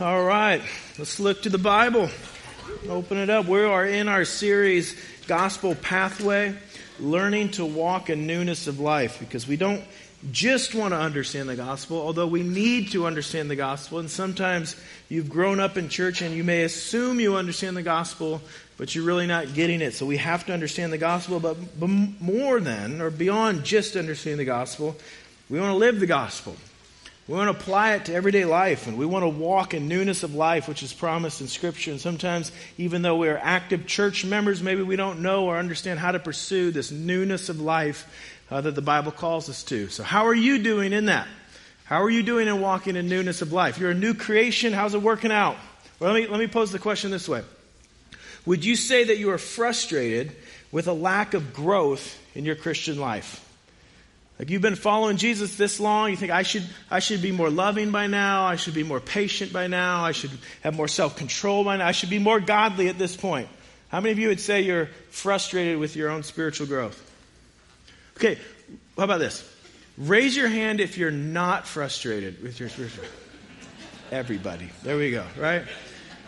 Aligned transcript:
All 0.00 0.22
right, 0.22 0.62
let's 0.96 1.18
look 1.18 1.42
to 1.42 1.48
the 1.48 1.58
Bible. 1.58 2.08
Open 2.88 3.18
it 3.18 3.30
up. 3.30 3.46
We 3.46 3.64
are 3.64 3.84
in 3.84 4.06
our 4.06 4.24
series, 4.24 4.96
Gospel 5.26 5.74
Pathway, 5.74 6.54
learning 7.00 7.50
to 7.52 7.64
walk 7.64 8.08
in 8.08 8.24
newness 8.24 8.68
of 8.68 8.78
life, 8.78 9.18
because 9.18 9.48
we 9.48 9.56
don't 9.56 9.82
just 10.30 10.72
want 10.72 10.92
to 10.94 11.00
understand 11.00 11.48
the 11.48 11.56
gospel, 11.56 11.96
although 11.96 12.28
we 12.28 12.44
need 12.44 12.92
to 12.92 13.08
understand 13.08 13.50
the 13.50 13.56
gospel. 13.56 13.98
And 13.98 14.08
sometimes 14.08 14.76
you've 15.08 15.28
grown 15.28 15.58
up 15.58 15.76
in 15.76 15.88
church 15.88 16.22
and 16.22 16.32
you 16.32 16.44
may 16.44 16.62
assume 16.62 17.18
you 17.18 17.34
understand 17.34 17.76
the 17.76 17.82
gospel, 17.82 18.40
but 18.76 18.94
you're 18.94 19.04
really 19.04 19.26
not 19.26 19.52
getting 19.52 19.80
it. 19.80 19.94
So 19.94 20.06
we 20.06 20.18
have 20.18 20.46
to 20.46 20.52
understand 20.52 20.92
the 20.92 20.98
gospel, 20.98 21.40
but, 21.40 21.56
more 21.80 22.60
than, 22.60 23.00
or 23.00 23.10
beyond 23.10 23.64
just 23.64 23.96
understanding 23.96 24.38
the 24.38 24.44
gospel, 24.44 24.96
we 25.50 25.58
want 25.58 25.72
to 25.72 25.76
live 25.76 25.98
the 25.98 26.06
gospel. 26.06 26.54
We 27.28 27.34
want 27.34 27.54
to 27.54 27.62
apply 27.62 27.92
it 27.92 28.06
to 28.06 28.14
everyday 28.14 28.46
life, 28.46 28.86
and 28.86 28.96
we 28.96 29.04
want 29.04 29.22
to 29.22 29.28
walk 29.28 29.74
in 29.74 29.86
newness 29.86 30.22
of 30.22 30.34
life, 30.34 30.66
which 30.66 30.82
is 30.82 30.94
promised 30.94 31.42
in 31.42 31.46
Scripture. 31.46 31.90
And 31.90 32.00
sometimes, 32.00 32.50
even 32.78 33.02
though 33.02 33.16
we 33.16 33.28
are 33.28 33.36
active 33.36 33.86
church 33.86 34.24
members, 34.24 34.62
maybe 34.62 34.80
we 34.80 34.96
don't 34.96 35.20
know 35.20 35.44
or 35.44 35.58
understand 35.58 35.98
how 35.98 36.10
to 36.10 36.18
pursue 36.18 36.70
this 36.70 36.90
newness 36.90 37.50
of 37.50 37.60
life 37.60 38.10
uh, 38.50 38.62
that 38.62 38.74
the 38.74 38.80
Bible 38.80 39.12
calls 39.12 39.50
us 39.50 39.62
to. 39.64 39.88
So, 39.88 40.02
how 40.02 40.26
are 40.26 40.34
you 40.34 40.62
doing 40.62 40.94
in 40.94 41.04
that? 41.06 41.28
How 41.84 42.02
are 42.02 42.08
you 42.08 42.22
doing 42.22 42.48
in 42.48 42.62
walking 42.62 42.96
in 42.96 43.08
newness 43.10 43.42
of 43.42 43.52
life? 43.52 43.78
You're 43.78 43.90
a 43.90 43.94
new 43.94 44.14
creation. 44.14 44.72
How's 44.72 44.94
it 44.94 45.02
working 45.02 45.30
out? 45.30 45.56
Well, 46.00 46.14
let 46.14 46.22
me, 46.22 46.28
let 46.28 46.40
me 46.40 46.46
pose 46.46 46.72
the 46.72 46.78
question 46.78 47.10
this 47.10 47.28
way 47.28 47.42
Would 48.46 48.64
you 48.64 48.74
say 48.74 49.04
that 49.04 49.18
you 49.18 49.30
are 49.32 49.38
frustrated 49.38 50.34
with 50.72 50.88
a 50.88 50.94
lack 50.94 51.34
of 51.34 51.52
growth 51.52 52.18
in 52.34 52.46
your 52.46 52.56
Christian 52.56 52.98
life? 52.98 53.44
Like 54.38 54.50
you've 54.50 54.62
been 54.62 54.76
following 54.76 55.16
Jesus 55.16 55.56
this 55.56 55.80
long, 55.80 56.10
you 56.10 56.16
think 56.16 56.30
I 56.30 56.42
should 56.42 56.64
I 56.90 57.00
should 57.00 57.22
be 57.22 57.32
more 57.32 57.50
loving 57.50 57.90
by 57.90 58.06
now, 58.06 58.44
I 58.44 58.56
should 58.56 58.74
be 58.74 58.84
more 58.84 59.00
patient 59.00 59.52
by 59.52 59.66
now, 59.66 60.04
I 60.04 60.12
should 60.12 60.30
have 60.62 60.76
more 60.76 60.86
self-control 60.86 61.64
by 61.64 61.76
now, 61.78 61.86
I 61.86 61.92
should 61.92 62.10
be 62.10 62.20
more 62.20 62.38
godly 62.38 62.88
at 62.88 62.98
this 62.98 63.16
point. 63.16 63.48
How 63.88 64.00
many 64.00 64.12
of 64.12 64.18
you 64.18 64.28
would 64.28 64.40
say 64.40 64.60
you're 64.60 64.86
frustrated 65.10 65.78
with 65.78 65.96
your 65.96 66.10
own 66.10 66.22
spiritual 66.22 66.66
growth? 66.66 67.04
Okay, 68.16 68.38
how 68.96 69.04
about 69.04 69.18
this? 69.18 69.48
Raise 69.96 70.36
your 70.36 70.48
hand 70.48 70.80
if 70.80 70.98
you're 70.98 71.10
not 71.10 71.66
frustrated 71.66 72.40
with 72.42 72.60
your 72.60 72.68
spiritual 72.68 73.04
Everybody. 74.10 74.68
There 74.84 74.96
we 74.96 75.10
go, 75.10 75.24
right? 75.36 75.64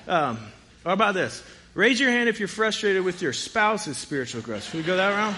Um, 0.07 0.39
how 0.85 0.93
about 0.93 1.15
this? 1.15 1.43
Raise 1.75 2.01
your 2.01 2.11
hand 2.11 2.29
if 2.29 2.39
you're 2.39 2.49
frustrated 2.49 3.05
with 3.05 3.23
your 3.23 3.33
spouse's 3.33 3.97
spiritual 3.97 4.43
growth. 4.43 4.65
Should 4.65 4.75
we 4.75 4.83
go 4.83 4.97
that 4.97 5.11
round? 5.11 5.37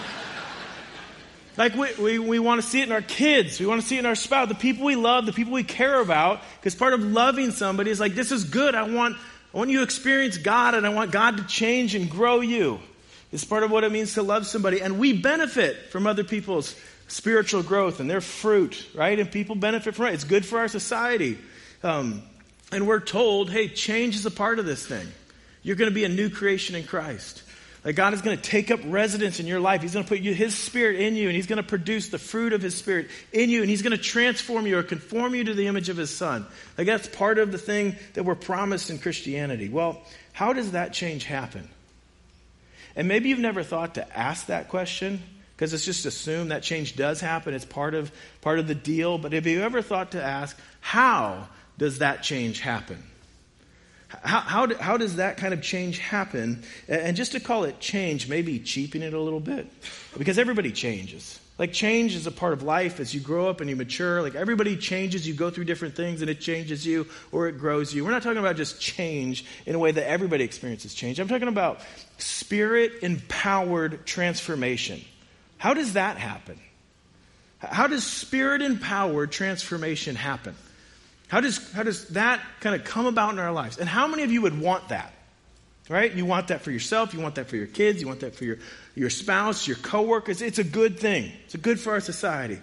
Like 1.55 1.75
we, 1.75 1.93
we, 1.95 2.19
we 2.19 2.39
want 2.39 2.61
to 2.61 2.67
see 2.67 2.81
it 2.81 2.87
in 2.87 2.91
our 2.91 3.01
kids. 3.01 3.59
We 3.59 3.65
want 3.65 3.81
to 3.81 3.87
see 3.87 3.95
it 3.95 3.99
in 3.99 4.05
our 4.05 4.15
spouse, 4.15 4.49
the 4.49 4.55
people 4.55 4.85
we 4.85 4.95
love, 4.95 5.25
the 5.25 5.33
people 5.33 5.53
we 5.53 5.63
care 5.63 6.01
about. 6.01 6.41
Because 6.59 6.73
part 6.73 6.93
of 6.93 7.03
loving 7.03 7.51
somebody 7.51 7.91
is 7.91 7.99
like, 7.99 8.15
this 8.15 8.31
is 8.31 8.43
good. 8.43 8.73
I 8.73 8.83
want, 8.83 9.15
I 9.53 9.57
want 9.57 9.69
you 9.69 9.77
to 9.77 9.83
experience 9.83 10.37
God 10.37 10.73
and 10.73 10.85
I 10.85 10.89
want 10.89 11.11
God 11.11 11.37
to 11.37 11.43
change 11.43 11.93
and 11.93 12.09
grow 12.09 12.41
you. 12.41 12.79
It's 13.31 13.43
part 13.43 13.63
of 13.63 13.71
what 13.71 13.83
it 13.83 13.91
means 13.91 14.15
to 14.15 14.23
love 14.23 14.47
somebody. 14.47 14.81
And 14.81 14.99
we 14.99 15.13
benefit 15.13 15.91
from 15.91 16.07
other 16.07 16.23
people's 16.23 16.75
spiritual 17.07 17.61
growth 17.61 17.99
and 17.99 18.09
their 18.09 18.21
fruit, 18.21 18.87
right? 18.95 19.19
And 19.19 19.31
people 19.31 19.55
benefit 19.55 19.95
from 19.95 20.07
it. 20.07 20.13
It's 20.13 20.23
good 20.23 20.45
for 20.45 20.59
our 20.59 20.67
society. 20.67 21.37
Um, 21.83 22.23
and 22.71 22.87
we're 22.87 22.99
told, 22.99 23.51
hey, 23.51 23.67
change 23.67 24.15
is 24.15 24.25
a 24.25 24.31
part 24.31 24.57
of 24.57 24.65
this 24.65 24.85
thing. 24.85 25.07
You're 25.61 25.75
going 25.75 25.89
to 25.89 25.95
be 25.95 26.05
a 26.05 26.09
new 26.09 26.29
creation 26.29 26.75
in 26.75 26.85
Christ. 26.85 27.42
That 27.83 27.93
God 27.93 28.13
is 28.13 28.21
going 28.21 28.37
to 28.37 28.41
take 28.41 28.71
up 28.71 28.79
residence 28.85 29.41
in 29.41 29.45
your 29.45 29.59
life. 29.59 29.81
He's 29.81 29.93
going 29.93 30.05
to 30.05 30.09
put 30.09 30.21
you, 30.21 30.33
His 30.33 30.55
Spirit 30.55 31.01
in 31.01 31.15
you, 31.15 31.27
and 31.27 31.35
He's 31.35 31.47
going 31.47 31.61
to 31.61 31.67
produce 31.67 32.09
the 32.09 32.17
fruit 32.17 32.53
of 32.53 32.61
His 32.61 32.75
Spirit 32.75 33.09
in 33.33 33.49
you, 33.49 33.61
and 33.61 33.69
He's 33.69 33.81
going 33.81 33.95
to 33.95 34.01
transform 34.01 34.65
you 34.65 34.77
or 34.77 34.83
conform 34.83 35.35
you 35.35 35.43
to 35.43 35.53
the 35.53 35.67
image 35.67 35.89
of 35.89 35.97
His 35.97 36.09
Son. 36.09 36.45
Like 36.77 36.87
that's 36.87 37.07
part 37.09 37.39
of 37.39 37.51
the 37.51 37.57
thing 37.57 37.97
that 38.13 38.23
we're 38.23 38.35
promised 38.35 38.89
in 38.89 38.99
Christianity. 38.99 39.67
Well, 39.67 40.01
how 40.31 40.53
does 40.53 40.71
that 40.71 40.93
change 40.93 41.25
happen? 41.25 41.67
And 42.95 43.07
maybe 43.07 43.29
you've 43.29 43.39
never 43.39 43.63
thought 43.63 43.95
to 43.95 44.17
ask 44.17 44.45
that 44.47 44.69
question 44.69 45.21
because 45.55 45.73
it's 45.73 45.85
just 45.85 46.05
assumed 46.05 46.51
that 46.51 46.63
change 46.63 46.95
does 46.95 47.19
happen. 47.19 47.53
It's 47.53 47.65
part 47.65 47.95
of, 47.95 48.11
part 48.41 48.59
of 48.59 48.67
the 48.67 48.75
deal. 48.75 49.17
But 49.17 49.33
have 49.33 49.45
you 49.45 49.61
ever 49.61 49.81
thought 49.81 50.11
to 50.11 50.23
ask, 50.23 50.57
how 50.79 51.47
does 51.77 51.99
that 51.99 52.23
change 52.23 52.59
happen? 52.59 53.03
How, 54.21 54.39
how, 54.39 54.75
how, 54.75 54.97
does 54.97 55.15
that 55.15 55.37
kind 55.37 55.53
of 55.53 55.61
change 55.61 55.99
happen? 55.99 56.63
And 56.87 57.15
just 57.15 57.31
to 57.31 57.39
call 57.39 57.63
it 57.63 57.79
change, 57.79 58.27
maybe 58.27 58.59
cheapen 58.59 59.01
it 59.01 59.13
a 59.13 59.19
little 59.19 59.39
bit. 59.39 59.67
Because 60.17 60.37
everybody 60.37 60.71
changes. 60.71 61.39
Like 61.57 61.71
change 61.71 62.15
is 62.15 62.25
a 62.25 62.31
part 62.31 62.53
of 62.53 62.63
life 62.63 62.99
as 62.99 63.13
you 63.13 63.21
grow 63.21 63.47
up 63.47 63.61
and 63.61 63.69
you 63.69 63.75
mature. 63.75 64.21
Like 64.21 64.35
everybody 64.35 64.75
changes, 64.75 65.27
you 65.27 65.33
go 65.33 65.49
through 65.49 65.65
different 65.65 65.95
things 65.95 66.21
and 66.21 66.29
it 66.29 66.39
changes 66.39 66.85
you 66.85 67.07
or 67.31 67.47
it 67.47 67.59
grows 67.59 67.93
you. 67.93 68.03
We're 68.03 68.11
not 68.11 68.23
talking 68.23 68.39
about 68.39 68.55
just 68.55 68.81
change 68.81 69.45
in 69.65 69.75
a 69.75 69.79
way 69.79 69.91
that 69.91 70.07
everybody 70.07 70.43
experiences 70.43 70.93
change. 70.93 71.19
I'm 71.19 71.27
talking 71.27 71.47
about 71.47 71.81
spirit 72.17 73.03
empowered 73.03 74.05
transformation. 74.05 75.01
How 75.57 75.73
does 75.73 75.93
that 75.93 76.17
happen? 76.17 76.59
How 77.59 77.87
does 77.87 78.03
spirit 78.03 78.61
empowered 78.61 79.31
transformation 79.31 80.15
happen? 80.15 80.55
How 81.27 81.41
does, 81.41 81.71
how 81.73 81.83
does 81.83 82.07
that 82.09 82.41
kind 82.59 82.75
of 82.75 82.83
come 82.83 83.05
about 83.05 83.33
in 83.33 83.39
our 83.39 83.51
lives? 83.51 83.77
And 83.77 83.89
how 83.89 84.07
many 84.07 84.23
of 84.23 84.31
you 84.31 84.41
would 84.41 84.59
want 84.59 84.89
that? 84.89 85.13
Right? 85.89 86.13
You 86.13 86.25
want 86.25 86.47
that 86.47 86.61
for 86.61 86.71
yourself, 86.71 87.13
you 87.13 87.19
want 87.19 87.35
that 87.35 87.47
for 87.47 87.57
your 87.57 87.67
kids, 87.67 87.99
you 87.99 88.07
want 88.07 88.21
that 88.21 88.35
for 88.35 88.45
your, 88.45 88.59
your 88.95 89.09
spouse, 89.09 89.67
your 89.67 89.75
coworkers. 89.77 90.41
It's 90.41 90.59
a 90.59 90.63
good 90.63 90.97
thing. 90.97 91.31
It's 91.45 91.55
a 91.55 91.57
good 91.57 91.79
for 91.79 91.93
our 91.93 91.99
society. 91.99 92.59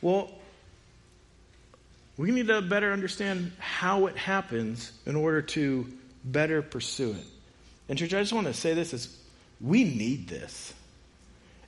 Well, 0.00 0.30
we 2.16 2.30
need 2.30 2.48
to 2.48 2.62
better 2.62 2.92
understand 2.92 3.52
how 3.58 4.06
it 4.06 4.16
happens 4.16 4.92
in 5.04 5.16
order 5.16 5.42
to 5.42 5.86
better 6.24 6.62
pursue 6.62 7.10
it. 7.10 7.26
And 7.88 7.98
church, 7.98 8.14
I 8.14 8.20
just 8.20 8.32
want 8.32 8.46
to 8.46 8.54
say 8.54 8.74
this 8.74 8.94
is 8.94 9.14
we 9.60 9.84
need 9.84 10.28
this. 10.28 10.72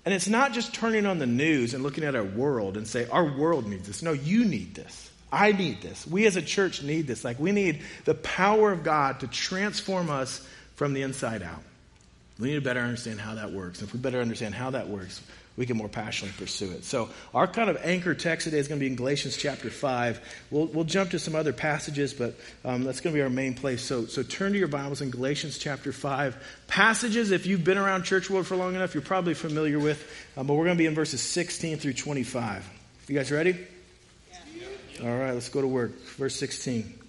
And 0.04 0.12
it's 0.12 0.28
not 0.28 0.52
just 0.52 0.74
turning 0.74 1.06
on 1.06 1.18
the 1.18 1.26
news 1.26 1.74
and 1.74 1.82
looking 1.82 2.04
at 2.04 2.14
our 2.14 2.24
world 2.24 2.76
and 2.76 2.86
say, 2.86 3.06
our 3.08 3.24
world 3.24 3.66
needs 3.66 3.86
this. 3.86 4.02
No, 4.02 4.12
you 4.12 4.44
need 4.44 4.74
this. 4.74 5.10
I 5.34 5.52
need 5.52 5.82
this. 5.82 6.06
We 6.06 6.26
as 6.26 6.36
a 6.36 6.42
church 6.42 6.82
need 6.82 7.06
this. 7.06 7.24
Like, 7.24 7.40
we 7.40 7.50
need 7.50 7.82
the 8.04 8.14
power 8.14 8.70
of 8.70 8.84
God 8.84 9.20
to 9.20 9.26
transform 9.26 10.08
us 10.08 10.46
from 10.76 10.94
the 10.94 11.02
inside 11.02 11.42
out. 11.42 11.62
We 12.38 12.48
need 12.48 12.54
to 12.54 12.60
better 12.60 12.80
understand 12.80 13.20
how 13.20 13.34
that 13.34 13.52
works. 13.52 13.80
And 13.80 13.88
If 13.88 13.94
we 13.94 14.00
better 14.00 14.20
understand 14.20 14.54
how 14.54 14.70
that 14.70 14.88
works, 14.88 15.20
we 15.56 15.66
can 15.66 15.76
more 15.76 15.88
passionately 15.88 16.36
pursue 16.38 16.72
it. 16.72 16.84
So, 16.84 17.10
our 17.32 17.46
kind 17.46 17.70
of 17.70 17.78
anchor 17.84 18.14
text 18.14 18.44
today 18.44 18.58
is 18.58 18.66
going 18.66 18.80
to 18.80 18.84
be 18.84 18.88
in 18.88 18.96
Galatians 18.96 19.36
chapter 19.36 19.70
5. 19.70 20.20
We'll, 20.50 20.66
we'll 20.66 20.84
jump 20.84 21.10
to 21.10 21.18
some 21.18 21.36
other 21.36 21.52
passages, 21.52 22.12
but 22.12 22.34
um, 22.64 22.82
that's 22.82 23.00
going 23.00 23.12
to 23.12 23.18
be 23.18 23.22
our 23.22 23.30
main 23.30 23.54
place. 23.54 23.82
So, 23.82 24.06
so, 24.06 24.24
turn 24.24 24.52
to 24.52 24.58
your 24.58 24.68
Bibles 24.68 25.00
in 25.00 25.10
Galatians 25.10 25.58
chapter 25.58 25.92
5. 25.92 26.36
Passages, 26.66 27.30
if 27.30 27.46
you've 27.46 27.62
been 27.62 27.78
around 27.78 28.02
church 28.02 28.28
world 28.30 28.48
for 28.48 28.56
long 28.56 28.74
enough, 28.74 28.94
you're 28.94 29.02
probably 29.02 29.34
familiar 29.34 29.78
with, 29.78 30.04
um, 30.36 30.48
but 30.48 30.54
we're 30.54 30.64
going 30.64 30.76
to 30.76 30.82
be 30.82 30.86
in 30.86 30.94
verses 30.94 31.20
16 31.20 31.78
through 31.78 31.92
25. 31.92 32.68
You 33.06 33.14
guys 33.14 33.30
ready? 33.30 33.56
All 35.02 35.16
right, 35.16 35.32
let's 35.32 35.48
go 35.48 35.60
to 35.60 35.66
work. 35.66 35.98
Verse 36.16 36.36
16. 36.36 37.00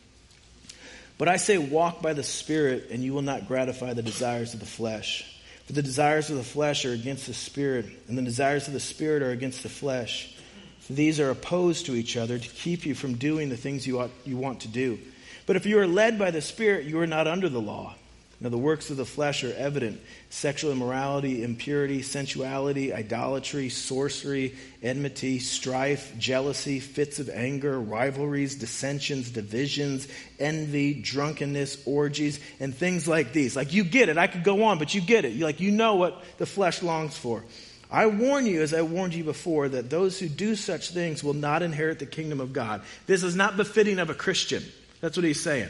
But 1.18 1.28
I 1.28 1.38
say, 1.38 1.58
walk 1.58 2.02
by 2.02 2.14
the 2.14 2.24
Spirit, 2.24 2.88
and 2.92 3.04
you 3.04 3.14
will 3.14 3.22
not 3.22 3.48
gratify 3.48 3.94
the 3.94 4.04
desires 4.04 4.54
of 4.54 4.60
the 4.60 4.66
flesh. 4.66 5.32
For 5.66 5.74
the 5.74 5.82
desires 5.82 6.30
of 6.30 6.38
the 6.38 6.44
flesh 6.44 6.86
are 6.86 6.94
against 6.94 7.28
the 7.28 7.34
Spirit, 7.34 7.86
and 8.08 8.18
the 8.18 8.22
desires 8.22 8.68
of 8.68 8.74
the 8.74 8.80
Spirit 8.80 9.24
are 9.24 9.32
against 9.32 9.64
the 9.64 9.70
flesh. 9.70 10.36
For 10.80 10.94
these 10.94 11.20
are 11.20 11.30
opposed 11.30 11.86
to 11.88 11.96
each 11.96 12.18
other 12.18 12.38
to 12.38 12.50
keep 12.50 12.86
you 12.86 12.96
from 12.96 13.16
doing 13.16 13.50
the 13.50 13.58
things 13.58 13.88
you, 13.88 14.00
ought, 14.00 14.12
you 14.26 14.38
want 14.38 14.62
to 14.62 14.68
do. 14.68 15.00
But 15.46 15.56
if 15.56 15.66
you 15.66 15.80
are 15.80 15.88
led 15.88 16.20
by 16.20 16.32
the 16.32 16.42
Spirit, 16.42 16.86
you 16.86 17.00
are 17.00 17.08
not 17.08 17.28
under 17.28 17.50
the 17.50 17.62
law. 17.62 17.96
Now, 18.46 18.52
the 18.52 18.60
works 18.60 18.92
of 18.92 18.98
the 18.98 19.06
flesh 19.06 19.44
are 19.44 19.56
evident 19.56 20.00
sexual 20.30 20.72
immorality, 20.72 21.44
impurity, 21.44 22.04
sensuality, 22.04 22.94
idolatry, 22.94 23.70
sorcery, 23.70 24.54
enmity, 24.84 25.40
strife, 25.40 26.14
jealousy, 26.20 26.80
fits 26.80 27.18
of 27.18 27.28
anger, 27.28 27.80
rivalries, 27.80 28.54
dissensions, 28.54 29.32
divisions, 29.32 30.08
envy, 30.38 30.94
drunkenness, 30.94 31.88
orgies, 31.88 32.40
and 32.60 32.76
things 32.76 33.08
like 33.08 33.34
these. 33.34 33.56
Like, 33.56 33.74
you 33.74 33.84
get 33.84 34.10
it. 34.10 34.18
I 34.20 34.28
could 34.28 34.44
go 34.44 34.66
on, 34.66 34.78
but 34.78 34.94
you 34.94 35.02
get 35.02 35.26
it. 35.26 35.34
You, 35.34 35.44
like, 35.44 35.60
you 35.60 35.72
know 35.72 35.96
what 35.96 36.24
the 36.38 36.46
flesh 36.46 36.84
longs 36.84 37.18
for. 37.18 37.44
I 37.90 38.06
warn 38.06 38.46
you, 38.46 38.62
as 38.62 38.76
I 38.76 38.84
warned 38.84 39.16
you 39.16 39.24
before, 39.24 39.70
that 39.70 39.90
those 39.90 40.20
who 40.20 40.30
do 40.30 40.56
such 40.56 40.92
things 40.92 41.24
will 41.24 41.34
not 41.34 41.64
inherit 41.64 41.98
the 41.98 42.06
kingdom 42.06 42.40
of 42.40 42.54
God. 42.54 42.84
This 43.08 43.24
is 43.24 43.36
not 43.36 43.58
befitting 43.58 43.98
of 43.98 44.12
a 44.12 44.14
Christian. 44.14 44.64
That's 45.02 45.18
what 45.18 45.24
he's 45.24 45.42
saying. 45.42 45.70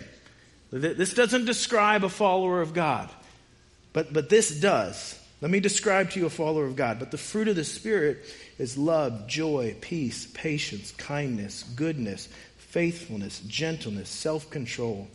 This 0.79 1.13
doesn't 1.13 1.45
describe 1.45 2.03
a 2.03 2.09
follower 2.09 2.61
of 2.61 2.73
God, 2.73 3.09
but, 3.93 4.11
but 4.11 4.27
this 4.27 4.59
does. 4.59 5.17
Let 5.39 5.49
me 5.49 5.61
describe 5.61 6.11
to 6.11 6.19
you 6.19 6.25
a 6.25 6.29
follower 6.29 6.65
of 6.65 6.75
God. 6.75 6.99
But 6.99 7.11
the 7.11 7.17
fruit 7.17 7.47
of 7.47 7.55
the 7.55 7.63
Spirit 7.63 8.25
is 8.57 8.77
love, 8.77 9.27
joy, 9.27 9.75
peace, 9.79 10.27
patience, 10.33 10.91
kindness, 10.91 11.63
goodness, 11.63 12.27
faithfulness, 12.57 13.39
gentleness, 13.41 14.09
self 14.09 14.49
control. 14.49 15.07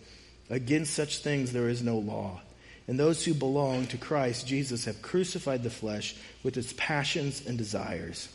Against 0.49 0.95
such 0.95 1.19
things 1.19 1.53
there 1.53 1.69
is 1.69 1.83
no 1.83 1.99
law. 1.99 2.41
And 2.89 2.99
those 2.99 3.23
who 3.25 3.35
belong 3.35 3.87
to 3.89 3.99
Christ 3.99 4.47
Jesus 4.47 4.87
have 4.87 5.03
crucified 5.03 5.63
the 5.63 5.69
flesh 5.69 6.17
with 6.43 6.57
its 6.57 6.73
passions 6.77 7.47
and 7.47 7.59
desires. 7.59 8.29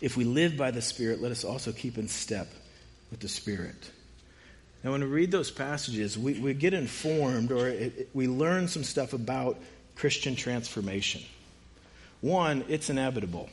If 0.00 0.16
we 0.16 0.24
live 0.24 0.56
by 0.56 0.72
the 0.72 0.82
Spirit, 0.82 1.22
let 1.22 1.30
us 1.30 1.44
also 1.44 1.70
keep 1.70 1.98
in 1.98 2.08
step 2.08 2.48
with 3.10 3.20
the 3.20 3.28
Spirit. 3.28 3.90
Now, 4.84 4.92
when 4.92 5.00
we 5.02 5.06
read 5.06 5.30
those 5.30 5.50
passages, 5.50 6.18
we, 6.18 6.34
we 6.34 6.54
get 6.54 6.74
informed 6.74 7.52
or 7.52 7.68
it, 7.68 7.98
it, 7.98 8.08
we 8.12 8.26
learn 8.26 8.66
some 8.66 8.82
stuff 8.82 9.12
about 9.12 9.58
Christian 9.94 10.34
transformation. 10.34 11.22
One, 12.20 12.64
it's 12.68 12.90
inevitable. 12.90 13.48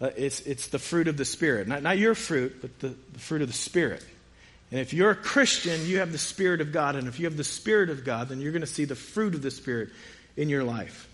Uh, 0.00 0.10
it's, 0.16 0.40
it's 0.42 0.68
the 0.68 0.78
fruit 0.78 1.08
of 1.08 1.18
the 1.18 1.26
Spirit. 1.26 1.68
Not, 1.68 1.82
not 1.82 1.98
your 1.98 2.14
fruit, 2.14 2.62
but 2.62 2.78
the, 2.80 2.94
the 3.12 3.18
fruit 3.18 3.42
of 3.42 3.48
the 3.48 3.54
Spirit. 3.54 4.04
And 4.70 4.80
if 4.80 4.94
you're 4.94 5.10
a 5.10 5.16
Christian, 5.16 5.84
you 5.84 5.98
have 5.98 6.12
the 6.12 6.18
Spirit 6.18 6.60
of 6.60 6.72
God. 6.72 6.96
And 6.96 7.08
if 7.08 7.18
you 7.18 7.26
have 7.26 7.36
the 7.36 7.44
Spirit 7.44 7.90
of 7.90 8.04
God, 8.04 8.28
then 8.28 8.40
you're 8.40 8.52
going 8.52 8.60
to 8.60 8.66
see 8.66 8.84
the 8.86 8.94
fruit 8.94 9.34
of 9.34 9.42
the 9.42 9.50
Spirit 9.50 9.90
in 10.36 10.48
your 10.48 10.64
life. 10.64 11.08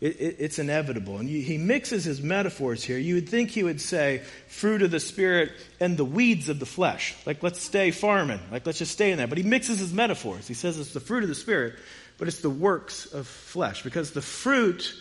It, 0.00 0.20
it, 0.20 0.36
it's 0.38 0.58
inevitable. 0.60 1.18
And 1.18 1.28
you, 1.28 1.40
he 1.42 1.58
mixes 1.58 2.04
his 2.04 2.22
metaphors 2.22 2.84
here. 2.84 2.98
You 2.98 3.16
would 3.16 3.28
think 3.28 3.50
he 3.50 3.64
would 3.64 3.80
say 3.80 4.22
fruit 4.46 4.82
of 4.82 4.92
the 4.92 5.00
Spirit 5.00 5.50
and 5.80 5.96
the 5.96 6.04
weeds 6.04 6.48
of 6.48 6.60
the 6.60 6.66
flesh. 6.66 7.16
Like, 7.26 7.42
let's 7.42 7.60
stay 7.60 7.90
farming. 7.90 8.38
Like, 8.52 8.64
let's 8.64 8.78
just 8.78 8.92
stay 8.92 9.10
in 9.10 9.18
that. 9.18 9.28
But 9.28 9.38
he 9.38 9.44
mixes 9.44 9.80
his 9.80 9.92
metaphors. 9.92 10.46
He 10.46 10.54
says 10.54 10.78
it's 10.78 10.92
the 10.92 11.00
fruit 11.00 11.24
of 11.24 11.28
the 11.28 11.34
Spirit, 11.34 11.74
but 12.16 12.28
it's 12.28 12.40
the 12.40 12.50
works 12.50 13.06
of 13.06 13.26
flesh. 13.26 13.82
Because 13.82 14.12
the 14.12 14.22
fruit 14.22 14.94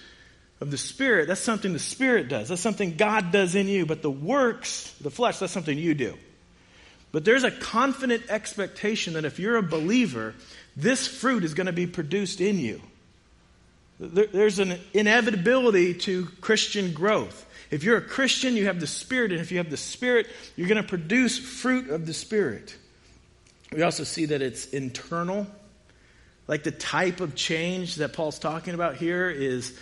of 0.62 0.72
the 0.72 0.80
Spirit, 0.80 1.28
that's 1.28 1.42
something 1.42 1.74
the 1.74 1.80
Spirit 1.80 2.28
does. 2.28 2.50
That's 2.50 2.62
something 2.62 2.96
God 2.96 3.32
does 3.32 3.54
in 3.54 3.68
you. 3.68 3.86
But 3.86 4.02
the 4.02 4.10
works, 4.10 4.92
the 5.00 5.12
flesh, 5.12 5.38
that's 5.38 5.54
something 5.54 5.78
you 5.78 5.94
do. 5.94 6.18
But 7.12 7.24
there's 7.24 7.44
a 7.44 7.52
confident 7.52 8.24
expectation 8.30 9.14
that 9.14 9.26
if 9.26 9.38
you're 9.38 9.58
a 9.58 9.64
believer, 9.64 10.34
this 10.76 11.08
fruit 11.08 11.44
is 11.44 11.54
going 11.54 11.68
to 11.68 11.74
be 11.74 11.86
produced 11.86 12.42
in 12.42 12.58
you. 12.58 12.82
There's 14.00 14.60
an 14.60 14.80
inevitability 14.94 15.96
to 15.96 16.28
Christian 16.42 16.94
growth. 16.94 17.46
If 17.72 17.84
you're 17.84 17.98
a 17.98 18.02
Christian, 18.02 18.56
you 18.56 18.66
have 18.66 18.80
the 18.80 18.88
Spirit, 18.88 19.32
and 19.32 19.42
if 19.42 19.52
you 19.52 19.58
have 19.58 19.70
the 19.70 19.78
Spirit, 19.78 20.28
you're 20.56 20.68
going 20.68 20.82
to 20.82 20.88
produce 20.88 21.38
fruit 21.38 21.90
of 21.90 22.06
the 22.06 22.14
Spirit. 22.14 22.78
We 23.74 23.82
also 23.82 24.04
see 24.04 24.26
that 24.26 24.42
it's 24.42 24.68
internal. 24.68 25.48
Like 26.48 26.64
the 26.64 26.72
type 26.72 27.20
of 27.20 27.36
change 27.36 27.96
that 27.96 28.14
Paul's 28.14 28.40
talking 28.40 28.74
about 28.74 28.96
here 28.96 29.30
is 29.30 29.78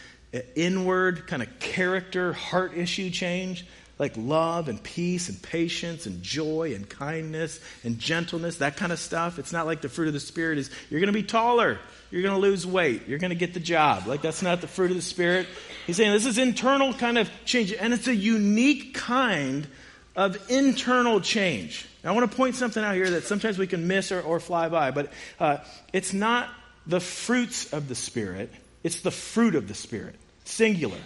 inward, 0.56 1.28
kind 1.28 1.44
of 1.44 1.60
character, 1.60 2.34
heart 2.34 2.76
issue 2.76 3.10
change 3.10 3.66
like 3.98 4.14
love 4.18 4.68
and 4.68 4.82
peace 4.84 5.30
and 5.30 5.42
patience 5.42 6.06
and 6.06 6.22
joy 6.22 6.74
and 6.76 6.90
kindness 6.90 7.60
and 7.84 7.98
gentleness, 7.98 8.58
that 8.58 8.76
kind 8.76 8.92
of 8.92 9.00
stuff. 9.00 9.40
It's 9.40 9.54
not 9.54 9.66
like 9.66 9.82
the 9.82 9.90
fruit 9.90 10.08
of 10.08 10.14
the 10.14 10.20
Spirit 10.20 10.58
is 10.58 10.70
you're 10.90 11.00
going 11.00 11.14
to 11.14 11.14
be 11.14 11.24
taller, 11.24 11.80
you're 12.12 12.22
going 12.22 12.36
to 12.36 12.42
lose 12.42 12.66
weight, 12.66 13.08
you're 13.08 13.20
going 13.20 13.30
to 13.32 13.36
get 13.36 13.54
the 13.54 13.60
job. 13.60 14.08
Like 14.08 14.22
that's 14.22 14.42
not 14.42 14.62
the 14.62 14.68
fruit 14.68 14.92
of 14.92 14.98
the 14.98 15.04
Spirit. 15.04 15.48
He's 15.86 15.98
saying 15.98 16.12
this 16.12 16.26
is 16.26 16.38
internal 16.38 16.94
kind 16.94 17.18
of 17.18 17.30
change, 17.46 17.74
and 17.74 17.94
it's 17.94 18.08
a 18.08 18.16
unique 18.16 18.94
kind 18.94 19.68
of 20.16 20.38
internal 20.50 21.20
change. 21.22 21.88
Now, 22.04 22.12
I 22.12 22.16
want 22.16 22.30
to 22.30 22.38
point 22.38 22.56
something 22.56 22.84
out 22.84 22.96
here 22.96 23.10
that 23.12 23.24
sometimes 23.24 23.58
we 23.58 23.68
can 23.68 23.88
miss 23.88 24.12
or, 24.12 24.22
or 24.22 24.40
fly 24.40 24.70
by, 24.70 24.92
but 24.92 25.12
uh, 25.40 25.58
it's 25.92 26.14
not 26.14 26.50
the 26.88 27.00
fruits 27.00 27.74
of 27.74 27.88
the 27.88 27.96
Spirit, 27.96 28.52
it's 28.84 29.02
the 29.02 29.12
fruit 29.12 29.56
of 29.56 29.68
the 29.68 29.74
Spirit, 29.74 30.16
singular. 30.44 30.98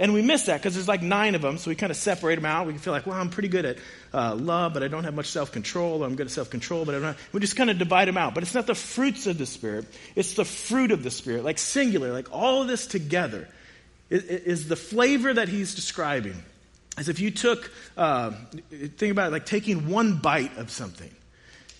And 0.00 0.14
we 0.14 0.22
miss 0.22 0.46
that 0.46 0.60
because 0.60 0.74
there's 0.74 0.88
like 0.88 1.02
nine 1.02 1.34
of 1.34 1.42
them, 1.42 1.58
so 1.58 1.70
we 1.70 1.74
kind 1.74 1.90
of 1.90 1.96
separate 1.96 2.36
them 2.36 2.46
out. 2.46 2.66
We 2.66 2.72
feel 2.78 2.94
like, 2.94 3.06
well, 3.06 3.20
I'm 3.20 3.28
pretty 3.28 3.48
good 3.48 3.66
at 3.66 3.78
uh, 4.14 4.34
love, 4.34 4.72
but 4.72 4.82
I 4.82 4.88
don't 4.88 5.04
have 5.04 5.14
much 5.14 5.26
self 5.26 5.52
control. 5.52 6.02
Or 6.02 6.06
I'm 6.06 6.16
good 6.16 6.26
at 6.26 6.32
self 6.32 6.48
control, 6.48 6.86
but 6.86 6.94
I 6.94 6.98
don't. 6.98 7.16
We 7.32 7.40
just 7.40 7.54
kind 7.54 7.68
of 7.68 7.78
divide 7.78 8.08
them 8.08 8.16
out. 8.16 8.34
But 8.34 8.42
it's 8.42 8.54
not 8.54 8.66
the 8.66 8.74
fruits 8.74 9.26
of 9.26 9.36
the 9.36 9.44
Spirit, 9.44 9.84
it's 10.16 10.34
the 10.34 10.46
fruit 10.46 10.90
of 10.90 11.02
the 11.02 11.10
Spirit, 11.10 11.44
like 11.44 11.58
singular, 11.58 12.12
like 12.12 12.32
all 12.32 12.62
of 12.62 12.68
this 12.68 12.86
together 12.86 13.46
is, 14.08 14.24
is 14.24 14.68
the 14.68 14.76
flavor 14.76 15.32
that 15.32 15.48
he's 15.48 15.74
describing. 15.74 16.42
As 16.98 17.08
if 17.08 17.20
you 17.20 17.30
took, 17.30 17.70
uh, 17.96 18.32
think 18.70 19.12
about 19.12 19.28
it 19.28 19.32
like 19.32 19.46
taking 19.46 19.88
one 19.88 20.18
bite 20.18 20.56
of 20.58 20.70
something. 20.70 21.10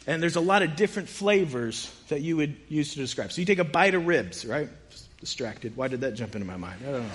And 0.06 0.22
there's 0.22 0.36
a 0.36 0.40
lot 0.40 0.62
of 0.62 0.76
different 0.76 1.08
flavors 1.08 1.94
that 2.08 2.20
you 2.20 2.36
would 2.36 2.56
use 2.68 2.92
to 2.94 2.98
describe. 2.98 3.32
So 3.32 3.40
you 3.40 3.46
take 3.46 3.58
a 3.58 3.64
bite 3.64 3.94
of 3.94 4.06
ribs, 4.06 4.46
right? 4.46 4.68
Just 4.90 5.20
distracted. 5.20 5.76
Why 5.76 5.88
did 5.88 6.02
that 6.02 6.14
jump 6.14 6.34
into 6.34 6.46
my 6.46 6.56
mind? 6.56 6.80
I 6.86 6.92
don't 6.92 7.02
know. 7.02 7.14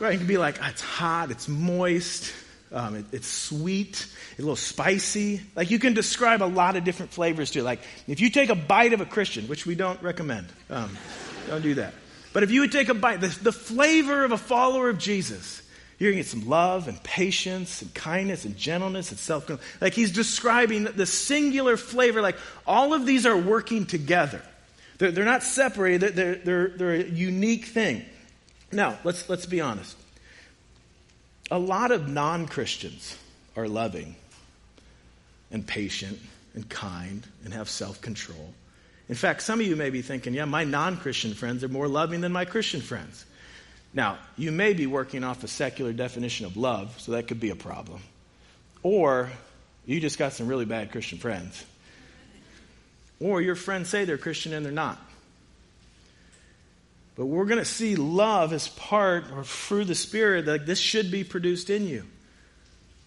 Right? 0.00 0.14
It 0.14 0.18
can 0.18 0.26
be 0.26 0.38
like, 0.38 0.58
it's 0.62 0.80
hot, 0.80 1.30
it's 1.30 1.48
moist, 1.48 2.32
um, 2.72 2.96
it, 2.96 3.04
it's 3.12 3.28
sweet, 3.28 4.06
a 4.38 4.42
little 4.42 4.56
spicy. 4.56 5.40
Like 5.54 5.70
you 5.70 5.78
can 5.78 5.94
describe 5.94 6.42
a 6.42 6.46
lot 6.46 6.76
of 6.76 6.84
different 6.84 7.12
flavors 7.12 7.52
to 7.52 7.60
it. 7.60 7.62
Like 7.62 7.80
if 8.08 8.20
you 8.20 8.30
take 8.30 8.50
a 8.50 8.54
bite 8.54 8.92
of 8.92 9.00
a 9.00 9.06
Christian, 9.06 9.46
which 9.46 9.66
we 9.66 9.74
don't 9.74 10.02
recommend, 10.02 10.48
um, 10.70 10.96
don't 11.46 11.62
do 11.62 11.74
that. 11.74 11.94
But 12.32 12.42
if 12.42 12.50
you 12.50 12.60
would 12.60 12.72
take 12.72 12.88
a 12.88 12.94
bite, 12.94 13.20
the, 13.20 13.28
the 13.28 13.52
flavor 13.52 14.24
of 14.24 14.32
a 14.32 14.38
follower 14.38 14.88
of 14.88 14.98
Jesus, 14.98 15.62
you're 15.98 16.10
going 16.10 16.24
to 16.24 16.28
get 16.28 16.30
some 16.40 16.48
love 16.48 16.88
and 16.88 17.00
patience 17.04 17.80
and 17.80 17.94
kindness 17.94 18.44
and 18.44 18.56
gentleness 18.56 19.10
and 19.10 19.18
self 19.18 19.46
control. 19.46 19.64
Like 19.80 19.94
he's 19.94 20.10
describing 20.10 20.84
the 20.84 21.06
singular 21.06 21.76
flavor, 21.76 22.20
like 22.20 22.36
all 22.66 22.92
of 22.92 23.06
these 23.06 23.24
are 23.26 23.36
working 23.36 23.86
together. 23.86 24.42
They're, 24.98 25.12
they're 25.12 25.24
not 25.24 25.44
separated, 25.44 26.14
they're, 26.14 26.34
they're, 26.34 26.68
they're 26.68 26.94
a 26.94 27.04
unique 27.04 27.66
thing. 27.66 28.04
Now, 28.74 28.98
let's, 29.04 29.28
let's 29.28 29.46
be 29.46 29.60
honest. 29.60 29.96
A 31.50 31.58
lot 31.58 31.90
of 31.90 32.08
non 32.08 32.46
Christians 32.46 33.16
are 33.56 33.68
loving 33.68 34.16
and 35.50 35.66
patient 35.66 36.18
and 36.54 36.68
kind 36.68 37.26
and 37.44 37.54
have 37.54 37.68
self 37.68 38.00
control. 38.00 38.52
In 39.08 39.14
fact, 39.14 39.42
some 39.42 39.60
of 39.60 39.66
you 39.66 39.76
may 39.76 39.90
be 39.90 40.02
thinking, 40.02 40.34
yeah, 40.34 40.46
my 40.46 40.64
non 40.64 40.96
Christian 40.96 41.34
friends 41.34 41.62
are 41.62 41.68
more 41.68 41.88
loving 41.88 42.20
than 42.20 42.32
my 42.32 42.44
Christian 42.44 42.80
friends. 42.80 43.24
Now, 43.92 44.18
you 44.36 44.50
may 44.50 44.72
be 44.72 44.86
working 44.86 45.22
off 45.22 45.44
a 45.44 45.48
secular 45.48 45.92
definition 45.92 46.46
of 46.46 46.56
love, 46.56 46.98
so 46.98 47.12
that 47.12 47.28
could 47.28 47.38
be 47.38 47.50
a 47.50 47.56
problem. 47.56 48.00
Or 48.82 49.30
you 49.86 50.00
just 50.00 50.18
got 50.18 50.32
some 50.32 50.48
really 50.48 50.64
bad 50.64 50.90
Christian 50.90 51.18
friends. 51.18 51.64
Or 53.20 53.40
your 53.40 53.54
friends 53.54 53.88
say 53.88 54.04
they're 54.04 54.18
Christian 54.18 54.52
and 54.52 54.64
they're 54.64 54.72
not. 54.72 54.98
But 57.16 57.26
we're 57.26 57.44
going 57.44 57.60
to 57.60 57.64
see 57.64 57.96
love 57.96 58.52
as 58.52 58.68
part 58.68 59.30
or 59.30 59.44
through 59.44 59.84
the 59.84 59.94
Spirit 59.94 60.46
that 60.46 60.66
this 60.66 60.78
should 60.78 61.10
be 61.10 61.22
produced 61.22 61.70
in 61.70 61.86
you. 61.86 62.04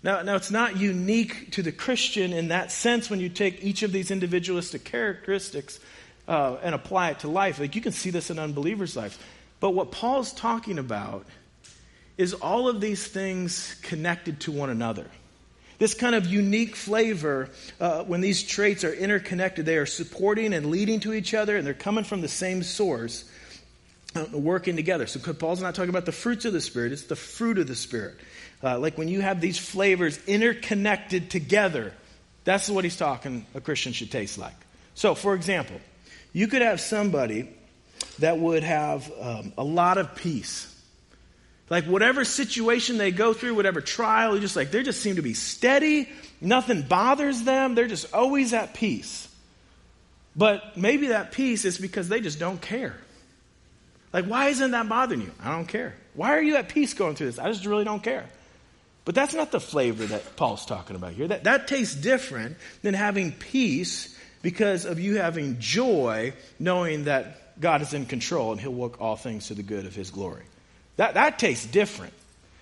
Now, 0.04 0.22
now, 0.22 0.36
it's 0.36 0.52
not 0.52 0.78
unique 0.78 1.52
to 1.54 1.64
the 1.64 1.72
Christian 1.72 2.32
in 2.32 2.50
that 2.50 2.72
sense 2.72 3.10
when 3.10 3.20
you 3.20 3.30
take 3.30 3.64
each 3.64 3.84
of 3.84 3.92
these 3.92 4.12
individualistic 4.12 4.84
characteristics 4.84 5.80
uh, 6.28 6.58
and 6.62 6.76
apply 6.76 7.12
it 7.12 7.20
to 7.20 7.28
life. 7.28 7.60
Like 7.60 7.76
you 7.76 7.82
can 7.82 7.92
see 7.92 8.10
this 8.10 8.30
in 8.30 8.40
unbelievers' 8.40 8.96
lives. 8.96 9.18
But 9.60 9.72
what 9.72 9.92
Paul's 9.92 10.32
talking 10.32 10.78
about 10.80 11.26
is 12.18 12.34
all 12.34 12.68
of 12.68 12.80
these 12.80 13.06
things 13.06 13.76
connected 13.82 14.40
to 14.42 14.52
one 14.52 14.70
another. 14.70 15.08
This 15.80 15.94
kind 15.94 16.16
of 16.16 16.26
unique 16.26 16.76
flavor, 16.76 17.50
uh, 17.80 18.04
when 18.04 18.22
these 18.22 18.42
traits 18.42 18.84
are 18.84 18.94
interconnected, 18.94 19.66
they 19.66 19.78
are 19.78 19.86
supporting 19.86 20.54
and 20.54 20.68
leading 20.68 21.00
to 21.02 21.14
each 21.14 21.34
other, 21.36 21.56
and 21.56 21.68
they're 21.68 21.76
coming 21.76 22.04
from 22.04 22.22
the 22.22 22.28
same 22.28 22.64
source. 22.64 23.26
Working 24.32 24.76
together. 24.76 25.08
So 25.08 25.34
Paul's 25.34 25.62
not 25.62 25.76
talking 25.76 25.90
about 25.90 26.06
the 26.06 26.12
fruits 26.12 26.46
of 26.46 26.54
the 26.54 26.62
Spirit, 26.62 26.92
it's 26.92 27.04
the 27.04 27.16
fruit 27.16 27.58
of 27.58 27.68
the 27.68 27.76
Spirit. 27.76 28.16
Uh, 28.64 28.80
like 28.80 28.98
when 28.98 29.08
you 29.08 29.22
have 29.22 29.40
these 29.40 29.58
flavors 29.58 30.20
interconnected 30.26 31.30
together, 31.30 31.94
that's 32.44 32.70
what 32.70 32.84
he's 32.84 32.98
talking 32.98 33.46
a 33.54 33.62
Christian 33.62 33.94
should 33.94 34.12
taste 34.12 34.38
like. 34.38 34.56
So, 34.96 35.14
for 35.14 35.36
example, 35.36 35.80
you 36.34 36.48
could 36.48 36.62
have 36.62 36.82
somebody 36.82 37.50
that 38.20 38.40
would 38.40 38.64
have 38.64 39.12
um, 39.20 39.54
a 39.58 39.64
lot 39.64 39.98
of 39.98 40.16
peace. 40.16 40.74
Like 41.70 41.86
whatever 41.86 42.24
situation 42.24 42.98
they 42.98 43.12
go 43.12 43.34
through, 43.34 43.56
whatever 43.56 43.82
trial, 43.82 44.36
you 44.36 44.42
just 44.42 44.56
like 44.56 44.72
they 44.72 44.84
just 44.84 45.02
seem 45.02 45.18
to 45.18 45.22
be 45.22 45.34
steady, 45.34 46.10
nothing 46.40 46.82
bothers 46.82 47.44
them, 47.44 47.76
they're 47.76 47.88
just 47.88 48.14
always 48.14 48.54
at 48.54 48.74
peace. 48.74 49.28
But 50.36 50.78
maybe 50.78 51.08
that 51.08 51.32
peace 51.32 51.66
is 51.66 51.78
because 51.78 52.08
they 52.08 52.22
just 52.22 52.40
don't 52.40 52.62
care. 52.62 52.96
Like, 54.14 54.26
why 54.26 54.50
isn't 54.50 54.72
that 54.72 54.88
bothering 54.88 55.22
you? 55.22 55.32
I 55.44 55.52
don't 55.52 55.68
care. 55.68 55.96
Why 56.14 56.32
are 56.32 56.42
you 56.42 56.56
at 56.56 56.70
peace 56.70 56.94
going 56.94 57.16
through 57.16 57.28
this? 57.28 57.40
I 57.40 57.52
just 57.52 57.66
really 57.66 57.84
don't 57.84 58.02
care. 58.02 58.26
But 59.06 59.16
that's 59.16 59.34
not 59.34 59.52
the 59.52 59.60
flavor 59.60 60.06
that 60.06 60.36
Paul's 60.36 60.66
talking 60.66 60.96
about 60.96 61.14
here. 61.14 61.28
That, 61.28 61.46
that 61.46 61.68
tastes 61.68 61.96
different 61.96 62.58
than 62.82 62.94
having 62.94 63.32
peace 63.32 64.18
because 64.42 64.86
of 64.86 65.00
you 65.00 65.18
having 65.18 65.60
joy, 65.60 66.34
knowing 66.60 67.06
that 67.06 67.60
God 67.60 67.82
is 67.82 67.94
in 67.94 68.06
control 68.06 68.52
and 68.52 68.60
he'll 68.60 68.74
work 68.74 69.00
all 69.02 69.16
things 69.16 69.48
to 69.48 69.54
the 69.54 69.64
good 69.64 69.86
of 69.86 69.96
his 69.96 70.10
glory. 70.10 70.44
That, 70.98 71.14
that 71.14 71.40
tastes 71.40 71.66
different. 71.66 72.14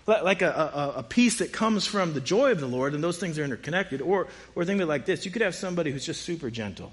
Like 0.07 0.43
a, 0.43 0.51
a, 0.51 0.99
a 0.99 1.03
peace 1.03 1.39
that 1.39 1.51
comes 1.51 1.87
from 1.87 2.13
the 2.13 2.21
joy 2.21 2.51
of 2.51 2.59
the 2.59 2.67
Lord, 2.67 2.93
and 2.93 3.03
those 3.03 3.17
things 3.17 3.39
are 3.39 3.43
interconnected. 3.43 4.01
Or, 4.01 4.27
or 4.53 4.65
think 4.65 4.79
of 4.79 4.87
it 4.87 4.89
like 4.89 5.05
this 5.05 5.25
you 5.25 5.31
could 5.31 5.41
have 5.41 5.55
somebody 5.55 5.91
who's 5.91 6.05
just 6.05 6.21
super 6.21 6.51
gentle. 6.51 6.91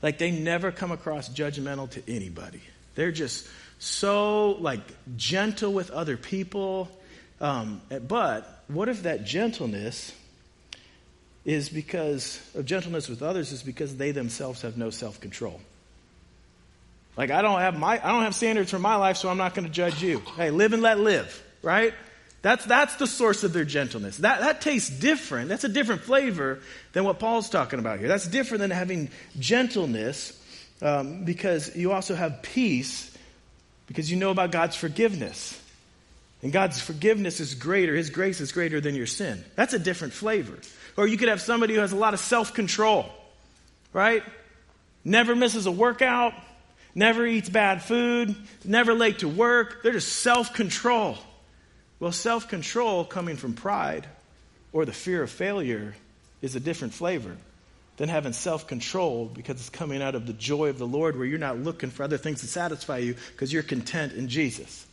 Like 0.00 0.16
they 0.16 0.30
never 0.30 0.72
come 0.72 0.90
across 0.90 1.28
judgmental 1.28 1.90
to 1.90 2.02
anybody. 2.10 2.62
They're 2.94 3.12
just 3.12 3.46
so 3.78 4.52
like 4.52 4.80
gentle 5.16 5.72
with 5.72 5.90
other 5.90 6.16
people. 6.16 6.88
Um, 7.40 7.82
but 8.06 8.64
what 8.68 8.88
if 8.88 9.04
that 9.04 9.24
gentleness 9.24 10.14
is 11.44 11.68
because 11.68 12.40
of 12.54 12.64
gentleness 12.64 13.08
with 13.08 13.22
others 13.22 13.50
is 13.50 13.62
because 13.62 13.96
they 13.96 14.12
themselves 14.12 14.62
have 14.62 14.76
no 14.76 14.90
self-control. 14.90 15.60
Like 17.16 17.30
I 17.30 17.42
don't 17.42 17.60
have 17.60 17.78
my 17.78 17.94
I 18.02 18.12
don't 18.12 18.22
have 18.22 18.34
standards 18.34 18.70
for 18.70 18.78
my 18.78 18.96
life, 18.96 19.16
so 19.16 19.28
I'm 19.28 19.38
not 19.38 19.54
going 19.54 19.66
to 19.66 19.72
judge 19.72 20.02
you. 20.02 20.22
Hey, 20.36 20.50
live 20.50 20.72
and 20.72 20.82
let 20.82 20.98
live, 20.98 21.42
right? 21.62 21.92
That's, 22.42 22.64
that's 22.64 22.96
the 22.96 23.06
source 23.06 23.44
of 23.44 23.52
their 23.52 23.64
gentleness. 23.64 24.16
That, 24.18 24.40
that 24.40 24.60
tastes 24.60 24.90
different. 24.90 25.48
That's 25.48 25.62
a 25.62 25.68
different 25.68 26.02
flavor 26.02 26.58
than 26.92 27.04
what 27.04 27.20
Paul's 27.20 27.48
talking 27.48 27.78
about 27.78 28.00
here. 28.00 28.08
That's 28.08 28.26
different 28.26 28.62
than 28.62 28.72
having 28.72 29.10
gentleness 29.38 30.38
um, 30.82 31.24
because 31.24 31.74
you 31.76 31.92
also 31.92 32.14
have 32.14 32.42
peace 32.42 33.08
because 33.86 34.10
you 34.10 34.16
know 34.16 34.30
about 34.30 34.50
God's 34.50 34.76
forgiveness. 34.76 35.58
And 36.42 36.52
God's 36.52 36.80
forgiveness 36.80 37.38
is 37.38 37.54
greater, 37.54 37.94
His 37.94 38.10
grace 38.10 38.40
is 38.40 38.50
greater 38.50 38.80
than 38.80 38.96
your 38.96 39.06
sin. 39.06 39.44
That's 39.54 39.74
a 39.74 39.78
different 39.78 40.12
flavor. 40.12 40.58
Or 40.96 41.06
you 41.06 41.16
could 41.16 41.28
have 41.28 41.40
somebody 41.40 41.74
who 41.74 41.80
has 41.80 41.92
a 41.92 41.96
lot 41.96 42.14
of 42.14 42.20
self 42.20 42.52
control, 42.52 43.06
right? 43.92 44.24
Never 45.04 45.36
misses 45.36 45.66
a 45.66 45.70
workout, 45.70 46.34
never 46.94 47.24
eats 47.24 47.48
bad 47.48 47.82
food, 47.82 48.34
never 48.64 48.92
late 48.92 49.20
to 49.20 49.28
work. 49.28 49.82
They're 49.82 49.92
just 49.92 50.12
self 50.20 50.52
control. 50.52 51.16
Well, 52.00 52.12
self 52.12 52.48
control 52.48 53.04
coming 53.04 53.36
from 53.36 53.54
pride 53.54 54.06
or 54.72 54.84
the 54.84 54.92
fear 54.92 55.22
of 55.22 55.30
failure 55.30 55.94
is 56.40 56.56
a 56.56 56.60
different 56.60 56.92
flavor 56.92 57.36
than 57.96 58.08
having 58.08 58.32
self 58.32 58.66
control 58.66 59.26
because 59.26 59.56
it's 59.56 59.70
coming 59.70 60.02
out 60.02 60.14
of 60.14 60.26
the 60.26 60.32
joy 60.32 60.68
of 60.68 60.78
the 60.78 60.86
Lord 60.86 61.16
where 61.16 61.26
you're 61.26 61.38
not 61.38 61.58
looking 61.58 61.90
for 61.90 62.02
other 62.02 62.18
things 62.18 62.40
to 62.40 62.46
satisfy 62.46 62.98
you 62.98 63.14
because 63.32 63.52
you're 63.52 63.62
content 63.62 64.14
in 64.14 64.28
Jesus. 64.28 64.86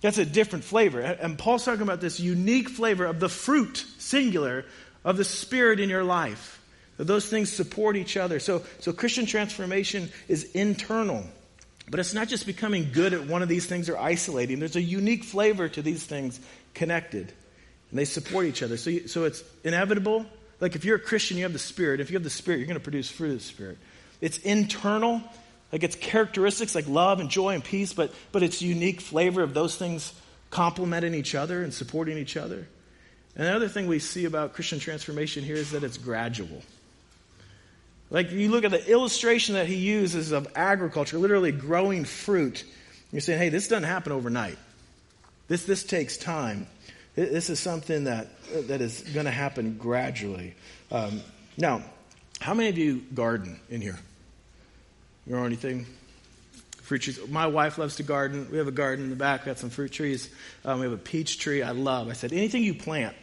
That's 0.00 0.18
a 0.18 0.26
different 0.26 0.64
flavor. 0.64 1.00
And 1.00 1.38
Paul's 1.38 1.64
talking 1.64 1.82
about 1.82 2.00
this 2.00 2.20
unique 2.20 2.68
flavor 2.68 3.06
of 3.06 3.20
the 3.20 3.30
fruit, 3.30 3.84
singular, 3.98 4.66
of 5.02 5.16
the 5.16 5.24
Spirit 5.24 5.80
in 5.80 5.88
your 5.88 6.04
life. 6.04 6.60
Those 6.96 7.26
things 7.26 7.52
support 7.52 7.96
each 7.96 8.16
other. 8.16 8.38
So, 8.38 8.62
so 8.80 8.92
Christian 8.92 9.26
transformation 9.26 10.10
is 10.28 10.44
internal. 10.52 11.24
But 11.90 12.00
it's 12.00 12.14
not 12.14 12.28
just 12.28 12.46
becoming 12.46 12.90
good 12.92 13.12
at 13.12 13.26
one 13.26 13.42
of 13.42 13.48
these 13.48 13.66
things 13.66 13.88
or 13.88 13.98
isolating. 13.98 14.58
There's 14.58 14.76
a 14.76 14.82
unique 14.82 15.24
flavor 15.24 15.68
to 15.68 15.82
these 15.82 16.04
things 16.04 16.40
connected. 16.72 17.32
And 17.90 17.98
they 17.98 18.04
support 18.04 18.46
each 18.46 18.62
other. 18.62 18.76
So, 18.76 18.98
so 19.06 19.24
it's 19.24 19.42
inevitable. 19.64 20.26
Like 20.60 20.74
if 20.76 20.84
you're 20.84 20.96
a 20.96 21.00
Christian, 21.00 21.36
you 21.36 21.42
have 21.42 21.52
the 21.52 21.58
Spirit. 21.58 22.00
If 22.00 22.10
you 22.10 22.16
have 22.16 22.24
the 22.24 22.30
Spirit, 22.30 22.58
you're 22.58 22.66
going 22.66 22.78
to 22.78 22.84
produce 22.84 23.10
fruit 23.10 23.32
of 23.32 23.38
the 23.38 23.44
Spirit. 23.44 23.78
It's 24.20 24.38
internal. 24.38 25.22
Like 25.72 25.82
it's 25.82 25.96
characteristics 25.96 26.74
like 26.74 26.88
love 26.88 27.20
and 27.20 27.28
joy 27.28 27.54
and 27.54 27.64
peace, 27.64 27.92
but, 27.92 28.12
but 28.32 28.42
it's 28.42 28.62
unique 28.62 29.00
flavor 29.00 29.42
of 29.42 29.54
those 29.54 29.76
things 29.76 30.12
complementing 30.50 31.14
each 31.14 31.34
other 31.34 31.62
and 31.62 31.74
supporting 31.74 32.16
each 32.16 32.36
other. 32.36 32.66
And 33.36 33.46
the 33.46 33.54
other 33.54 33.68
thing 33.68 33.88
we 33.88 33.98
see 33.98 34.24
about 34.24 34.52
Christian 34.52 34.78
transformation 34.78 35.42
here 35.42 35.56
is 35.56 35.72
that 35.72 35.82
it's 35.82 35.98
gradual. 35.98 36.62
Like 38.10 38.30
you 38.30 38.50
look 38.50 38.64
at 38.64 38.70
the 38.70 38.88
illustration 38.88 39.56
that 39.56 39.66
he 39.66 39.74
uses 39.74 40.30
of 40.30 40.46
agriculture, 40.54 41.18
literally 41.18 41.50
growing 41.50 42.04
fruit. 42.04 42.64
You're 43.10 43.20
saying, 43.20 43.40
hey, 43.40 43.48
this 43.48 43.66
doesn't 43.66 43.88
happen 43.88 44.12
overnight. 44.12 44.56
This, 45.48 45.64
this 45.64 45.82
takes 45.82 46.16
time. 46.16 46.68
This 47.14 47.48
is 47.48 47.60
something 47.60 48.04
that, 48.04 48.28
that 48.66 48.80
is 48.80 49.02
going 49.12 49.26
to 49.26 49.30
happen 49.30 49.76
gradually. 49.76 50.54
Um, 50.90 51.20
now, 51.56 51.82
how 52.40 52.54
many 52.54 52.68
of 52.68 52.78
you 52.78 53.02
garden 53.14 53.60
in 53.70 53.80
here? 53.80 53.98
You 55.26 55.36
know 55.36 55.44
anything? 55.44 55.86
Fruit 56.82 57.00
trees. 57.00 57.20
My 57.28 57.46
wife 57.46 57.78
loves 57.78 57.96
to 57.96 58.02
garden. 58.02 58.48
We 58.50 58.58
have 58.58 58.68
a 58.68 58.72
garden 58.72 59.04
in 59.04 59.10
the 59.10 59.16
back. 59.16 59.44
We 59.44 59.46
got 59.46 59.58
some 59.58 59.70
fruit 59.70 59.92
trees. 59.92 60.28
Um, 60.64 60.80
we 60.80 60.84
have 60.84 60.92
a 60.92 60.98
peach 60.98 61.38
tree. 61.38 61.62
I 61.62 61.70
love. 61.70 62.08
I 62.08 62.12
said, 62.12 62.32
anything 62.32 62.62
you 62.62 62.74
plant, 62.74 63.16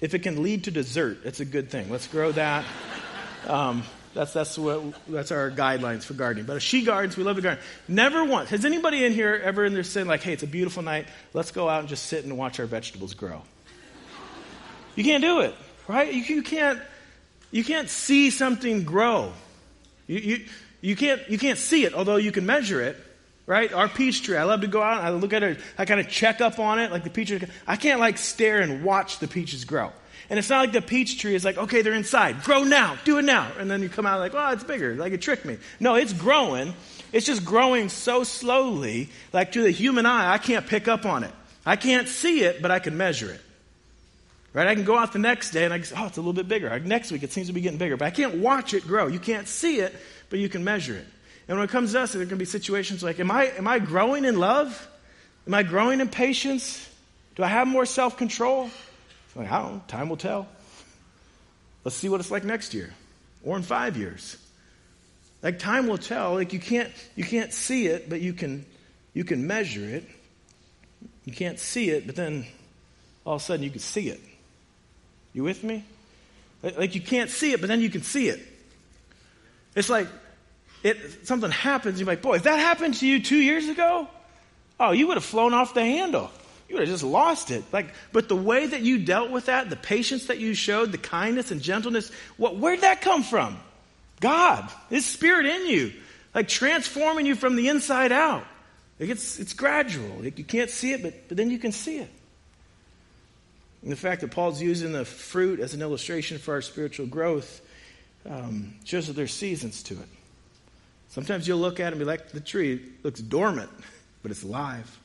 if 0.00 0.14
it 0.14 0.20
can 0.20 0.42
lead 0.42 0.64
to 0.64 0.70
dessert, 0.70 1.18
it's 1.24 1.40
a 1.40 1.44
good 1.44 1.70
thing. 1.70 1.90
Let's 1.90 2.06
grow 2.06 2.32
that. 2.32 2.64
Um, 3.46 3.82
that's, 4.12 4.32
that's, 4.32 4.58
what, 4.58 4.82
that's 5.08 5.30
our 5.30 5.50
guidelines 5.50 6.02
for 6.02 6.14
gardening. 6.14 6.44
But 6.44 6.62
she 6.62 6.82
gardens, 6.82 7.16
we 7.16 7.22
love 7.22 7.36
to 7.36 7.42
garden. 7.42 7.62
Never 7.86 8.24
once. 8.24 8.50
Has 8.50 8.64
anybody 8.64 9.04
in 9.04 9.12
here 9.12 9.40
ever 9.44 9.64
in 9.64 9.72
their 9.72 9.84
said, 9.84 10.06
like, 10.06 10.22
hey, 10.22 10.32
it's 10.32 10.42
a 10.42 10.48
beautiful 10.48 10.82
night, 10.82 11.06
let's 11.32 11.52
go 11.52 11.68
out 11.68 11.80
and 11.80 11.88
just 11.88 12.06
sit 12.06 12.24
and 12.24 12.36
watch 12.36 12.58
our 12.58 12.66
vegetables 12.66 13.14
grow? 13.14 13.42
You 14.96 15.04
can't 15.04 15.22
do 15.22 15.40
it, 15.40 15.54
right? 15.86 16.12
You, 16.12 16.22
you 16.22 16.42
can't, 16.42 16.80
you 17.52 17.62
can't 17.62 17.88
see 17.88 18.30
something 18.30 18.82
grow. 18.82 19.32
You, 20.08 20.18
you, 20.18 20.44
you, 20.80 20.96
can't, 20.96 21.22
you 21.30 21.38
can't 21.38 21.58
see 21.58 21.84
it, 21.84 21.94
although 21.94 22.16
you 22.16 22.32
can 22.32 22.44
measure 22.44 22.80
it, 22.80 22.96
right? 23.46 23.72
Our 23.72 23.88
peach 23.88 24.22
tree, 24.22 24.36
I 24.36 24.42
love 24.42 24.62
to 24.62 24.66
go 24.66 24.82
out, 24.82 24.98
and 24.98 25.06
I 25.06 25.10
look 25.10 25.32
at 25.32 25.44
it, 25.44 25.60
I 25.78 25.84
kind 25.84 26.00
of 26.00 26.08
check 26.08 26.40
up 26.40 26.58
on 26.58 26.80
it, 26.80 26.90
like 26.90 27.04
the 27.04 27.10
peach 27.10 27.32
I 27.66 27.76
can't 27.76 28.00
like 28.00 28.18
stare 28.18 28.60
and 28.60 28.82
watch 28.82 29.20
the 29.20 29.28
peaches 29.28 29.64
grow. 29.64 29.92
And 30.28 30.38
it's 30.38 30.50
not 30.50 30.60
like 30.60 30.72
the 30.72 30.82
peach 30.82 31.18
tree 31.18 31.34
is 31.34 31.44
like, 31.44 31.56
okay, 31.56 31.82
they're 31.82 31.94
inside. 31.94 32.42
Grow 32.42 32.62
now. 32.62 32.96
Do 33.04 33.18
it 33.18 33.24
now. 33.24 33.50
And 33.58 33.70
then 33.70 33.82
you 33.82 33.88
come 33.88 34.06
out 34.06 34.20
like, 34.20 34.34
oh, 34.34 34.50
it's 34.50 34.64
bigger. 34.64 34.94
Like 34.94 35.12
it 35.12 35.22
tricked 35.22 35.44
me. 35.44 35.58
No, 35.80 35.94
it's 35.94 36.12
growing. 36.12 36.74
It's 37.12 37.26
just 37.26 37.44
growing 37.44 37.88
so 37.88 38.22
slowly, 38.22 39.08
like 39.32 39.52
to 39.52 39.62
the 39.62 39.70
human 39.70 40.06
eye, 40.06 40.32
I 40.32 40.38
can't 40.38 40.66
pick 40.66 40.86
up 40.86 41.04
on 41.04 41.24
it. 41.24 41.32
I 41.66 41.76
can't 41.76 42.08
see 42.08 42.42
it, 42.42 42.62
but 42.62 42.70
I 42.70 42.78
can 42.78 42.96
measure 42.96 43.30
it. 43.30 43.40
Right? 44.52 44.66
I 44.66 44.74
can 44.74 44.84
go 44.84 44.96
out 44.96 45.12
the 45.12 45.18
next 45.18 45.50
day 45.50 45.64
and 45.64 45.72
I 45.72 45.78
can 45.78 45.86
say, 45.86 45.94
oh, 45.98 46.06
it's 46.06 46.16
a 46.16 46.20
little 46.20 46.32
bit 46.32 46.48
bigger. 46.48 46.78
Next 46.80 47.12
week 47.12 47.22
it 47.22 47.32
seems 47.32 47.46
to 47.48 47.52
be 47.52 47.60
getting 47.60 47.78
bigger. 47.78 47.96
But 47.96 48.06
I 48.06 48.10
can't 48.10 48.36
watch 48.36 48.74
it 48.74 48.86
grow. 48.86 49.06
You 49.06 49.20
can't 49.20 49.46
see 49.46 49.80
it, 49.80 49.94
but 50.28 50.38
you 50.38 50.48
can 50.48 50.64
measure 50.64 50.96
it. 50.96 51.06
And 51.48 51.58
when 51.58 51.64
it 51.64 51.70
comes 51.70 51.92
to 51.92 52.00
us, 52.00 52.12
there 52.12 52.24
can 52.26 52.38
be 52.38 52.44
situations 52.44 53.02
like, 53.02 53.18
am 53.18 53.30
I, 53.30 53.46
am 53.46 53.66
I 53.66 53.80
growing 53.80 54.24
in 54.24 54.38
love? 54.38 54.88
Am 55.46 55.54
I 55.54 55.62
growing 55.62 56.00
in 56.00 56.08
patience? 56.08 56.88
Do 57.34 57.42
I 57.42 57.48
have 57.48 57.66
more 57.66 57.86
self 57.86 58.16
control? 58.16 58.70
Like, 59.34 59.50
I 59.50 59.62
don't 59.62 59.74
know. 59.74 59.82
Time 59.86 60.08
will 60.08 60.16
tell. 60.16 60.48
Let's 61.84 61.96
see 61.96 62.08
what 62.08 62.20
it's 62.20 62.30
like 62.30 62.44
next 62.44 62.74
year 62.74 62.92
or 63.44 63.56
in 63.56 63.62
five 63.62 63.96
years. 63.96 64.36
Like 65.42 65.58
time 65.58 65.86
will 65.86 65.98
tell. 65.98 66.34
Like 66.34 66.52
you 66.52 66.60
can't 66.60 66.90
you 67.16 67.24
can't 67.24 67.52
see 67.52 67.86
it, 67.86 68.10
but 68.10 68.20
you 68.20 68.32
can 68.32 68.66
you 69.14 69.24
can 69.24 69.46
measure 69.46 69.84
it. 69.84 70.04
You 71.24 71.32
can't 71.32 71.58
see 71.58 71.90
it, 71.90 72.06
but 72.06 72.16
then 72.16 72.46
all 73.24 73.36
of 73.36 73.40
a 73.40 73.44
sudden 73.44 73.64
you 73.64 73.70
can 73.70 73.80
see 73.80 74.08
it. 74.08 74.20
You 75.32 75.44
with 75.44 75.64
me? 75.64 75.84
Like 76.62 76.94
you 76.94 77.00
can't 77.00 77.30
see 77.30 77.52
it, 77.52 77.60
but 77.60 77.68
then 77.68 77.80
you 77.80 77.88
can 77.88 78.02
see 78.02 78.28
it. 78.28 78.40
It's 79.74 79.88
like 79.88 80.08
it 80.82 81.26
something 81.26 81.50
happens, 81.50 82.00
you're 82.00 82.06
like, 82.06 82.22
boy, 82.22 82.36
if 82.36 82.42
that 82.42 82.58
happened 82.58 82.94
to 82.94 83.06
you 83.06 83.22
two 83.22 83.36
years 83.36 83.68
ago, 83.68 84.08
oh, 84.78 84.92
you 84.92 85.06
would 85.06 85.16
have 85.16 85.24
flown 85.24 85.54
off 85.54 85.72
the 85.72 85.84
handle 85.84 86.30
you 86.70 86.76
would 86.76 86.82
have 86.82 86.88
just 86.88 87.02
lost 87.02 87.50
it. 87.50 87.64
Like, 87.72 87.92
but 88.12 88.28
the 88.28 88.36
way 88.36 88.64
that 88.64 88.82
you 88.82 89.04
dealt 89.04 89.32
with 89.32 89.46
that, 89.46 89.68
the 89.68 89.76
patience 89.76 90.26
that 90.26 90.38
you 90.38 90.54
showed, 90.54 90.92
the 90.92 90.98
kindness 90.98 91.50
and 91.50 91.60
gentleness, 91.60 92.12
what, 92.36 92.56
where'd 92.58 92.82
that 92.82 93.00
come 93.00 93.24
from? 93.24 93.58
God, 94.20 94.70
His 94.88 95.04
Spirit 95.04 95.46
in 95.46 95.66
you, 95.66 95.92
like 96.32 96.46
transforming 96.46 97.26
you 97.26 97.34
from 97.34 97.56
the 97.56 97.68
inside 97.68 98.12
out. 98.12 98.44
Like 99.00 99.08
it's, 99.08 99.40
it's 99.40 99.52
gradual. 99.52 100.22
Like 100.22 100.38
you 100.38 100.44
can't 100.44 100.70
see 100.70 100.92
it, 100.92 101.02
but, 101.02 101.26
but 101.26 101.36
then 101.36 101.50
you 101.50 101.58
can 101.58 101.72
see 101.72 101.98
it. 101.98 102.10
And 103.82 103.90
the 103.90 103.96
fact 103.96 104.20
that 104.20 104.30
Paul's 104.30 104.62
using 104.62 104.92
the 104.92 105.04
fruit 105.04 105.58
as 105.58 105.74
an 105.74 105.82
illustration 105.82 106.38
for 106.38 106.54
our 106.54 106.62
spiritual 106.62 107.06
growth 107.06 107.62
um, 108.28 108.74
shows 108.84 109.08
that 109.08 109.14
there's 109.14 109.34
seasons 109.34 109.82
to 109.84 109.94
it. 109.94 110.08
Sometimes 111.08 111.48
you'll 111.48 111.58
look 111.58 111.80
at 111.80 111.88
it 111.88 111.92
and 111.94 111.98
be 111.98 112.04
like, 112.04 112.28
the 112.28 112.38
tree 112.38 112.80
looks 113.02 113.20
dormant, 113.20 113.70
but 114.22 114.30
it's 114.30 114.44
alive. 114.44 115.00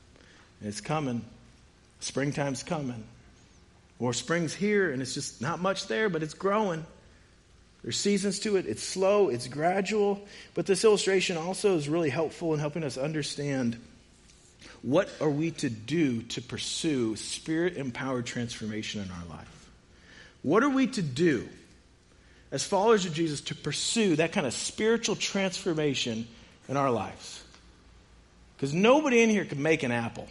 And 0.60 0.70
it's 0.70 0.82
coming. 0.82 1.26
Springtime's 2.06 2.62
coming. 2.62 3.04
Or 3.98 4.14
spring's 4.14 4.54
here 4.54 4.92
and 4.92 5.02
it's 5.02 5.16
just 5.16 5.42
not 5.42 5.60
much 5.60 5.88
there, 5.88 6.08
but 6.08 6.22
it's 6.22 6.36
growing. 6.36 6.86
There's 7.82 7.98
seasons 7.98 8.40
to 8.40 8.58
it. 8.58 8.68
It's 8.68 8.84
slow, 8.84 9.30
it's 9.30 9.48
gradual. 9.48 10.24
But 10.54 10.68
this 10.68 10.84
illustration 10.84 11.36
also 11.36 11.76
is 11.78 11.90
really 11.90 12.12
helpful 12.12 12.54
in 12.54 12.60
helping 12.60 12.84
us 12.84 12.98
understand 12.98 13.80
what 14.84 15.10
are 15.20 15.30
we 15.30 15.50
to 15.52 15.70
do 15.70 16.22
to 16.22 16.44
pursue 16.44 17.16
spirit 17.16 17.76
empowered 17.76 18.28
transformation 18.28 19.02
in 19.02 19.10
our 19.10 19.26
life? 19.26 19.70
What 20.44 20.62
are 20.62 20.70
we 20.70 20.86
to 20.86 21.02
do 21.02 21.50
as 22.52 22.64
followers 22.64 23.08
of 23.08 23.14
Jesus 23.14 23.42
to 23.42 23.56
pursue 23.56 24.18
that 24.18 24.32
kind 24.32 24.46
of 24.46 24.54
spiritual 24.54 25.16
transformation 25.16 26.28
in 26.70 26.78
our 26.78 26.92
lives? 26.92 27.44
Because 28.56 28.76
nobody 28.76 29.24
in 29.24 29.32
here 29.32 29.46
can 29.46 29.64
make 29.64 29.82
an 29.82 29.92
apple. 29.92 30.28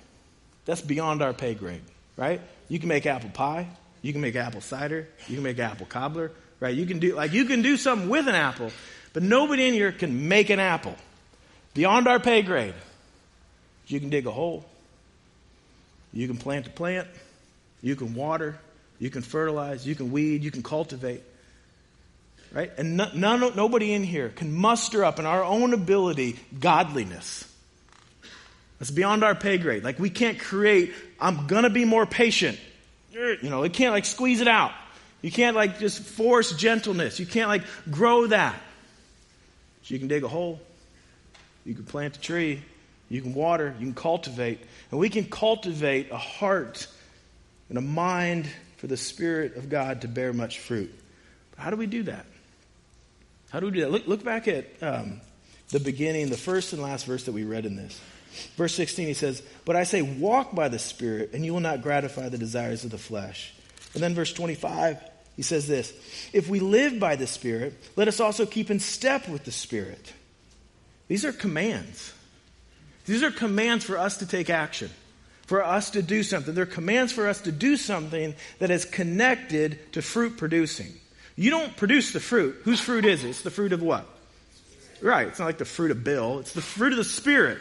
That's 0.65 0.81
beyond 0.81 1.23
our 1.23 1.33
pay 1.33 1.55
grade, 1.55 1.83
right? 2.17 2.41
You 2.69 2.79
can 2.79 2.89
make 2.89 3.07
apple 3.07 3.31
pie, 3.31 3.69
you 4.03 4.13
can 4.13 4.21
make 4.21 4.37
apple 4.37 4.61
cider, 4.61 5.09
you 5.29 5.35
can 5.35 5.45
make 5.45 5.59
apple 5.59 5.87
cobbler, 5.87 6.33
right? 6.61 6.75
You 6.75 6.87
can 6.87 6.99
do 6.99 7.15
like 7.15 7.33
you 7.33 7.45
can 7.45 7.63
do 7.63 7.77
something 7.77 8.09
with 8.09 8.29
an 8.29 8.35
apple, 8.35 8.71
but 9.13 9.23
nobody 9.23 9.69
in 9.69 9.75
here 9.75 9.93
can 9.93 10.29
make 10.29 10.51
an 10.51 10.61
apple. 10.61 10.97
Beyond 11.75 12.07
our 12.07 12.21
pay 12.21 12.43
grade. 12.43 12.75
You 13.87 14.01
can 14.01 14.09
dig 14.09 14.27
a 14.27 14.31
hole. 14.31 14.65
You 16.13 16.27
can 16.29 16.37
plant 16.37 16.67
a 16.67 16.71
plant. 16.71 17.09
You 17.83 17.97
can 17.97 18.15
water. 18.15 18.59
You 18.99 19.11
can 19.11 19.23
fertilize. 19.23 19.87
You 19.87 19.95
can 19.95 20.13
weed. 20.13 20.45
You 20.45 20.51
can 20.51 20.63
cultivate. 20.63 21.23
Right? 22.53 22.71
And 22.79 22.97
none, 22.97 23.41
nobody 23.57 23.93
in 23.93 24.05
here 24.05 24.29
can 24.29 24.53
muster 24.55 25.05
up 25.05 25.19
in 25.19 25.27
our 25.27 25.43
own 25.43 25.75
ability 25.75 26.39
godliness. 26.59 27.51
That's 28.85 28.91
beyond 28.91 29.25
our 29.25 29.35
pay 29.35 29.57
grade. 29.57 29.83
Like 29.83 29.99
we 29.99 30.11
can't 30.11 30.39
create, 30.39 30.93
I'm 31.19 31.47
gonna 31.47 31.71
be 31.71 31.87
more 31.87 32.05
patient. 32.05 32.61
You 33.15 33.49
know, 33.49 33.63
it 33.63 33.73
can't 33.73 33.95
like 33.95 34.05
squeeze 34.05 34.43
it 34.43 34.47
out. 34.47 34.73
You 35.23 35.31
can't 35.31 35.57
like 35.57 35.79
just 35.79 36.03
force 36.03 36.55
gentleness. 36.55 37.19
You 37.19 37.25
can't 37.25 37.49
like 37.49 37.63
grow 37.91 38.27
that. 38.27 38.55
So 39.85 39.95
you 39.95 39.99
can 39.99 40.09
dig 40.09 40.23
a 40.23 40.29
hole. 40.29 40.61
You 41.65 41.75
can 41.75 41.85
plant 41.85 42.19
a 42.19 42.21
tree. 42.21 42.61
You 43.09 43.23
can 43.23 43.33
water. 43.33 43.75
You 43.79 43.87
can 43.87 43.95
cultivate. 43.95 44.61
And 44.91 45.01
we 45.01 45.09
can 45.09 45.25
cultivate 45.25 46.11
a 46.11 46.19
heart 46.19 46.87
and 47.71 47.79
a 47.79 47.81
mind 47.81 48.47
for 48.77 48.87
the 48.87 48.99
Spirit 48.99 49.57
of 49.57 49.71
God 49.71 50.03
to 50.03 50.09
bear 50.09 50.35
much 50.35 50.59
fruit. 50.59 50.95
But 51.53 51.61
How 51.61 51.71
do 51.71 51.77
we 51.77 51.87
do 51.87 52.03
that? 52.03 52.27
How 53.49 53.61
do 53.61 53.67
we 53.67 53.73
do 53.73 53.81
that? 53.81 53.91
Look, 53.91 54.07
look 54.07 54.23
back 54.23 54.47
at 54.47 54.67
um, 54.83 55.23
the 55.71 55.81
beginning, 55.81 56.29
the 56.29 56.37
first 56.37 56.75
and 56.75 56.83
last 56.83 57.07
verse 57.07 57.25
that 57.25 57.33
we 57.33 57.45
read 57.45 57.65
in 57.65 57.77
this. 57.77 57.99
Verse 58.57 58.75
16, 58.75 59.07
he 59.07 59.15
says, 59.15 59.43
But 59.65 59.77
I 59.77 59.85
say, 59.85 60.03
walk 60.03 60.55
by 60.55 60.69
the 60.69 60.79
Spirit, 60.79 61.31
and 61.33 61.45
you 61.45 61.53
will 61.53 61.61
not 61.61 61.83
gratify 61.83 62.29
the 62.29 62.39
desires 62.39 62.85
of 62.85 62.91
the 62.91 62.99
flesh. 62.99 63.53
And 63.95 64.03
then 64.03 64.15
verse 64.15 64.33
25, 64.33 64.99
he 65.37 65.43
says 65.43 65.67
this 65.67 65.93
If 66.33 66.49
we 66.49 66.61
live 66.61 66.99
by 66.99 67.17
the 67.17 67.27
Spirit, 67.27 67.75
let 67.97 68.09
us 68.09 68.21
also 68.21 68.47
keep 68.47 68.71
in 68.71 68.81
step 68.81 69.29
with 69.29 69.45
the 69.45 69.53
Spirit. 69.53 70.13
These 71.09 71.25
are 71.25 71.33
commands. 71.33 72.13
These 73.07 73.23
are 73.23 73.31
commands 73.31 73.85
for 73.85 73.99
us 73.99 74.19
to 74.19 74.27
take 74.27 74.49
action, 74.49 74.91
for 75.47 75.63
us 75.63 75.91
to 75.91 76.03
do 76.03 76.23
something. 76.23 76.55
They're 76.55 76.67
commands 76.67 77.13
for 77.13 77.29
us 77.29 77.43
to 77.43 77.53
do 77.53 77.77
something 77.77 78.35
that 78.59 78.71
is 78.71 78.85
connected 78.85 79.93
to 79.93 80.03
fruit 80.03 80.39
producing. 80.39 80.93
You 81.37 81.51
don't 81.51 81.77
produce 81.77 82.13
the 82.13 82.21
fruit. 82.21 82.61
Whose 82.65 82.81
fruit 82.81 83.05
is 83.05 83.25
it? 83.25 83.31
It's 83.31 83.43
the 83.43 83.51
fruit 83.51 83.73
of 83.73 83.83
what? 83.83 84.07
Right. 85.03 85.29
It's 85.29 85.39
not 85.39 85.47
like 85.47 85.59
the 85.59 85.65
fruit 85.65 85.91
of 85.91 86.03
Bill. 86.05 86.39
It's 86.39 86.53
the 86.53 86.63
fruit 86.63 86.93
of 86.93 86.99
the 86.99 87.05
Spirit, 87.05 87.59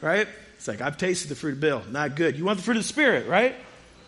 right? 0.00 0.28
It's 0.56 0.68
like, 0.68 0.80
I've 0.80 0.96
tasted 0.96 1.28
the 1.28 1.34
fruit 1.34 1.54
of 1.54 1.60
Bill. 1.60 1.82
Not 1.90 2.16
good. 2.16 2.38
You 2.38 2.44
want 2.44 2.58
the 2.58 2.64
fruit 2.64 2.76
of 2.76 2.82
the 2.82 2.88
Spirit, 2.88 3.28
right? 3.28 3.54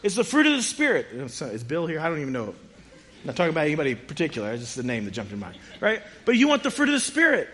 It's 0.02 0.14
the 0.14 0.24
fruit 0.24 0.46
of 0.46 0.52
the 0.52 0.62
Spirit. 0.62 1.06
Is 1.12 1.64
Bill 1.64 1.86
here? 1.86 2.00
I 2.00 2.08
don't 2.08 2.20
even 2.20 2.32
know. 2.32 2.54
I'm 2.54 3.26
not 3.26 3.36
talking 3.36 3.50
about 3.50 3.66
anybody 3.66 3.94
particular. 3.94 4.52
It's 4.52 4.62
just 4.62 4.76
the 4.76 4.82
name 4.82 5.04
that 5.04 5.10
jumped 5.10 5.32
in 5.32 5.40
mind, 5.40 5.58
right? 5.80 6.02
But 6.24 6.36
you 6.36 6.48
want 6.48 6.62
the 6.62 6.70
fruit 6.70 6.88
of 6.88 6.94
the 6.94 7.00
Spirit. 7.00 7.48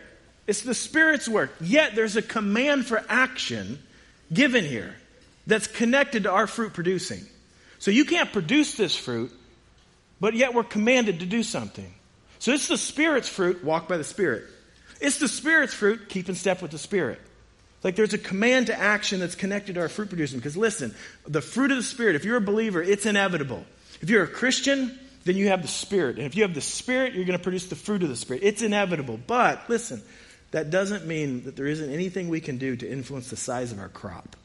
It's 0.46 0.62
the 0.62 0.74
Spirit's 0.74 1.28
work. 1.28 1.52
Yet 1.60 1.94
there's 1.94 2.16
a 2.16 2.22
command 2.22 2.86
for 2.86 3.02
action 3.08 3.78
given 4.32 4.64
here 4.64 4.94
that's 5.46 5.66
connected 5.66 6.24
to 6.24 6.30
our 6.30 6.46
fruit 6.46 6.72
producing. 6.72 7.24
So 7.78 7.90
you 7.90 8.04
can't 8.04 8.32
produce 8.32 8.74
this 8.74 8.96
fruit, 8.96 9.32
but 10.20 10.34
yet 10.34 10.52
we're 10.54 10.62
commanded 10.62 11.20
to 11.20 11.26
do 11.26 11.42
something. 11.42 11.92
So 12.38 12.52
it's 12.52 12.68
the 12.68 12.76
Spirit's 12.76 13.28
fruit, 13.28 13.64
walk 13.64 13.88
by 13.88 13.96
the 13.96 14.04
Spirit. 14.04 14.44
It's 15.00 15.18
the 15.18 15.28
Spirit's 15.28 15.74
fruit, 15.74 16.08
keep 16.08 16.28
in 16.28 16.34
step 16.34 16.60
with 16.60 16.70
the 16.70 16.78
Spirit. 16.78 17.20
Like 17.82 17.96
there's 17.96 18.14
a 18.14 18.18
command 18.18 18.68
to 18.68 18.78
action 18.78 19.20
that's 19.20 19.34
connected 19.34 19.74
to 19.74 19.80
our 19.80 19.88
fruit 19.88 20.08
producing. 20.08 20.38
Because 20.38 20.56
listen, 20.56 20.94
the 21.26 21.40
fruit 21.40 21.70
of 21.70 21.76
the 21.76 21.82
Spirit, 21.82 22.16
if 22.16 22.24
you're 22.24 22.36
a 22.36 22.40
believer, 22.40 22.82
it's 22.82 23.06
inevitable. 23.06 23.64
If 24.00 24.10
you're 24.10 24.24
a 24.24 24.28
Christian, 24.28 24.98
then 25.24 25.36
you 25.36 25.48
have 25.48 25.62
the 25.62 25.68
Spirit. 25.68 26.16
And 26.16 26.26
if 26.26 26.36
you 26.36 26.42
have 26.42 26.54
the 26.54 26.60
Spirit, 26.60 27.14
you're 27.14 27.24
going 27.24 27.38
to 27.38 27.42
produce 27.42 27.66
the 27.66 27.76
fruit 27.76 28.02
of 28.02 28.08
the 28.08 28.16
Spirit. 28.16 28.42
It's 28.44 28.62
inevitable. 28.62 29.18
But 29.26 29.68
listen, 29.68 30.02
that 30.52 30.70
doesn't 30.70 31.06
mean 31.06 31.44
that 31.44 31.56
there 31.56 31.66
isn't 31.66 31.92
anything 31.92 32.28
we 32.28 32.40
can 32.40 32.58
do 32.58 32.76
to 32.76 32.88
influence 32.88 33.30
the 33.30 33.36
size 33.36 33.72
of 33.72 33.78
our 33.78 33.88
crop. 33.88 34.36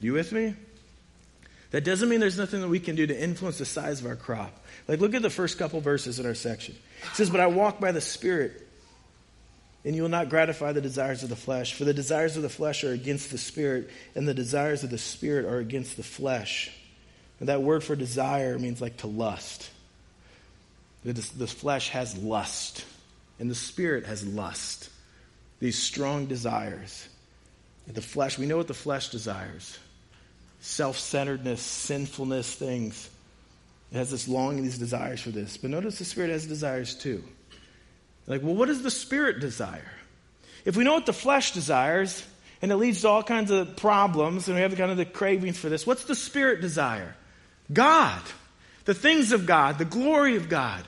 You 0.00 0.12
with 0.12 0.32
me? 0.32 0.54
That 1.70 1.84
doesn't 1.84 2.08
mean 2.08 2.20
there's 2.20 2.38
nothing 2.38 2.60
that 2.60 2.68
we 2.68 2.80
can 2.80 2.96
do 2.96 3.06
to 3.06 3.18
influence 3.22 3.58
the 3.58 3.64
size 3.64 4.00
of 4.00 4.06
our 4.06 4.16
crop. 4.16 4.64
Like, 4.86 5.00
look 5.00 5.14
at 5.14 5.22
the 5.22 5.30
first 5.30 5.58
couple 5.58 5.80
verses 5.80 6.20
in 6.20 6.26
our 6.26 6.34
section. 6.34 6.76
It 7.02 7.16
says, 7.16 7.30
But 7.30 7.40
I 7.40 7.48
walk 7.48 7.80
by 7.80 7.92
the 7.92 8.00
Spirit, 8.00 8.65
and 9.86 9.94
you 9.94 10.02
will 10.02 10.10
not 10.10 10.28
gratify 10.28 10.72
the 10.72 10.80
desires 10.82 11.22
of 11.22 11.30
the 11.30 11.36
flesh. 11.36 11.72
For 11.72 11.84
the 11.84 11.94
desires 11.94 12.36
of 12.36 12.42
the 12.42 12.48
flesh 12.50 12.82
are 12.82 12.92
against 12.92 13.30
the 13.30 13.38
Spirit, 13.38 13.88
and 14.16 14.26
the 14.26 14.34
desires 14.34 14.82
of 14.82 14.90
the 14.90 14.98
Spirit 14.98 15.46
are 15.46 15.58
against 15.58 15.96
the 15.96 16.02
flesh. 16.02 16.72
And 17.38 17.48
that 17.48 17.62
word 17.62 17.84
for 17.84 17.94
desire 17.94 18.58
means 18.58 18.80
like 18.82 18.96
to 18.98 19.06
lust. 19.06 19.70
The, 21.04 21.12
the 21.12 21.46
flesh 21.46 21.90
has 21.90 22.18
lust. 22.18 22.84
And 23.38 23.50
the 23.50 23.54
spirit 23.54 24.06
has 24.06 24.26
lust, 24.26 24.88
these 25.60 25.78
strong 25.78 26.26
desires. 26.26 27.08
The 27.86 28.00
flesh, 28.00 28.38
we 28.38 28.46
know 28.46 28.56
what 28.56 28.66
the 28.66 28.74
flesh 28.74 29.10
desires 29.10 29.78
self 30.58 30.98
centeredness, 30.98 31.60
sinfulness, 31.60 32.54
things. 32.54 33.08
It 33.92 33.98
has 33.98 34.10
this 34.10 34.26
longing, 34.26 34.64
these 34.64 34.78
desires 34.78 35.20
for 35.20 35.30
this. 35.30 35.56
But 35.56 35.70
notice 35.70 35.98
the 35.98 36.04
spirit 36.04 36.30
has 36.30 36.46
desires 36.46 36.94
too. 36.94 37.22
Like, 38.26 38.42
well, 38.42 38.54
what 38.54 38.66
does 38.66 38.82
the 38.82 38.90
spirit 38.90 39.40
desire? 39.40 39.90
If 40.64 40.76
we 40.76 40.84
know 40.84 40.94
what 40.94 41.06
the 41.06 41.12
flesh 41.12 41.52
desires, 41.52 42.24
and 42.60 42.72
it 42.72 42.76
leads 42.76 43.02
to 43.02 43.08
all 43.08 43.22
kinds 43.22 43.50
of 43.50 43.76
problems, 43.76 44.48
and 44.48 44.56
we 44.56 44.62
have 44.62 44.76
kind 44.76 44.90
of 44.90 44.96
the 44.96 45.04
cravings 45.04 45.58
for 45.58 45.68
this, 45.68 45.86
what's 45.86 46.04
the 46.04 46.14
spirit 46.14 46.60
desire? 46.60 47.14
God. 47.72 48.20
The 48.84 48.94
things 48.94 49.32
of 49.32 49.46
God, 49.46 49.78
the 49.78 49.84
glory 49.84 50.36
of 50.36 50.48
God. 50.48 50.84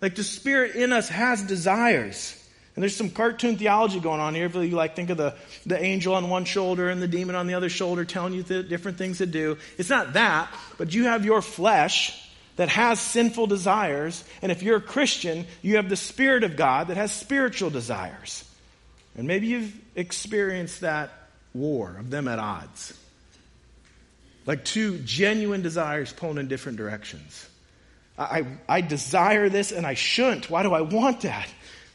Like 0.00 0.14
the 0.14 0.24
spirit 0.24 0.76
in 0.76 0.92
us 0.92 1.08
has 1.08 1.42
desires. 1.42 2.34
And 2.76 2.82
there's 2.82 2.94
some 2.94 3.10
cartoon 3.10 3.56
theology 3.56 3.98
going 3.98 4.20
on 4.20 4.34
here. 4.34 4.46
If 4.46 4.54
you 4.54 4.68
like 4.70 4.94
think 4.94 5.10
of 5.10 5.16
the, 5.16 5.34
the 5.66 5.82
angel 5.82 6.14
on 6.14 6.30
one 6.30 6.44
shoulder 6.44 6.88
and 6.88 7.02
the 7.02 7.08
demon 7.08 7.34
on 7.34 7.48
the 7.48 7.54
other 7.54 7.68
shoulder 7.68 8.04
telling 8.04 8.34
you 8.34 8.44
the 8.44 8.62
different 8.62 8.98
things 8.98 9.18
to 9.18 9.26
do. 9.26 9.58
It's 9.78 9.90
not 9.90 10.12
that, 10.12 10.48
but 10.76 10.94
you 10.94 11.04
have 11.04 11.24
your 11.24 11.42
flesh 11.42 12.27
that 12.58 12.68
has 12.68 12.98
sinful 13.00 13.46
desires. 13.46 14.22
And 14.42 14.52
if 14.52 14.64
you're 14.64 14.76
a 14.76 14.82
Christian, 14.82 15.46
you 15.62 15.76
have 15.76 15.88
the 15.88 15.96
Spirit 15.96 16.42
of 16.42 16.56
God 16.56 16.88
that 16.88 16.96
has 16.96 17.12
spiritual 17.12 17.70
desires. 17.70 18.44
And 19.16 19.28
maybe 19.28 19.46
you've 19.46 19.72
experienced 19.94 20.80
that 20.80 21.10
war 21.54 21.96
of 21.98 22.10
them 22.10 22.26
at 22.26 22.40
odds. 22.40 22.98
Like 24.44 24.64
two 24.64 24.98
genuine 24.98 25.62
desires 25.62 26.12
pulling 26.12 26.38
in 26.38 26.48
different 26.48 26.78
directions. 26.78 27.48
I, 28.18 28.44
I 28.68 28.80
desire 28.80 29.48
this 29.48 29.70
and 29.70 29.86
I 29.86 29.94
shouldn't. 29.94 30.50
Why 30.50 30.64
do 30.64 30.74
I 30.74 30.80
want 30.80 31.20
that? 31.20 31.48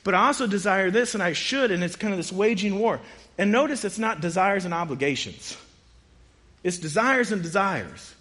But 0.05 0.15
I 0.15 0.27
also 0.27 0.47
desire 0.47 0.91
this 0.91 1.13
and 1.13 1.21
I 1.21 1.33
should, 1.33 1.71
and 1.71 1.83
it's 1.83 1.97
kind 1.97 2.13
of 2.13 2.17
this 2.17 2.31
waging 2.31 2.79
war. 2.79 3.01
And 3.37 3.51
notice 3.51 3.83
it's 3.83 3.99
not 3.99 4.21
desires 4.21 4.63
and 4.63 4.73
obligations, 4.73 5.57
it's 6.63 6.77
desires 6.77 7.33
and 7.33 7.43
desires. 7.43 8.15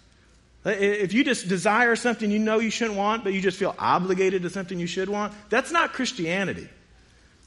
Uh, 0.64 0.70
if 0.70 1.12
you 1.12 1.24
just 1.24 1.48
desire 1.48 1.96
something 1.96 2.30
you 2.30 2.38
know 2.38 2.60
you 2.60 2.70
shouldn't 2.70 2.96
want, 2.96 3.24
but 3.24 3.32
you 3.32 3.40
just 3.40 3.58
feel 3.58 3.74
obligated 3.78 4.42
to 4.42 4.50
something 4.50 4.78
you 4.78 4.86
should 4.86 5.08
want, 5.08 5.32
that's 5.48 5.72
not 5.72 5.92
Christianity. 5.92 6.68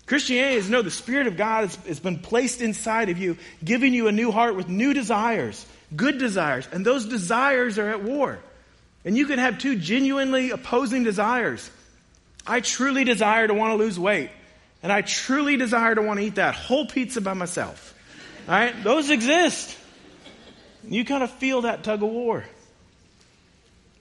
Christianity 0.05 0.57
is 0.57 0.69
no, 0.69 0.81
the 0.81 0.91
Spirit 0.91 1.27
of 1.27 1.37
God 1.37 1.61
has, 1.61 1.75
has 1.87 1.99
been 1.99 2.19
placed 2.19 2.61
inside 2.61 3.09
of 3.09 3.17
you, 3.17 3.37
giving 3.63 3.93
you 3.93 4.07
a 4.07 4.11
new 4.11 4.31
heart 4.31 4.55
with 4.55 4.67
new 4.67 4.93
desires, 4.93 5.65
good 5.95 6.19
desires, 6.19 6.67
and 6.71 6.85
those 6.85 7.05
desires 7.05 7.79
are 7.79 7.89
at 7.89 8.03
war. 8.03 8.39
And 9.03 9.17
you 9.17 9.25
can 9.25 9.39
have 9.39 9.59
two 9.59 9.77
genuinely 9.77 10.51
opposing 10.51 11.03
desires. 11.03 11.69
I 12.45 12.59
truly 12.59 13.03
desire 13.03 13.47
to 13.47 13.53
want 13.53 13.71
to 13.71 13.77
lose 13.77 13.99
weight, 13.99 14.29
and 14.83 14.91
I 14.91 15.01
truly 15.01 15.57
desire 15.57 15.95
to 15.95 16.01
want 16.01 16.19
to 16.19 16.25
eat 16.25 16.35
that 16.35 16.53
whole 16.53 16.85
pizza 16.85 17.21
by 17.21 17.33
myself. 17.33 17.93
All 18.47 18.53
right? 18.53 18.83
Those 18.83 19.09
exist. 19.09 19.75
You 20.87 21.03
kind 21.05 21.23
of 21.23 21.31
feel 21.31 21.61
that 21.61 21.83
tug 21.83 22.03
of 22.03 22.09
war. 22.09 22.43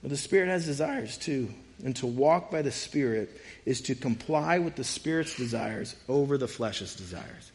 But 0.05 0.11
the 0.11 0.17
Spirit 0.17 0.49
has 0.49 0.65
desires 0.65 1.17
too. 1.17 1.49
And 1.83 1.95
to 1.95 2.05
walk 2.05 2.51
by 2.51 2.61
the 2.61 2.71
Spirit 2.71 3.27
is 3.65 3.81
to 3.81 3.95
comply 3.95 4.59
with 4.59 4.75
the 4.75 4.83
Spirit's 4.83 5.35
desires 5.35 5.95
over 6.07 6.37
the 6.37 6.47
flesh's 6.47 6.95
desires. 6.95 7.51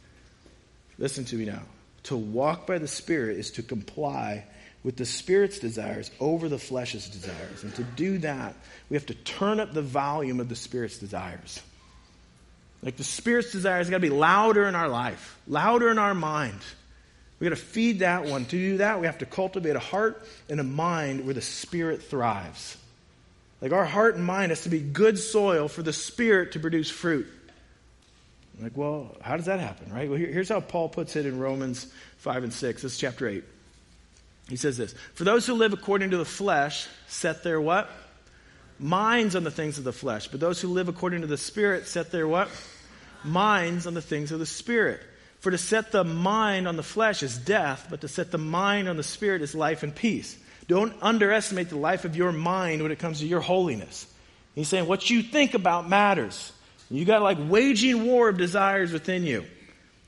Listen 0.98 1.24
to 1.26 1.36
me 1.36 1.44
now. 1.44 1.62
To 2.04 2.16
walk 2.16 2.66
by 2.66 2.78
the 2.78 2.88
Spirit 2.88 3.38
is 3.38 3.52
to 3.52 3.62
comply 3.62 4.46
with 4.82 4.96
the 4.96 5.06
Spirit's 5.06 5.60
desires 5.60 6.10
over 6.18 6.48
the 6.48 6.58
flesh's 6.58 7.08
desires. 7.08 7.62
And 7.62 7.72
to 7.76 7.84
do 7.84 8.18
that, 8.18 8.56
we 8.88 8.96
have 8.96 9.06
to 9.06 9.14
turn 9.14 9.60
up 9.60 9.72
the 9.72 9.80
volume 9.80 10.40
of 10.40 10.48
the 10.48 10.56
Spirit's 10.56 10.98
desires. 10.98 11.62
Like 12.82 12.96
the 12.96 13.04
Spirit's 13.04 13.52
desires 13.52 13.88
got 13.88 13.98
to 13.98 14.00
be 14.00 14.10
louder 14.10 14.66
in 14.66 14.74
our 14.74 14.88
life, 14.88 15.38
louder 15.46 15.88
in 15.88 15.98
our 15.98 16.14
mind. 16.14 16.58
We 17.40 17.48
got 17.48 17.56
to 17.56 17.62
feed 17.62 18.00
that 18.00 18.26
one. 18.26 18.44
To 18.44 18.50
do 18.50 18.76
that, 18.78 19.00
we 19.00 19.06
have 19.06 19.18
to 19.18 19.26
cultivate 19.26 19.74
a 19.74 19.80
heart 19.80 20.24
and 20.50 20.60
a 20.60 20.64
mind 20.64 21.24
where 21.24 21.34
the 21.34 21.40
Spirit 21.40 22.02
thrives. 22.02 22.76
Like 23.62 23.72
our 23.72 23.86
heart 23.86 24.14
and 24.14 24.24
mind 24.24 24.50
has 24.50 24.62
to 24.62 24.68
be 24.68 24.80
good 24.80 25.18
soil 25.18 25.66
for 25.66 25.82
the 25.82 25.92
Spirit 25.92 26.52
to 26.52 26.60
produce 26.60 26.90
fruit. 26.90 27.26
Like, 28.60 28.76
well, 28.76 29.16
how 29.22 29.36
does 29.36 29.46
that 29.46 29.58
happen, 29.58 29.90
right? 29.92 30.08
Well, 30.08 30.18
here's 30.18 30.50
how 30.50 30.60
Paul 30.60 30.90
puts 30.90 31.16
it 31.16 31.24
in 31.24 31.38
Romans 31.38 31.90
5 32.18 32.44
and 32.44 32.52
6. 32.52 32.82
This 32.82 32.92
is 32.92 32.98
chapter 32.98 33.26
8. 33.26 33.42
He 34.50 34.56
says 34.56 34.76
this 34.76 34.94
For 35.14 35.24
those 35.24 35.46
who 35.46 35.54
live 35.54 35.72
according 35.72 36.10
to 36.10 36.18
the 36.18 36.26
flesh 36.26 36.88
set 37.06 37.42
their 37.42 37.60
what? 37.60 37.90
Minds 38.78 39.34
on 39.34 39.44
the 39.44 39.50
things 39.50 39.78
of 39.78 39.84
the 39.84 39.92
flesh. 39.92 40.28
But 40.28 40.40
those 40.40 40.60
who 40.60 40.68
live 40.68 40.88
according 40.88 41.22
to 41.22 41.26
the 41.26 41.38
Spirit 41.38 41.86
set 41.86 42.10
their 42.10 42.28
what? 42.28 42.48
Minds 43.24 43.86
on 43.86 43.94
the 43.94 44.02
things 44.02 44.30
of 44.30 44.38
the 44.38 44.46
Spirit. 44.46 45.00
For 45.40 45.50
to 45.50 45.58
set 45.58 45.90
the 45.90 46.04
mind 46.04 46.68
on 46.68 46.76
the 46.76 46.82
flesh 46.82 47.22
is 47.22 47.36
death, 47.36 47.86
but 47.90 48.02
to 48.02 48.08
set 48.08 48.30
the 48.30 48.38
mind 48.38 48.88
on 48.88 48.96
the 48.96 49.02
Spirit 49.02 49.42
is 49.42 49.54
life 49.54 49.82
and 49.82 49.94
peace. 49.94 50.38
Don't 50.68 50.94
underestimate 51.02 51.70
the 51.70 51.78
life 51.78 52.04
of 52.04 52.14
your 52.14 52.30
mind 52.30 52.82
when 52.82 52.92
it 52.92 52.98
comes 52.98 53.20
to 53.20 53.26
your 53.26 53.40
holiness. 53.40 54.06
He's 54.54 54.68
saying 54.68 54.86
what 54.86 55.08
you 55.08 55.22
think 55.22 55.54
about 55.54 55.88
matters. 55.88 56.52
You 56.90 57.04
got 57.04 57.22
like 57.22 57.38
waging 57.40 58.04
war 58.04 58.28
of 58.28 58.36
desires 58.36 58.92
within 58.92 59.24
you 59.24 59.44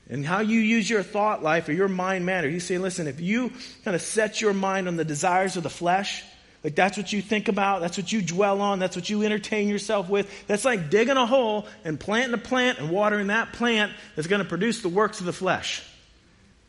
and 0.09 0.25
how 0.25 0.39
you 0.39 0.59
use 0.59 0.89
your 0.89 1.01
thought 1.01 1.41
life 1.41 1.67
or 1.69 1.73
your 1.73 1.87
mind 1.87 2.25
matter. 2.25 2.49
He's 2.49 2.65
saying, 2.65 2.81
listen, 2.81 3.07
if 3.07 3.19
you 3.19 3.51
kind 3.83 3.95
of 3.95 4.01
set 4.01 4.41
your 4.41 4.53
mind 4.53 4.87
on 4.87 4.97
the 4.97 5.05
desires 5.05 5.57
of 5.57 5.63
the 5.63 5.69
flesh, 5.69 6.23
like 6.63 6.75
that's 6.75 6.97
what 6.97 7.11
you 7.11 7.21
think 7.21 7.47
about, 7.47 7.81
that's 7.81 7.97
what 7.97 8.11
you 8.11 8.21
dwell 8.21 8.61
on, 8.61 8.79
that's 8.79 8.95
what 8.95 9.09
you 9.09 9.23
entertain 9.23 9.67
yourself 9.67 10.09
with. 10.09 10.47
That's 10.47 10.63
like 10.63 10.89
digging 10.89 11.17
a 11.17 11.25
hole 11.25 11.67
and 11.83 11.99
planting 11.99 12.33
a 12.33 12.37
plant 12.37 12.79
and 12.79 12.89
watering 12.89 13.27
that 13.27 13.53
plant 13.53 13.91
that's 14.15 14.27
going 14.27 14.41
to 14.41 14.47
produce 14.47 14.81
the 14.81 14.89
works 14.89 15.19
of 15.19 15.25
the 15.25 15.33
flesh. 15.33 15.83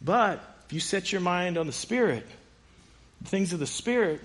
But 0.03 0.41
if 0.67 0.73
you 0.73 0.81
set 0.81 1.13
your 1.13 1.21
mind 1.21 1.57
on 1.57 1.67
the 1.67 1.73
spirit, 1.73 2.27
the 3.23 3.29
things 3.29 3.53
of 3.53 3.61
the 3.61 3.67
spirit, 3.67 4.21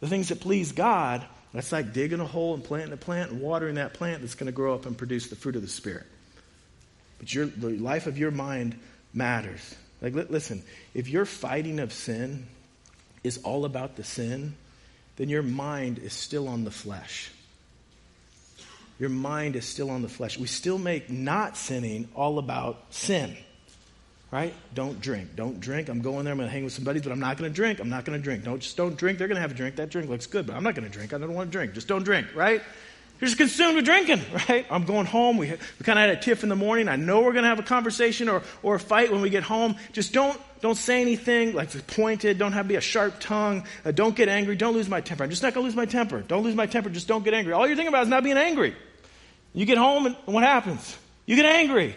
the 0.00 0.08
things 0.08 0.28
that 0.28 0.40
please 0.40 0.72
God, 0.72 1.26
that's 1.52 1.72
like 1.72 1.92
digging 1.92 2.20
a 2.20 2.26
hole 2.26 2.54
and 2.54 2.62
planting 2.62 2.92
a 2.92 2.96
plant 2.96 3.30
and 3.30 3.40
watering 3.40 3.76
that 3.76 3.94
plant 3.94 4.20
that's 4.20 4.34
going 4.34 4.46
to 4.46 4.52
grow 4.52 4.74
up 4.74 4.86
and 4.86 4.96
produce 4.96 5.28
the 5.28 5.36
fruit 5.36 5.56
of 5.56 5.62
the 5.62 5.68
Spirit. 5.68 6.06
But 7.18 7.34
your, 7.34 7.46
the 7.46 7.70
life 7.70 8.06
of 8.06 8.18
your 8.18 8.30
mind 8.30 8.78
matters. 9.12 9.74
Like, 10.00 10.14
listen, 10.14 10.62
if 10.94 11.08
your 11.08 11.24
fighting 11.24 11.80
of 11.80 11.92
sin 11.92 12.46
is 13.24 13.38
all 13.38 13.64
about 13.64 13.96
the 13.96 14.04
sin, 14.04 14.54
then 15.18 15.28
your 15.28 15.42
mind 15.42 15.98
is 15.98 16.12
still 16.12 16.48
on 16.48 16.64
the 16.64 16.70
flesh. 16.70 17.30
Your 19.00 19.10
mind 19.10 19.56
is 19.56 19.66
still 19.66 19.90
on 19.90 20.00
the 20.02 20.08
flesh. 20.08 20.38
We 20.38 20.46
still 20.46 20.78
make 20.78 21.10
not 21.10 21.56
sinning 21.56 22.08
all 22.14 22.38
about 22.38 22.82
sin. 22.90 23.36
Right? 24.30 24.54
Don't 24.74 25.00
drink. 25.00 25.34
Don't 25.34 25.58
drink. 25.58 25.88
I'm 25.88 26.02
going 26.02 26.24
there. 26.24 26.32
I'm 26.32 26.38
going 26.38 26.48
to 26.48 26.52
hang 26.52 26.62
with 26.62 26.72
some 26.72 26.84
buddies, 26.84 27.02
but 27.02 27.12
I'm 27.12 27.18
not 27.18 27.36
going 27.36 27.50
to 27.50 27.54
drink. 27.54 27.80
I'm 27.80 27.88
not 27.88 28.04
going 28.04 28.18
to 28.18 28.22
drink. 28.22 28.44
Don't 28.44 28.60
just 28.60 28.76
don't 28.76 28.96
drink. 28.96 29.18
They're 29.18 29.26
going 29.26 29.36
to 29.36 29.40
have 29.40 29.50
a 29.50 29.54
drink. 29.54 29.76
That 29.76 29.90
drink 29.90 30.08
looks 30.08 30.26
good, 30.26 30.46
but 30.46 30.54
I'm 30.54 30.62
not 30.62 30.74
going 30.74 30.86
to 30.86 30.92
drink. 30.92 31.12
I 31.12 31.18
don't 31.18 31.34
want 31.34 31.50
to 31.50 31.52
drink. 31.52 31.72
Just 31.72 31.88
don't 31.88 32.04
drink. 32.04 32.28
Right? 32.34 32.62
You're 33.20 33.26
just 33.26 33.38
consumed 33.38 33.76
with 33.76 33.84
drinking, 33.84 34.20
right? 34.48 34.64
I'm 34.70 34.84
going 34.84 35.06
home. 35.06 35.38
We, 35.38 35.50
we 35.50 35.84
kind 35.84 35.98
of 35.98 36.08
had 36.08 36.10
a 36.10 36.16
tiff 36.16 36.42
in 36.44 36.48
the 36.48 36.56
morning. 36.56 36.88
I 36.88 36.96
know 36.96 37.20
we're 37.20 37.32
going 37.32 37.42
to 37.42 37.48
have 37.48 37.58
a 37.58 37.64
conversation 37.64 38.28
or, 38.28 38.42
or 38.62 38.76
a 38.76 38.80
fight 38.80 39.10
when 39.10 39.20
we 39.20 39.30
get 39.30 39.42
home. 39.42 39.76
Just 39.92 40.12
don't, 40.12 40.40
don't 40.60 40.76
say 40.76 41.00
anything 41.00 41.52
like 41.52 41.70
pointed. 41.88 42.38
Don't 42.38 42.52
have 42.52 42.68
be 42.68 42.76
a 42.76 42.80
sharp 42.80 43.14
tongue. 43.18 43.64
Uh, 43.84 43.90
don't 43.90 44.14
get 44.14 44.28
angry. 44.28 44.54
Don't 44.54 44.74
lose 44.74 44.88
my 44.88 45.00
temper. 45.00 45.24
I'm 45.24 45.30
just 45.30 45.42
not 45.42 45.52
going 45.52 45.64
to 45.64 45.66
lose 45.66 45.76
my 45.76 45.86
temper. 45.86 46.20
Don't 46.20 46.44
lose 46.44 46.54
my 46.54 46.66
temper. 46.66 46.90
Just 46.90 47.08
don't 47.08 47.24
get 47.24 47.34
angry. 47.34 47.52
All 47.52 47.66
you're 47.66 47.76
thinking 47.76 47.88
about 47.88 48.04
is 48.04 48.08
not 48.08 48.22
being 48.22 48.38
angry. 48.38 48.76
You 49.52 49.66
get 49.66 49.78
home 49.78 50.06
and 50.06 50.16
what 50.26 50.44
happens? 50.44 50.96
You 51.26 51.34
get 51.34 51.46
angry. 51.46 51.96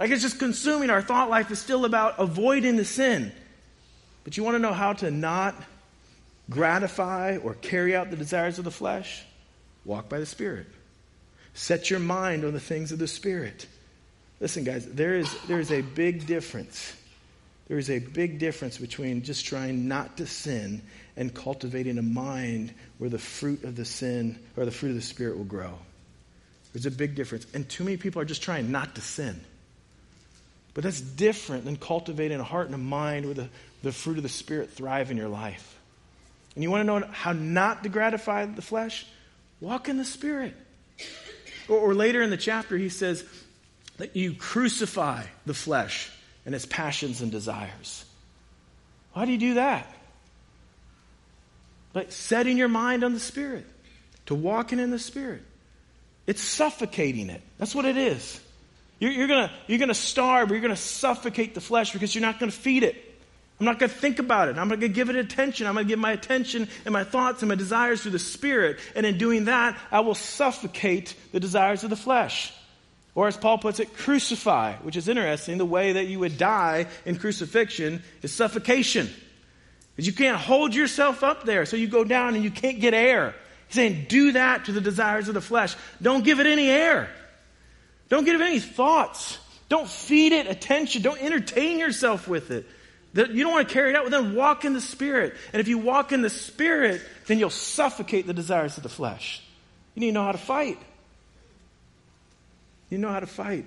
Like 0.00 0.10
it's 0.10 0.22
just 0.22 0.40
consuming. 0.40 0.90
Our 0.90 1.02
thought 1.02 1.30
life 1.30 1.50
is 1.52 1.60
still 1.60 1.84
about 1.84 2.14
avoiding 2.18 2.76
the 2.76 2.84
sin. 2.84 3.30
But 4.24 4.36
you 4.36 4.42
want 4.42 4.56
to 4.56 4.58
know 4.58 4.72
how 4.72 4.94
to 4.94 5.10
not 5.10 5.54
gratify 6.50 7.36
or 7.36 7.54
carry 7.54 7.94
out 7.94 8.10
the 8.10 8.16
desires 8.16 8.58
of 8.58 8.64
the 8.64 8.70
flesh? 8.70 9.24
Walk 9.84 10.08
by 10.08 10.18
the 10.18 10.26
Spirit. 10.26 10.66
Set 11.54 11.90
your 11.90 12.00
mind 12.00 12.44
on 12.44 12.52
the 12.52 12.60
things 12.60 12.92
of 12.92 12.98
the 12.98 13.08
Spirit. 13.08 13.66
Listen, 14.40 14.64
guys, 14.64 14.86
there 14.86 15.14
is, 15.14 15.34
there 15.46 15.60
is 15.60 15.70
a 15.70 15.82
big 15.82 16.26
difference. 16.26 16.94
There 17.68 17.78
is 17.78 17.90
a 17.90 17.98
big 17.98 18.38
difference 18.38 18.78
between 18.78 19.22
just 19.22 19.44
trying 19.44 19.88
not 19.88 20.16
to 20.16 20.26
sin 20.26 20.82
and 21.16 21.32
cultivating 21.32 21.98
a 21.98 22.02
mind 22.02 22.72
where 22.98 23.10
the 23.10 23.18
fruit 23.18 23.64
of 23.64 23.76
the 23.76 23.84
sin 23.84 24.38
or 24.56 24.64
the 24.64 24.70
fruit 24.70 24.90
of 24.90 24.96
the 24.96 25.02
Spirit 25.02 25.36
will 25.36 25.44
grow. 25.44 25.78
There's 26.72 26.86
a 26.86 26.90
big 26.90 27.14
difference. 27.14 27.46
And 27.54 27.68
too 27.68 27.84
many 27.84 27.96
people 27.98 28.22
are 28.22 28.26
just 28.26 28.42
trying 28.42 28.72
not 28.72 28.94
to 28.94 29.00
sin. 29.00 29.40
But 30.74 30.84
that's 30.84 31.00
different 31.00 31.64
than 31.64 31.76
cultivating 31.76 32.40
a 32.40 32.44
heart 32.44 32.66
and 32.66 32.74
a 32.74 32.78
mind 32.78 33.26
where 33.26 33.34
the, 33.34 33.48
the 33.82 33.92
fruit 33.92 34.16
of 34.16 34.22
the 34.22 34.28
Spirit 34.28 34.70
thrive 34.70 35.10
in 35.10 35.16
your 35.16 35.28
life. 35.28 35.78
And 36.54 36.62
you 36.62 36.70
want 36.70 36.80
to 36.80 37.00
know 37.00 37.06
how 37.12 37.32
not 37.32 37.82
to 37.82 37.88
gratify 37.88 38.46
the 38.46 38.62
flesh? 38.62 39.06
Walk 39.62 39.88
in 39.88 39.96
the 39.96 40.04
Spirit. 40.04 40.54
Or, 41.68 41.78
or 41.78 41.94
later 41.94 42.20
in 42.20 42.30
the 42.30 42.36
chapter, 42.36 42.76
he 42.76 42.88
says 42.88 43.24
that 43.96 44.16
you 44.16 44.34
crucify 44.34 45.22
the 45.46 45.54
flesh 45.54 46.10
and 46.44 46.52
its 46.52 46.66
passions 46.66 47.22
and 47.22 47.30
desires. 47.30 48.04
Why 49.12 49.24
do 49.24 49.30
you 49.30 49.38
do 49.38 49.54
that? 49.54 49.86
Like 51.94 52.10
setting 52.10 52.58
your 52.58 52.68
mind 52.68 53.04
on 53.04 53.14
the 53.14 53.20
Spirit, 53.20 53.64
to 54.26 54.34
walking 54.34 54.80
in 54.80 54.90
the 54.90 54.98
Spirit. 54.98 55.42
It's 56.26 56.42
suffocating 56.42 57.30
it. 57.30 57.42
That's 57.58 57.74
what 57.74 57.84
it 57.84 57.96
is. 57.96 58.40
You're, 58.98 59.12
you're 59.12 59.28
going 59.28 59.48
you're 59.68 59.78
gonna 59.78 59.94
starve, 59.94 60.50
you're 60.50 60.60
going 60.60 60.74
to 60.74 60.80
suffocate 60.80 61.54
the 61.54 61.60
flesh 61.60 61.92
because 61.92 62.14
you're 62.14 62.22
not 62.22 62.40
going 62.40 62.50
to 62.50 62.56
feed 62.56 62.82
it. 62.82 63.11
I'm 63.60 63.66
not 63.66 63.78
going 63.78 63.90
to 63.90 63.96
think 63.96 64.18
about 64.18 64.48
it. 64.48 64.58
I'm 64.58 64.68
not 64.68 64.80
going 64.80 64.92
to 64.92 64.96
give 64.96 65.08
it 65.08 65.16
attention. 65.16 65.66
I'm 65.66 65.74
going 65.74 65.86
to 65.86 65.88
give 65.88 65.98
my 65.98 66.12
attention 66.12 66.68
and 66.84 66.92
my 66.92 67.04
thoughts 67.04 67.42
and 67.42 67.48
my 67.48 67.54
desires 67.54 68.02
to 68.02 68.10
the 68.10 68.18
Spirit. 68.18 68.78
And 68.96 69.06
in 69.06 69.18
doing 69.18 69.44
that, 69.44 69.78
I 69.90 70.00
will 70.00 70.16
suffocate 70.16 71.14
the 71.30 71.38
desires 71.38 71.84
of 71.84 71.90
the 71.90 71.96
flesh. 71.96 72.52
Or 73.14 73.28
as 73.28 73.36
Paul 73.36 73.58
puts 73.58 73.78
it, 73.78 73.94
crucify, 73.94 74.74
which 74.76 74.96
is 74.96 75.06
interesting. 75.06 75.58
The 75.58 75.66
way 75.66 75.92
that 75.92 76.06
you 76.06 76.18
would 76.18 76.38
die 76.38 76.86
in 77.04 77.16
crucifixion 77.16 78.02
is 78.22 78.32
suffocation. 78.32 79.08
Because 79.94 80.06
you 80.06 80.14
can't 80.14 80.38
hold 80.38 80.74
yourself 80.74 81.22
up 81.22 81.44
there, 81.44 81.66
so 81.66 81.76
you 81.76 81.86
go 81.86 82.04
down 82.04 82.34
and 82.34 82.42
you 82.42 82.50
can't 82.50 82.80
get 82.80 82.94
air. 82.94 83.34
He's 83.68 83.76
saying, 83.76 84.06
do 84.08 84.32
that 84.32 84.64
to 84.64 84.72
the 84.72 84.80
desires 84.80 85.28
of 85.28 85.34
the 85.34 85.42
flesh. 85.42 85.76
Don't 86.00 86.24
give 86.24 86.40
it 86.40 86.46
any 86.46 86.68
air. 86.70 87.10
Don't 88.08 88.24
give 88.24 88.40
it 88.40 88.44
any 88.44 88.60
thoughts. 88.60 89.38
Don't 89.68 89.88
feed 89.88 90.32
it 90.32 90.46
attention. 90.46 91.02
Don't 91.02 91.20
entertain 91.22 91.78
yourself 91.78 92.26
with 92.26 92.50
it. 92.50 92.66
You 93.14 93.44
don't 93.44 93.52
want 93.52 93.68
to 93.68 93.74
carry 93.74 93.90
it 93.90 93.96
out, 93.96 94.10
well, 94.10 94.22
then 94.22 94.34
walk 94.34 94.64
in 94.64 94.72
the 94.72 94.80
Spirit. 94.80 95.34
And 95.52 95.60
if 95.60 95.68
you 95.68 95.78
walk 95.78 96.12
in 96.12 96.22
the 96.22 96.30
Spirit, 96.30 97.02
then 97.26 97.38
you'll 97.38 97.50
suffocate 97.50 98.26
the 98.26 98.32
desires 98.32 98.76
of 98.78 98.82
the 98.82 98.88
flesh. 98.88 99.42
You 99.94 100.00
need 100.00 100.06
to 100.08 100.12
know 100.12 100.24
how 100.24 100.32
to 100.32 100.38
fight. 100.38 100.78
You 102.88 102.98
know 102.98 103.10
how 103.10 103.20
to 103.20 103.26
fight. 103.26 103.66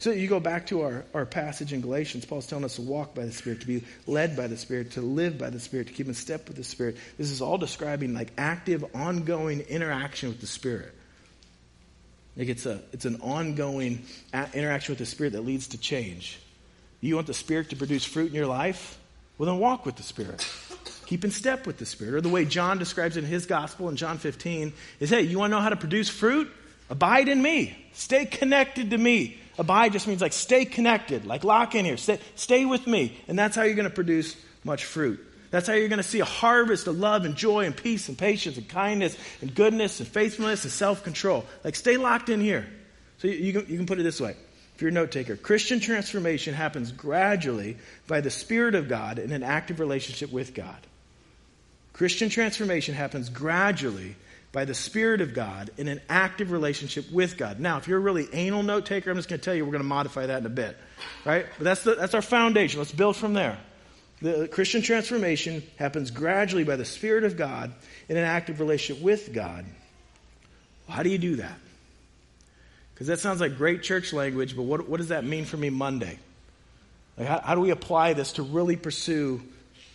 So 0.00 0.10
you 0.10 0.26
go 0.26 0.40
back 0.40 0.66
to 0.66 0.82
our, 0.82 1.04
our 1.14 1.24
passage 1.24 1.72
in 1.72 1.80
Galatians. 1.80 2.24
Paul's 2.24 2.48
telling 2.48 2.64
us 2.64 2.74
to 2.74 2.82
walk 2.82 3.14
by 3.14 3.24
the 3.24 3.30
Spirit, 3.30 3.60
to 3.60 3.66
be 3.68 3.84
led 4.08 4.36
by 4.36 4.48
the 4.48 4.56
Spirit, 4.56 4.92
to 4.92 5.00
live 5.00 5.38
by 5.38 5.50
the 5.50 5.60
Spirit, 5.60 5.86
to 5.86 5.92
keep 5.92 6.08
in 6.08 6.14
step 6.14 6.48
with 6.48 6.56
the 6.56 6.64
Spirit. 6.64 6.96
This 7.18 7.30
is 7.30 7.40
all 7.40 7.56
describing 7.56 8.12
like 8.12 8.32
active, 8.36 8.84
ongoing 8.96 9.60
interaction 9.60 10.30
with 10.30 10.40
the 10.40 10.48
Spirit. 10.48 10.92
Like 12.36 12.48
it's, 12.48 12.66
a, 12.66 12.80
it's 12.92 13.04
an 13.04 13.20
ongoing 13.20 14.02
interaction 14.52 14.90
with 14.90 14.98
the 14.98 15.06
Spirit 15.06 15.34
that 15.34 15.42
leads 15.42 15.68
to 15.68 15.78
change. 15.78 16.40
You 17.02 17.16
want 17.16 17.26
the 17.26 17.34
Spirit 17.34 17.70
to 17.70 17.76
produce 17.76 18.04
fruit 18.04 18.28
in 18.28 18.34
your 18.34 18.46
life? 18.46 18.96
Well, 19.36 19.50
then 19.50 19.58
walk 19.58 19.84
with 19.84 19.96
the 19.96 20.04
Spirit. 20.04 20.48
Keep 21.06 21.24
in 21.24 21.32
step 21.32 21.66
with 21.66 21.78
the 21.78 21.84
Spirit. 21.84 22.14
Or 22.14 22.20
the 22.20 22.28
way 22.28 22.44
John 22.44 22.78
describes 22.78 23.16
it 23.16 23.24
in 23.24 23.30
his 23.30 23.44
gospel 23.44 23.88
in 23.88 23.96
John 23.96 24.18
15 24.18 24.72
is 25.00 25.10
hey, 25.10 25.22
you 25.22 25.38
want 25.38 25.50
to 25.50 25.56
know 25.56 25.62
how 25.62 25.68
to 25.68 25.76
produce 25.76 26.08
fruit? 26.08 26.50
Abide 26.88 27.28
in 27.28 27.42
me. 27.42 27.76
Stay 27.92 28.24
connected 28.24 28.90
to 28.90 28.98
me. 28.98 29.36
Abide 29.58 29.92
just 29.92 30.06
means 30.06 30.20
like 30.20 30.32
stay 30.32 30.64
connected, 30.64 31.26
like 31.26 31.42
lock 31.42 31.74
in 31.74 31.84
here. 31.84 31.96
Stay, 31.96 32.20
stay 32.36 32.64
with 32.64 32.86
me. 32.86 33.18
And 33.26 33.36
that's 33.36 33.56
how 33.56 33.62
you're 33.62 33.74
going 33.74 33.88
to 33.88 33.94
produce 33.94 34.36
much 34.62 34.84
fruit. 34.84 35.20
That's 35.50 35.66
how 35.66 35.74
you're 35.74 35.88
going 35.88 35.98
to 35.98 36.04
see 36.04 36.20
a 36.20 36.24
harvest 36.24 36.86
of 36.86 36.98
love 36.98 37.24
and 37.24 37.34
joy 37.34 37.66
and 37.66 37.76
peace 37.76 38.08
and 38.08 38.16
patience 38.16 38.56
and 38.56 38.68
kindness 38.68 39.16
and 39.42 39.54
goodness 39.54 39.98
and 39.98 40.08
faithfulness 40.08 40.62
and 40.62 40.72
self 40.72 41.02
control. 41.02 41.44
Like 41.64 41.74
stay 41.74 41.96
locked 41.96 42.28
in 42.28 42.40
here. 42.40 42.66
So 43.18 43.28
you, 43.28 43.34
you, 43.34 43.52
can, 43.52 43.70
you 43.70 43.76
can 43.76 43.86
put 43.86 43.98
it 43.98 44.04
this 44.04 44.20
way 44.20 44.36
you're 44.82 44.90
a 44.90 44.92
note 44.92 45.10
taker, 45.12 45.36
Christian 45.36 45.80
transformation 45.80 46.54
happens 46.54 46.92
gradually 46.92 47.78
by 48.06 48.20
the 48.20 48.30
Spirit 48.30 48.74
of 48.74 48.88
God 48.88 49.18
in 49.18 49.32
an 49.32 49.42
active 49.42 49.80
relationship 49.80 50.30
with 50.30 50.54
God. 50.54 50.76
Christian 51.92 52.28
transformation 52.28 52.94
happens 52.94 53.28
gradually 53.28 54.16
by 54.52 54.64
the 54.66 54.74
Spirit 54.74 55.20
of 55.20 55.34
God 55.34 55.70
in 55.78 55.88
an 55.88 56.00
active 56.08 56.50
relationship 56.52 57.10
with 57.10 57.38
God. 57.38 57.58
Now, 57.58 57.78
if 57.78 57.88
you're 57.88 57.98
a 57.98 58.02
really 58.02 58.28
anal 58.32 58.62
note 58.62 58.84
taker, 58.84 59.10
I'm 59.10 59.16
just 59.16 59.28
going 59.28 59.40
to 59.40 59.44
tell 59.44 59.54
you 59.54 59.64
we're 59.64 59.72
going 59.72 59.82
to 59.82 59.88
modify 59.88 60.26
that 60.26 60.40
in 60.40 60.46
a 60.46 60.50
bit, 60.50 60.76
right? 61.24 61.46
But 61.56 61.64
that's, 61.64 61.84
the, 61.84 61.94
that's 61.94 62.14
our 62.14 62.22
foundation. 62.22 62.78
Let's 62.78 62.92
build 62.92 63.16
from 63.16 63.32
there. 63.32 63.58
The 64.20 64.48
Christian 64.48 64.82
transformation 64.82 65.62
happens 65.76 66.10
gradually 66.10 66.64
by 66.64 66.76
the 66.76 66.84
Spirit 66.84 67.24
of 67.24 67.36
God 67.36 67.72
in 68.08 68.16
an 68.16 68.24
active 68.24 68.60
relationship 68.60 69.02
with 69.02 69.32
God. 69.32 69.64
How 70.88 71.02
do 71.02 71.08
you 71.08 71.18
do 71.18 71.36
that? 71.36 71.58
Because 73.02 73.18
that 73.18 73.28
sounds 73.28 73.40
like 73.40 73.56
great 73.56 73.82
church 73.82 74.12
language, 74.12 74.54
but 74.54 74.62
what, 74.62 74.88
what 74.88 74.98
does 74.98 75.08
that 75.08 75.24
mean 75.24 75.44
for 75.44 75.56
me 75.56 75.70
Monday? 75.70 76.20
Like 77.18 77.26
how, 77.26 77.40
how 77.40 77.54
do 77.56 77.60
we 77.60 77.70
apply 77.70 78.12
this 78.12 78.34
to 78.34 78.44
really 78.44 78.76
pursue 78.76 79.42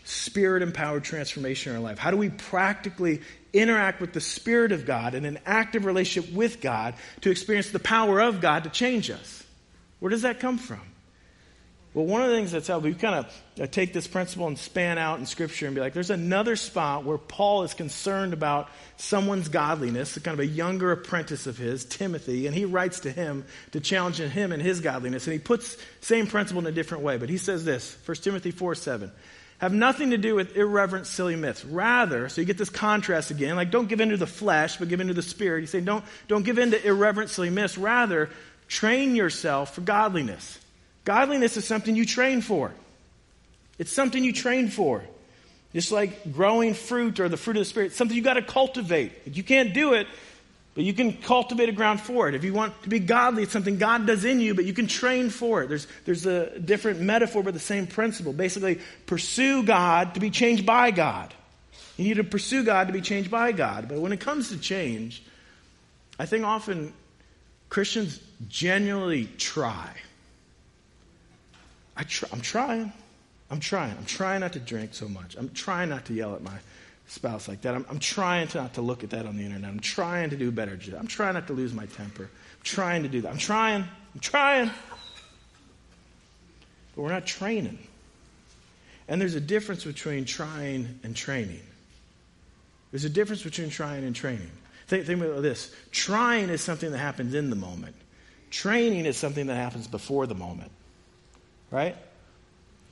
spirit 0.04 0.62
empowered 0.62 1.06
transformation 1.06 1.72
in 1.72 1.78
our 1.78 1.82
life? 1.82 1.98
How 1.98 2.12
do 2.12 2.18
we 2.18 2.28
practically 2.28 3.22
interact 3.54 4.02
with 4.02 4.12
the 4.12 4.20
Spirit 4.20 4.74
of 4.74 4.86
God 4.86 5.16
in 5.16 5.24
an 5.24 5.40
active 5.46 5.86
relationship 5.86 6.34
with 6.34 6.60
God 6.60 6.96
to 7.22 7.32
experience 7.32 7.70
the 7.70 7.80
power 7.80 8.20
of 8.20 8.42
God 8.42 8.66
to 8.66 8.70
change 8.70 9.10
us? 9.10 9.42
Where 10.02 10.10
does 10.10 10.24
that 10.24 10.42
come 10.42 10.58
from? 10.58 10.82
Well, 11.98 12.06
one 12.06 12.22
of 12.22 12.30
the 12.30 12.36
things 12.36 12.52
that's 12.52 12.68
helped, 12.68 12.86
we 12.86 12.94
kind 12.94 13.16
of 13.16 13.44
uh, 13.60 13.66
take 13.66 13.92
this 13.92 14.06
principle 14.06 14.46
and 14.46 14.56
span 14.56 15.00
out 15.00 15.18
in 15.18 15.26
Scripture 15.26 15.66
and 15.66 15.74
be 15.74 15.82
like, 15.82 15.94
there's 15.94 16.12
another 16.12 16.56
spot 16.56 17.06
where 17.06 17.18
Paul 17.18 17.64
is 17.64 17.74
concerned 17.74 18.34
about 18.34 18.70
someone's 18.98 19.50
godliness, 19.50 20.16
kind 20.20 20.36
of 20.36 20.40
a 20.40 20.46
younger 20.46 20.92
apprentice 20.92 21.48
of 21.48 21.58
his, 21.58 21.86
Timothy, 21.86 22.46
and 22.46 22.56
he 22.56 22.66
writes 22.66 23.00
to 23.00 23.12
him 23.12 23.46
to 23.72 23.80
challenge 23.80 24.20
him 24.20 24.52
in 24.52 24.60
his 24.60 24.80
godliness. 24.80 25.26
And 25.26 25.34
he 25.34 25.40
puts 25.40 25.76
same 26.02 26.28
principle 26.28 26.62
in 26.62 26.68
a 26.68 26.72
different 26.72 27.04
way, 27.04 27.18
but 27.18 27.30
he 27.30 27.40
says 27.40 27.66
this, 27.66 27.98
1 28.06 28.18
Timothy 28.18 28.52
4 28.52 28.76
7 28.76 29.12
have 29.58 29.74
nothing 29.74 30.12
to 30.12 30.20
do 30.20 30.36
with 30.36 30.56
irreverent, 30.56 31.08
silly 31.08 31.36
myths. 31.36 31.66
Rather, 31.66 32.30
so 32.30 32.42
you 32.42 32.46
get 32.46 32.60
this 32.60 32.70
contrast 32.70 33.32
again, 33.32 33.56
like 33.56 33.72
don't 33.72 33.90
give 33.90 34.02
in 34.02 34.10
to 34.10 34.18
the 34.18 34.28
flesh, 34.28 34.78
but 34.78 34.88
give 34.88 35.00
in 35.00 35.08
to 35.08 35.16
the 35.16 35.24
spirit. 35.24 35.62
You 35.62 35.66
say 35.66 35.82
don't, 35.82 36.06
don't 36.28 36.46
give 36.46 36.60
in 36.60 36.70
to 36.70 36.88
irreverent, 36.88 37.32
silly 37.32 37.50
myths. 37.50 37.76
Rather, 37.76 38.30
train 38.68 39.16
yourself 39.16 39.74
for 39.74 39.82
godliness. 39.82 40.60
Godliness 41.08 41.56
is 41.56 41.64
something 41.64 41.96
you 41.96 42.06
train 42.06 42.42
for. 42.42 42.74
It's 43.80 43.94
something 43.94 44.26
you 44.26 44.34
train 44.34 44.68
for. 44.68 45.06
Just 45.72 45.90
like 45.90 46.34
growing 46.34 46.74
fruit 46.74 47.22
or 47.22 47.30
the 47.30 47.38
fruit 47.38 47.56
of 47.56 47.62
the 47.62 47.66
Spirit, 47.66 47.86
It's 47.88 47.96
something 47.96 48.18
you 48.18 48.22
got 48.22 48.34
to 48.34 48.42
cultivate. 48.42 49.14
You 49.26 49.42
can't 49.42 49.74
do 49.74 49.94
it, 49.94 50.06
but 50.76 50.84
you 50.84 50.92
can 50.92 51.14
cultivate 51.14 51.70
a 51.70 51.72
ground 51.72 52.02
for 52.02 52.28
it. 52.28 52.36
If 52.36 52.44
you 52.44 52.54
want 52.54 52.84
to 52.84 52.90
be 52.90 53.00
godly, 53.00 53.44
it's 53.44 53.54
something 53.54 53.78
God 53.78 54.06
does 54.06 54.26
in 54.26 54.42
you, 54.42 54.54
but 54.54 54.66
you 54.66 54.74
can 54.74 54.86
train 54.86 55.30
for 55.30 55.64
it. 55.64 55.70
There's, 55.70 55.88
there's 56.04 56.26
a 56.26 56.60
different 56.60 57.00
metaphor, 57.00 57.42
but 57.42 57.54
the 57.54 57.60
same 57.62 57.88
principle. 57.88 58.34
Basically, 58.34 58.82
pursue 59.06 59.64
God 59.64 60.14
to 60.16 60.20
be 60.20 60.30
changed 60.30 60.66
by 60.66 60.92
God. 60.92 61.34
You 61.96 62.04
need 62.04 62.16
to 62.16 62.26
pursue 62.26 62.66
God 62.66 62.88
to 62.88 62.94
be 62.94 63.00
changed 63.00 63.32
by 63.32 63.54
God. 63.54 63.88
But 63.88 64.00
when 64.00 64.12
it 64.12 64.20
comes 64.20 64.50
to 64.50 64.58
change, 64.58 65.24
I 66.20 66.26
think 66.26 66.44
often 66.44 66.92
Christians 67.70 68.20
genuinely 68.50 69.30
try. 69.38 69.90
I 71.98 72.04
try 72.04 72.30
I'm 72.32 72.42
trying. 72.42 72.94
I'm 73.50 73.60
trying. 73.60 73.98
I'm 73.98 74.06
trying 74.06 74.42
not 74.42 74.54
to 74.54 74.60
drink 74.60 74.94
so 74.94 75.08
much. 75.08 75.36
I'm 75.36 75.50
trying 75.50 75.90
not 75.90 76.06
to 76.06 76.14
yell 76.14 76.36
at 76.36 76.44
my 76.44 76.58
spouse 77.08 77.48
like 77.48 77.62
that. 77.62 77.76
I'm, 77.76 77.86
I'm 77.90 78.00
trying 78.00 78.48
to 78.50 78.58
not 78.60 78.74
to 78.76 78.82
look 78.82 79.04
at 79.04 79.10
that 79.12 79.26
on 79.26 79.38
the 79.38 79.44
internet. 79.44 79.70
I'm 79.70 79.80
trying 79.80 80.30
to 80.30 80.38
do 80.38 80.52
better. 80.52 80.78
I'm 80.98 81.08
trying 81.08 81.34
not 81.34 81.48
to 81.48 81.54
lose 81.54 81.74
my 81.74 81.86
temper. 81.86 82.24
I'm 82.24 82.64
trying 82.64 83.04
to 83.04 83.10
do 83.10 83.22
that. 83.22 83.30
I'm 83.30 83.38
trying. 83.38 83.84
I'm 84.14 84.20
trying. 84.20 84.70
But 86.96 87.02
we're 87.02 87.10
not 87.10 87.26
training. 87.26 87.80
And 89.08 89.22
there's 89.22 89.36
a 89.36 89.42
difference 89.42 89.86
between 89.86 90.26
trying 90.26 91.00
and 91.04 91.16
training. 91.16 91.62
There's 92.92 93.06
a 93.06 93.10
difference 93.10 93.44
between 93.44 93.70
trying 93.70 94.04
and 94.04 94.16
training. 94.16 94.52
Think, 94.88 95.06
think 95.06 95.22
about 95.22 95.42
this 95.42 95.74
trying 95.92 96.50
is 96.50 96.62
something 96.62 96.92
that 96.92 96.98
happens 96.98 97.34
in 97.34 97.50
the 97.50 97.56
moment, 97.56 97.96
training 98.50 99.06
is 99.06 99.18
something 99.18 99.48
that 99.48 99.56
happens 99.56 99.88
before 99.88 100.28
the 100.28 100.36
moment. 100.36 100.72
Right? 101.72 101.96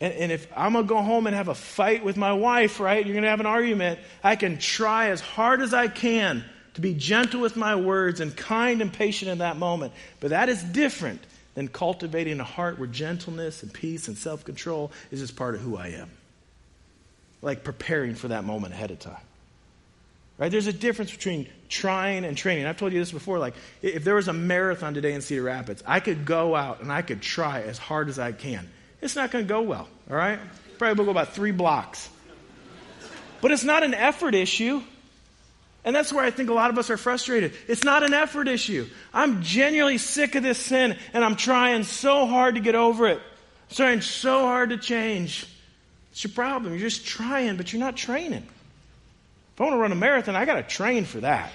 And, 0.02 0.14
and, 0.14 0.32
if 0.32 0.48
I'm 0.56 0.74
going 0.74 0.86
to 0.86 0.90
go 0.90 1.02
home 1.02 1.26
and 1.26 1.36
have 1.36 1.48
a 1.48 1.56
fight 1.56 2.04
with 2.04 2.18
my 2.18 2.34
wife, 2.34 2.82
right? 2.82 3.06
You're 3.06 3.14
going 3.14 3.24
to 3.24 3.30
have 3.30 3.40
an 3.40 3.46
argument. 3.46 4.00
I 4.24 4.36
can 4.36 4.58
try 4.58 5.10
as 5.10 5.22
hard 5.22 5.62
as 5.62 5.74
I 5.74 5.88
can 5.88 6.44
to 6.74 6.82
be 6.82 6.94
gentle 6.94 7.40
with 7.40 7.56
my 7.56 7.76
words 7.78 8.20
and 8.20 8.36
kind 8.36 8.82
and 8.82 8.92
patient 8.92 9.32
in 9.32 9.38
that 9.38 9.56
moment. 9.56 9.94
But 10.20 10.32
that 10.32 10.50
is 10.50 10.62
different 10.62 11.22
than 11.54 11.70
cultivating 11.70 12.42
a 12.42 12.44
heart 12.44 12.78
where 12.78 12.88
gentleness 12.88 13.64
and 13.64 13.74
peace 13.74 14.10
and 14.10 14.18
self 14.18 14.44
control 14.44 14.92
is 15.12 15.22
just 15.22 15.38
part 15.38 15.56
of 15.56 15.62
who 15.62 15.78
I 15.78 15.88
am. 15.88 16.12
Like 17.42 17.64
preparing 17.64 18.16
for 18.16 18.28
that 18.28 18.44
moment 18.44 18.74
ahead 18.74 18.92
of 18.92 19.00
time. 19.00 19.16
Right? 20.38 20.52
There's 20.52 20.68
a 20.68 20.74
difference 20.74 21.12
between 21.12 21.48
trying 21.70 22.26
and 22.26 22.38
training. 22.38 22.66
I've 22.66 22.78
told 22.78 22.92
you 22.92 23.00
this 23.00 23.12
before. 23.12 23.40
Like, 23.40 23.56
if 23.82 24.04
there 24.04 24.16
was 24.16 24.28
a 24.28 24.34
marathon 24.34 24.94
today 24.94 25.14
in 25.14 25.22
Cedar 25.22 25.44
Rapids, 25.44 25.82
I 25.88 26.02
could 26.02 26.26
go 26.26 26.56
out 26.56 26.82
and 26.82 26.92
I 26.92 27.02
could 27.04 27.22
try 27.22 27.62
as 27.62 27.78
hard 27.78 28.10
as 28.10 28.20
I 28.20 28.34
can. 28.34 28.70
It's 29.02 29.16
not 29.16 29.32
going 29.32 29.46
to 29.46 29.50
go 29.50 29.62
well, 29.62 29.88
all 30.10 30.16
right? 30.16 30.40
Probably 30.78 30.98
will 30.98 31.06
go 31.06 31.12
about 31.12 31.34
three 31.34 31.52
blocks. 31.52 32.10
But 33.40 33.52
it's 33.52 33.64
not 33.64 33.84
an 33.84 33.94
effort 33.94 34.36
issue. 34.36 34.82
And 35.86 35.96
that's 35.96 36.12
where 36.12 36.26
I 36.26 36.32
think 36.32 36.50
a 36.50 36.54
lot 36.54 36.72
of 36.72 36.80
us 36.80 36.90
are 36.90 36.98
frustrated. 36.98 37.54
It's 37.68 37.84
not 37.84 38.04
an 38.04 38.14
effort 38.14 38.48
issue. 38.48 38.88
I'm 39.14 39.44
genuinely 39.44 40.00
sick 40.00 40.34
of 40.34 40.42
this 40.42 40.58
sin, 40.58 40.98
and 41.14 41.24
I'm 41.24 41.36
trying 41.36 41.84
so 41.84 42.26
hard 42.26 42.56
to 42.56 42.62
get 42.62 42.74
over 42.74 43.08
it. 43.08 43.20
I'm 43.20 43.76
trying 43.76 44.02
so 44.02 44.42
hard 44.42 44.72
to 44.72 44.78
change. 44.78 45.46
It's 46.12 46.24
your 46.24 46.34
problem. 46.34 46.74
You're 46.74 46.82
just 46.82 47.06
trying, 47.06 47.56
but 47.56 47.72
you're 47.72 47.80
not 47.80 47.96
training. 47.96 48.48
If 49.56 49.62
I 49.62 49.64
want 49.64 49.76
to 49.76 49.80
run 49.80 49.92
a 49.94 49.96
marathon, 49.96 50.36
I 50.36 50.44
got 50.44 50.56
to 50.56 50.64
train 50.64 51.06
for 51.06 51.22
that. 51.22 51.50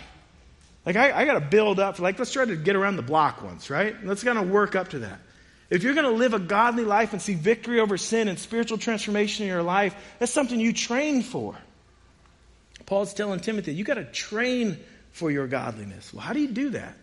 Like, 0.87 0.97
I, 0.97 1.13
I 1.13 1.25
got 1.27 1.35
to 1.35 1.41
build 1.43 1.79
up. 1.79 1.99
Like, 1.99 2.19
let's 2.19 2.33
try 2.33 2.47
to 2.47 2.57
get 2.57 2.75
around 2.75 2.97
the 2.97 3.03
block 3.03 3.43
once, 3.43 3.69
right? 3.69 3.95
Let's 4.03 4.25
kind 4.25 4.39
of 4.39 4.49
work 4.49 4.75
up 4.75 4.89
to 4.89 5.01
that. 5.01 5.19
If 5.69 5.83
you're 5.83 5.93
going 5.93 6.07
to 6.07 6.13
live 6.13 6.33
a 6.33 6.39
godly 6.39 6.85
life 6.85 7.13
and 7.13 7.21
see 7.21 7.35
victory 7.35 7.79
over 7.79 7.99
sin 7.99 8.29
and 8.29 8.39
spiritual 8.39 8.79
transformation 8.79 9.45
in 9.45 9.51
your 9.51 9.63
life, 9.63 9.95
that's 10.19 10.33
something 10.33 10.59
you 10.59 10.73
train 10.73 11.23
for. 11.23 11.55
Paul's 12.87 13.13
telling 13.13 13.41
Timothy, 13.41 13.75
you 13.75 13.85
got 13.85 13.95
to 13.95 14.05
train 14.05 14.79
for 15.13 15.31
your 15.31 15.47
godliness. 15.47 16.15
Well, 16.15 16.23
how 16.23 16.33
do 16.33 16.41
you 16.41 16.49
do 16.49 16.71
that? 16.71 16.97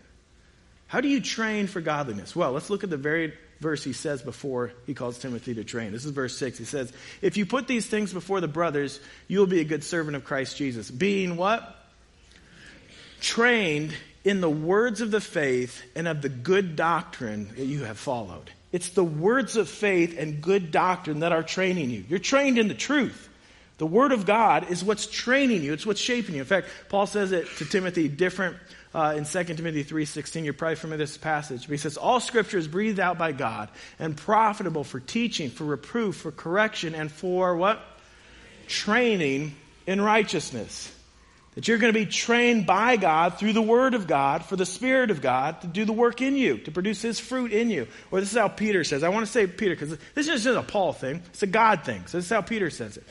How 0.88 1.00
do 1.00 1.06
you 1.06 1.20
train 1.20 1.68
for 1.68 1.80
godliness? 1.80 2.34
Well, 2.34 2.50
let's 2.50 2.70
look 2.70 2.82
at 2.82 2.90
the 2.90 2.96
very 2.96 3.34
verse 3.60 3.82
he 3.82 3.92
says 3.92 4.22
before 4.22 4.72
he 4.86 4.94
calls 4.94 5.18
Timothy 5.18 5.54
to 5.54 5.64
train. 5.64 5.92
This 5.92 6.04
is 6.04 6.12
verse 6.12 6.36
6. 6.36 6.58
He 6.58 6.64
says, 6.64 6.92
If 7.22 7.36
you 7.36 7.46
put 7.46 7.66
these 7.66 7.86
things 7.86 8.12
before 8.12 8.40
the 8.40 8.48
brothers, 8.48 9.00
you 9.26 9.38
will 9.40 9.46
be 9.46 9.60
a 9.60 9.64
good 9.64 9.84
servant 9.84 10.16
of 10.16 10.24
Christ 10.24 10.56
Jesus. 10.56 10.90
Being 10.90 11.36
what? 11.36 11.76
Trained 13.20 13.94
in 14.24 14.40
the 14.40 14.50
words 14.50 15.00
of 15.00 15.10
the 15.10 15.20
faith 15.20 15.82
and 15.94 16.06
of 16.06 16.22
the 16.22 16.28
good 16.28 16.76
doctrine 16.76 17.48
that 17.56 17.64
you 17.64 17.84
have 17.84 17.98
followed. 17.98 18.50
It's 18.70 18.90
the 18.90 19.04
words 19.04 19.56
of 19.56 19.68
faith 19.68 20.18
and 20.18 20.42
good 20.42 20.70
doctrine 20.70 21.20
that 21.20 21.32
are 21.32 21.42
training 21.42 21.90
you. 21.90 22.04
You're 22.08 22.18
trained 22.18 22.58
in 22.58 22.68
the 22.68 22.74
truth. 22.74 23.27
The 23.78 23.86
Word 23.86 24.10
of 24.12 24.26
God 24.26 24.70
is 24.70 24.84
what's 24.84 25.06
training 25.06 25.62
you. 25.62 25.72
It's 25.72 25.86
what's 25.86 26.00
shaping 26.00 26.34
you. 26.34 26.40
In 26.40 26.46
fact, 26.46 26.66
Paul 26.88 27.06
says 27.06 27.30
it 27.30 27.46
to 27.58 27.64
Timothy 27.64 28.08
different 28.08 28.56
uh, 28.92 29.14
in 29.16 29.24
2 29.24 29.44
Timothy 29.54 29.84
3.16. 29.84 30.44
You're 30.44 30.52
probably 30.52 30.74
familiar 30.76 31.02
with 31.02 31.10
this 31.10 31.18
passage. 31.18 31.62
But 31.62 31.70
he 31.70 31.76
says, 31.76 31.96
All 31.96 32.18
Scripture 32.18 32.58
is 32.58 32.66
breathed 32.66 32.98
out 32.98 33.18
by 33.18 33.32
God 33.32 33.68
and 33.98 34.16
profitable 34.16 34.82
for 34.82 34.98
teaching, 34.98 35.50
for 35.50 35.64
reproof, 35.64 36.16
for 36.16 36.32
correction, 36.32 36.94
and 36.94 37.10
for 37.10 37.56
what? 37.56 37.80
Training 38.66 39.54
in 39.86 40.00
righteousness. 40.00 40.94
That 41.54 41.66
you're 41.66 41.78
going 41.78 41.92
to 41.92 41.98
be 41.98 42.06
trained 42.06 42.66
by 42.66 42.96
God 42.96 43.38
through 43.38 43.52
the 43.52 43.62
Word 43.62 43.94
of 43.94 44.06
God 44.06 44.44
for 44.44 44.56
the 44.56 44.66
Spirit 44.66 45.10
of 45.10 45.20
God 45.20 45.60
to 45.62 45.66
do 45.68 45.84
the 45.84 45.92
work 45.92 46.20
in 46.20 46.36
you, 46.36 46.58
to 46.58 46.70
produce 46.70 47.02
His 47.02 47.20
fruit 47.20 47.52
in 47.52 47.70
you. 47.70 47.86
Or 48.10 48.20
this 48.20 48.30
is 48.32 48.38
how 48.38 48.48
Peter 48.48 48.82
says. 48.82 49.02
I 49.02 49.08
want 49.08 49.26
to 49.26 49.32
say 49.32 49.46
Peter 49.46 49.74
because 49.74 49.96
this 50.14 50.28
is 50.28 50.44
just 50.44 50.56
a 50.58 50.62
Paul 50.62 50.92
thing. 50.92 51.22
It's 51.28 51.42
a 51.42 51.48
God 51.48 51.84
thing. 51.84 52.06
So 52.06 52.18
this 52.18 52.26
is 52.26 52.30
how 52.30 52.42
Peter 52.42 52.70
says 52.70 52.96
it. 52.96 53.04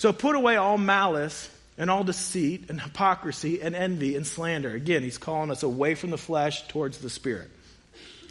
So 0.00 0.14
put 0.14 0.34
away 0.34 0.56
all 0.56 0.78
malice 0.78 1.50
and 1.76 1.90
all 1.90 2.04
deceit 2.04 2.70
and 2.70 2.80
hypocrisy 2.80 3.60
and 3.60 3.76
envy 3.76 4.16
and 4.16 4.26
slander. 4.26 4.70
Again, 4.70 5.02
he's 5.02 5.18
calling 5.18 5.50
us 5.50 5.62
away 5.62 5.94
from 5.94 6.08
the 6.08 6.16
flesh 6.16 6.66
towards 6.68 6.96
the 6.96 7.10
spirit. 7.10 7.50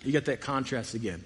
You 0.04 0.12
get 0.12 0.26
that 0.26 0.42
contrast 0.42 0.96
again. 0.96 1.24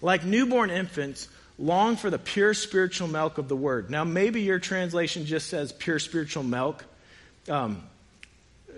Like 0.00 0.24
newborn 0.24 0.70
infants, 0.70 1.26
long 1.58 1.96
for 1.96 2.08
the 2.08 2.20
pure 2.20 2.54
spiritual 2.54 3.08
milk 3.08 3.38
of 3.38 3.48
the 3.48 3.56
word. 3.56 3.90
Now, 3.90 4.04
maybe 4.04 4.42
your 4.42 4.60
translation 4.60 5.26
just 5.26 5.48
says 5.48 5.72
pure 5.72 5.98
spiritual 5.98 6.44
milk. 6.44 6.84
Um, 7.48 7.82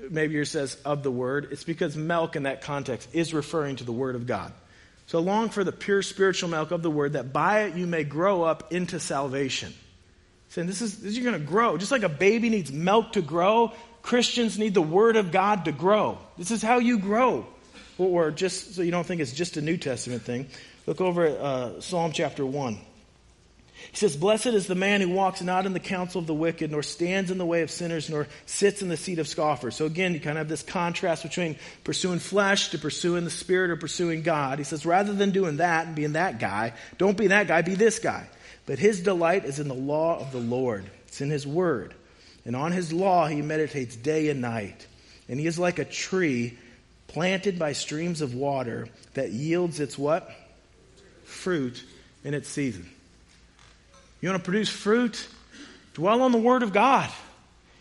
maybe 0.08 0.32
yours 0.32 0.50
says 0.50 0.76
of 0.82 1.02
the 1.02 1.10
word. 1.10 1.48
It's 1.50 1.64
because 1.64 1.94
milk 1.94 2.36
in 2.36 2.44
that 2.44 2.62
context 2.62 3.10
is 3.12 3.34
referring 3.34 3.76
to 3.76 3.84
the 3.84 3.92
word 3.92 4.14
of 4.14 4.26
God. 4.26 4.50
So 5.08 5.20
long 5.20 5.50
for 5.50 5.62
the 5.62 5.72
pure 5.72 6.00
spiritual 6.00 6.48
milk 6.48 6.70
of 6.70 6.82
the 6.82 6.90
word, 6.90 7.12
that 7.12 7.34
by 7.34 7.64
it 7.64 7.74
you 7.74 7.86
may 7.86 8.02
grow 8.02 8.44
up 8.44 8.72
into 8.72 8.98
salvation 8.98 9.74
Saying 10.52 10.66
this 10.66 10.82
is, 10.82 10.98
this, 10.98 11.14
you're 11.14 11.24
going 11.24 11.40
to 11.40 11.50
grow. 11.50 11.78
Just 11.78 11.90
like 11.90 12.02
a 12.02 12.10
baby 12.10 12.50
needs 12.50 12.70
milk 12.70 13.12
to 13.12 13.22
grow, 13.22 13.72
Christians 14.02 14.58
need 14.58 14.74
the 14.74 14.82
Word 14.82 15.16
of 15.16 15.32
God 15.32 15.64
to 15.64 15.72
grow. 15.72 16.18
This 16.36 16.50
is 16.50 16.60
how 16.60 16.78
you 16.78 16.98
grow. 16.98 17.46
Or, 17.96 18.30
just 18.30 18.74
so 18.74 18.82
you 18.82 18.90
don't 18.90 19.06
think 19.06 19.22
it's 19.22 19.32
just 19.32 19.56
a 19.56 19.62
New 19.62 19.78
Testament 19.78 20.24
thing, 20.24 20.48
look 20.86 21.00
over 21.00 21.24
at 21.24 21.38
uh, 21.38 21.80
Psalm 21.80 22.12
chapter 22.12 22.44
1. 22.44 22.74
He 22.74 23.96
says, 23.96 24.14
Blessed 24.14 24.48
is 24.48 24.66
the 24.66 24.74
man 24.74 25.00
who 25.00 25.08
walks 25.08 25.40
not 25.40 25.64
in 25.64 25.72
the 25.72 25.80
counsel 25.80 26.20
of 26.20 26.26
the 26.26 26.34
wicked, 26.34 26.70
nor 26.70 26.82
stands 26.82 27.30
in 27.30 27.38
the 27.38 27.46
way 27.46 27.62
of 27.62 27.70
sinners, 27.70 28.10
nor 28.10 28.28
sits 28.44 28.82
in 28.82 28.90
the 28.90 28.98
seat 28.98 29.18
of 29.20 29.28
scoffers. 29.28 29.74
So 29.74 29.86
again, 29.86 30.12
you 30.12 30.20
kind 30.20 30.36
of 30.36 30.42
have 30.42 30.48
this 30.50 30.62
contrast 30.62 31.22
between 31.22 31.56
pursuing 31.82 32.18
flesh 32.18 32.68
to 32.70 32.78
pursuing 32.78 33.24
the 33.24 33.30
spirit 33.30 33.70
or 33.70 33.76
pursuing 33.76 34.20
God. 34.20 34.58
He 34.58 34.64
says, 34.64 34.84
rather 34.84 35.14
than 35.14 35.30
doing 35.30 35.56
that 35.56 35.86
and 35.86 35.96
being 35.96 36.12
that 36.12 36.38
guy, 36.38 36.74
don't 36.98 37.16
be 37.16 37.28
that 37.28 37.48
guy, 37.48 37.62
be 37.62 37.74
this 37.74 37.98
guy. 37.98 38.28
But 38.66 38.78
his 38.78 39.00
delight 39.00 39.44
is 39.44 39.58
in 39.58 39.68
the 39.68 39.74
law 39.74 40.18
of 40.20 40.32
the 40.32 40.38
Lord, 40.38 40.84
it's 41.06 41.20
in 41.20 41.30
his 41.30 41.46
word. 41.46 41.94
And 42.44 42.56
on 42.56 42.72
his 42.72 42.92
law 42.92 43.26
he 43.26 43.42
meditates 43.42 43.94
day 43.94 44.28
and 44.28 44.40
night. 44.40 44.86
And 45.28 45.38
he 45.38 45.46
is 45.46 45.58
like 45.58 45.78
a 45.78 45.84
tree 45.84 46.58
planted 47.08 47.58
by 47.58 47.72
streams 47.72 48.20
of 48.20 48.34
water 48.34 48.88
that 49.14 49.30
yields 49.30 49.80
its 49.80 49.96
what? 49.96 50.30
Fruit 51.24 51.84
in 52.24 52.34
its 52.34 52.48
season. 52.48 52.88
You 54.20 54.28
want 54.28 54.42
to 54.42 54.44
produce 54.44 54.68
fruit? 54.68 55.28
Dwell 55.94 56.22
on 56.22 56.32
the 56.32 56.38
word 56.38 56.62
of 56.62 56.72
God. 56.72 57.10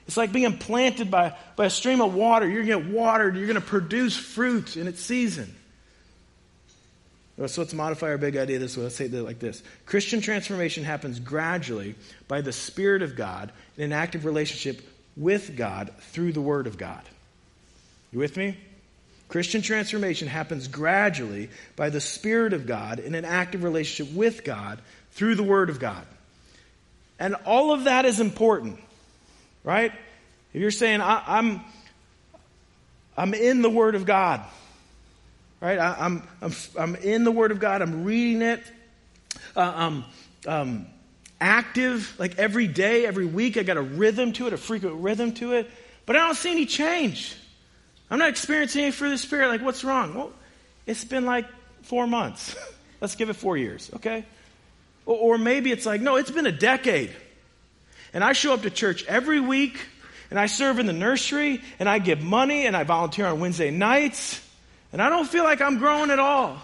It's 0.08 0.18
like 0.18 0.32
being 0.32 0.58
planted 0.58 1.10
by, 1.10 1.36
by 1.56 1.66
a 1.66 1.70
stream 1.70 2.02
of 2.02 2.14
water. 2.14 2.48
You're 2.48 2.64
going 2.64 2.84
to 2.84 2.90
get 2.90 2.94
watered. 2.94 3.36
You're 3.36 3.48
going 3.48 3.56
to 3.56 3.62
produce 3.62 4.18
fruit 4.18 4.76
in 4.76 4.88
its 4.88 5.02
season. 5.02 5.56
So 7.48 7.62
let's 7.62 7.74
modify 7.74 8.10
our 8.10 8.18
big 8.18 8.38
idea 8.38 8.60
this 8.60 8.78
way. 8.78 8.84
Let's 8.84 8.96
say 8.96 9.06
it 9.06 9.14
like 9.14 9.40
this 9.40 9.64
Christian 9.86 10.22
transformation 10.22 10.84
happens 10.84 11.20
gradually 11.20 11.96
by 12.28 12.42
the 12.42 12.52
Spirit 12.52 13.02
of 13.02 13.16
God 13.16 13.52
in 13.78 13.84
an 13.84 13.94
active 13.94 14.26
relationship 14.26 14.82
with 15.18 15.56
God 15.56 15.92
through 16.00 16.34
the 16.34 16.42
Word 16.42 16.68
of 16.68 16.78
God. 16.78 17.02
You 18.12 18.20
with 18.20 18.38
me? 18.38 18.58
Christian 19.30 19.62
transformation 19.62 20.28
happens 20.28 20.68
gradually 20.68 21.50
by 21.78 21.90
the 21.90 22.02
Spirit 22.02 22.52
of 22.52 22.68
God 22.68 23.00
in 23.00 23.16
an 23.16 23.24
active 23.24 23.64
relationship 23.64 24.14
with 24.14 24.44
God 24.44 24.80
through 25.12 25.36
the 25.36 25.44
Word 25.44 25.70
of 25.70 25.80
God. 25.80 26.06
And 27.18 27.36
all 27.46 27.72
of 27.72 27.86
that 27.86 28.04
is 28.06 28.20
important, 28.20 28.80
right? 29.64 29.94
If 30.54 30.62
you're 30.62 30.70
saying, 30.70 31.00
I'm, 31.02 31.62
I'm 33.18 33.34
in 33.34 33.62
the 33.62 33.70
Word 33.70 33.96
of 33.96 34.06
God, 34.06 34.42
right? 35.62 35.80
I, 35.80 36.06
am 36.06 36.28
I'm, 36.42 36.54
I'm 36.78 36.96
in 36.96 37.24
the 37.24 37.32
Word 37.32 37.52
of 37.52 37.60
God, 37.60 37.82
I'm 37.82 38.04
reading 38.04 38.42
it. 38.42 38.62
Uh, 39.56 39.74
I'm 39.76 40.06
um, 40.48 40.88
active, 41.40 42.14
like 42.20 42.38
every 42.38 42.68
day, 42.68 43.06
every 43.06 43.26
week. 43.26 43.58
I 43.58 43.64
got 43.64 43.78
a 43.78 43.82
rhythm 43.82 44.34
to 44.34 44.48
it, 44.48 44.54
a 44.54 44.58
frequent 44.58 44.96
rhythm 44.96 45.34
to 45.36 45.54
it. 45.54 45.70
But 46.06 46.16
I 46.16 46.26
don't 46.26 46.36
see 46.36 46.52
any 46.52 46.66
change. 46.66 47.36
I'm 48.10 48.20
not 48.20 48.30
experiencing 48.30 48.82
any 48.84 48.92
fruit 48.92 49.08
of 49.08 49.14
the 49.14 49.18
Spirit. 49.20 49.48
Like, 49.48 49.62
what's 49.62 49.84
wrong? 49.84 50.16
Well, 50.16 50.34
it's 50.86 51.06
been 51.06 51.26
like 51.26 51.46
four 51.84 52.08
months. 52.08 52.56
Let's 53.02 53.16
give 53.16 53.30
it 53.30 53.36
four 53.36 53.56
years, 53.56 53.90
okay? 53.96 54.26
Or, 55.06 55.16
or 55.16 55.38
maybe 55.38 55.72
it's 55.72 55.86
like, 55.86 56.02
no, 56.02 56.18
it's 56.18 56.32
been 56.32 56.46
a 56.46 56.52
decade. 56.52 57.16
And 58.14 58.24
I 58.24 58.34
show 58.34 58.54
up 58.54 58.64
to 58.64 58.70
church 58.70 59.06
every 59.06 59.40
week 59.40 59.80
and 60.30 60.40
I 60.40 60.48
serve 60.48 60.80
in 60.80 60.86
the 60.86 60.94
nursery 60.94 61.62
and 61.80 61.88
I 61.88 62.00
give 62.00 62.22
money 62.22 62.66
and 62.66 62.76
I 62.76 62.84
volunteer 62.84 63.26
on 63.28 63.40
Wednesday 63.40 63.72
nights 63.72 64.42
and 64.92 65.02
I 65.02 65.10
don't 65.10 65.28
feel 65.28 65.44
like 65.44 65.62
I'm 65.62 65.78
growing 65.78 66.12
at 66.12 66.20
all. 66.20 66.62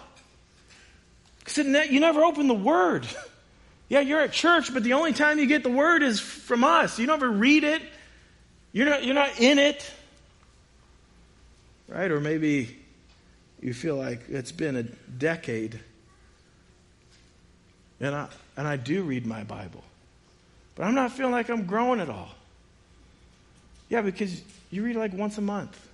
Because 1.39 1.57
you 1.57 1.99
never 1.99 2.23
open 2.23 2.47
the 2.47 2.53
Word. 2.53 3.07
Yeah, 3.89 4.01
you're 4.01 4.19
at 4.19 4.33
church, 4.33 4.73
but 4.73 4.83
the 4.83 4.91
only 4.91 5.13
time 5.13 5.39
you 5.39 5.45
get 5.45 5.63
the 5.63 5.69
Word 5.69 6.03
is 6.03 6.19
from 6.19 6.65
us. 6.65 6.99
You 6.99 7.07
never 7.07 7.31
read 7.31 7.63
it. 7.63 7.81
You're 8.73 8.89
not, 8.89 9.05
you're 9.05 9.15
not 9.15 9.39
in 9.39 9.59
it. 9.59 9.89
Right? 11.87 12.11
Or 12.11 12.19
maybe 12.19 12.75
you 13.61 13.73
feel 13.73 13.95
like 13.95 14.27
it's 14.27 14.51
been 14.51 14.75
a 14.75 14.83
decade 14.83 15.79
and 17.99 18.15
I, 18.15 18.27
and 18.55 18.67
I 18.67 18.77
do 18.77 19.03
read 19.03 19.25
my 19.25 19.43
Bible. 19.43 19.83
But 20.75 20.83
I'm 20.83 20.95
not 20.95 21.11
feeling 21.11 21.31
like 21.31 21.49
I'm 21.49 21.65
growing 21.65 21.99
at 21.99 22.09
all. 22.09 22.29
Yeah, 23.89 24.01
because 24.01 24.41
you 24.69 24.83
read 24.83 24.95
like 24.95 25.13
once 25.13 25.37
a 25.37 25.41
month. 25.41 25.86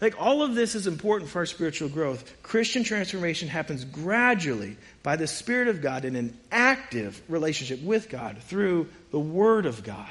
Like 0.00 0.20
all 0.20 0.42
of 0.42 0.54
this 0.54 0.74
is 0.74 0.86
important 0.86 1.30
for 1.30 1.40
our 1.40 1.46
spiritual 1.46 1.90
growth. 1.90 2.42
Christian 2.42 2.84
transformation 2.84 3.48
happens 3.48 3.84
gradually 3.84 4.76
by 5.02 5.16
the 5.16 5.26
Spirit 5.26 5.68
of 5.68 5.82
God 5.82 6.04
in 6.04 6.16
an 6.16 6.38
active 6.50 7.20
relationship 7.28 7.82
with 7.82 8.08
God 8.08 8.38
through 8.38 8.88
the 9.10 9.20
Word 9.20 9.66
of 9.66 9.84
God. 9.84 10.08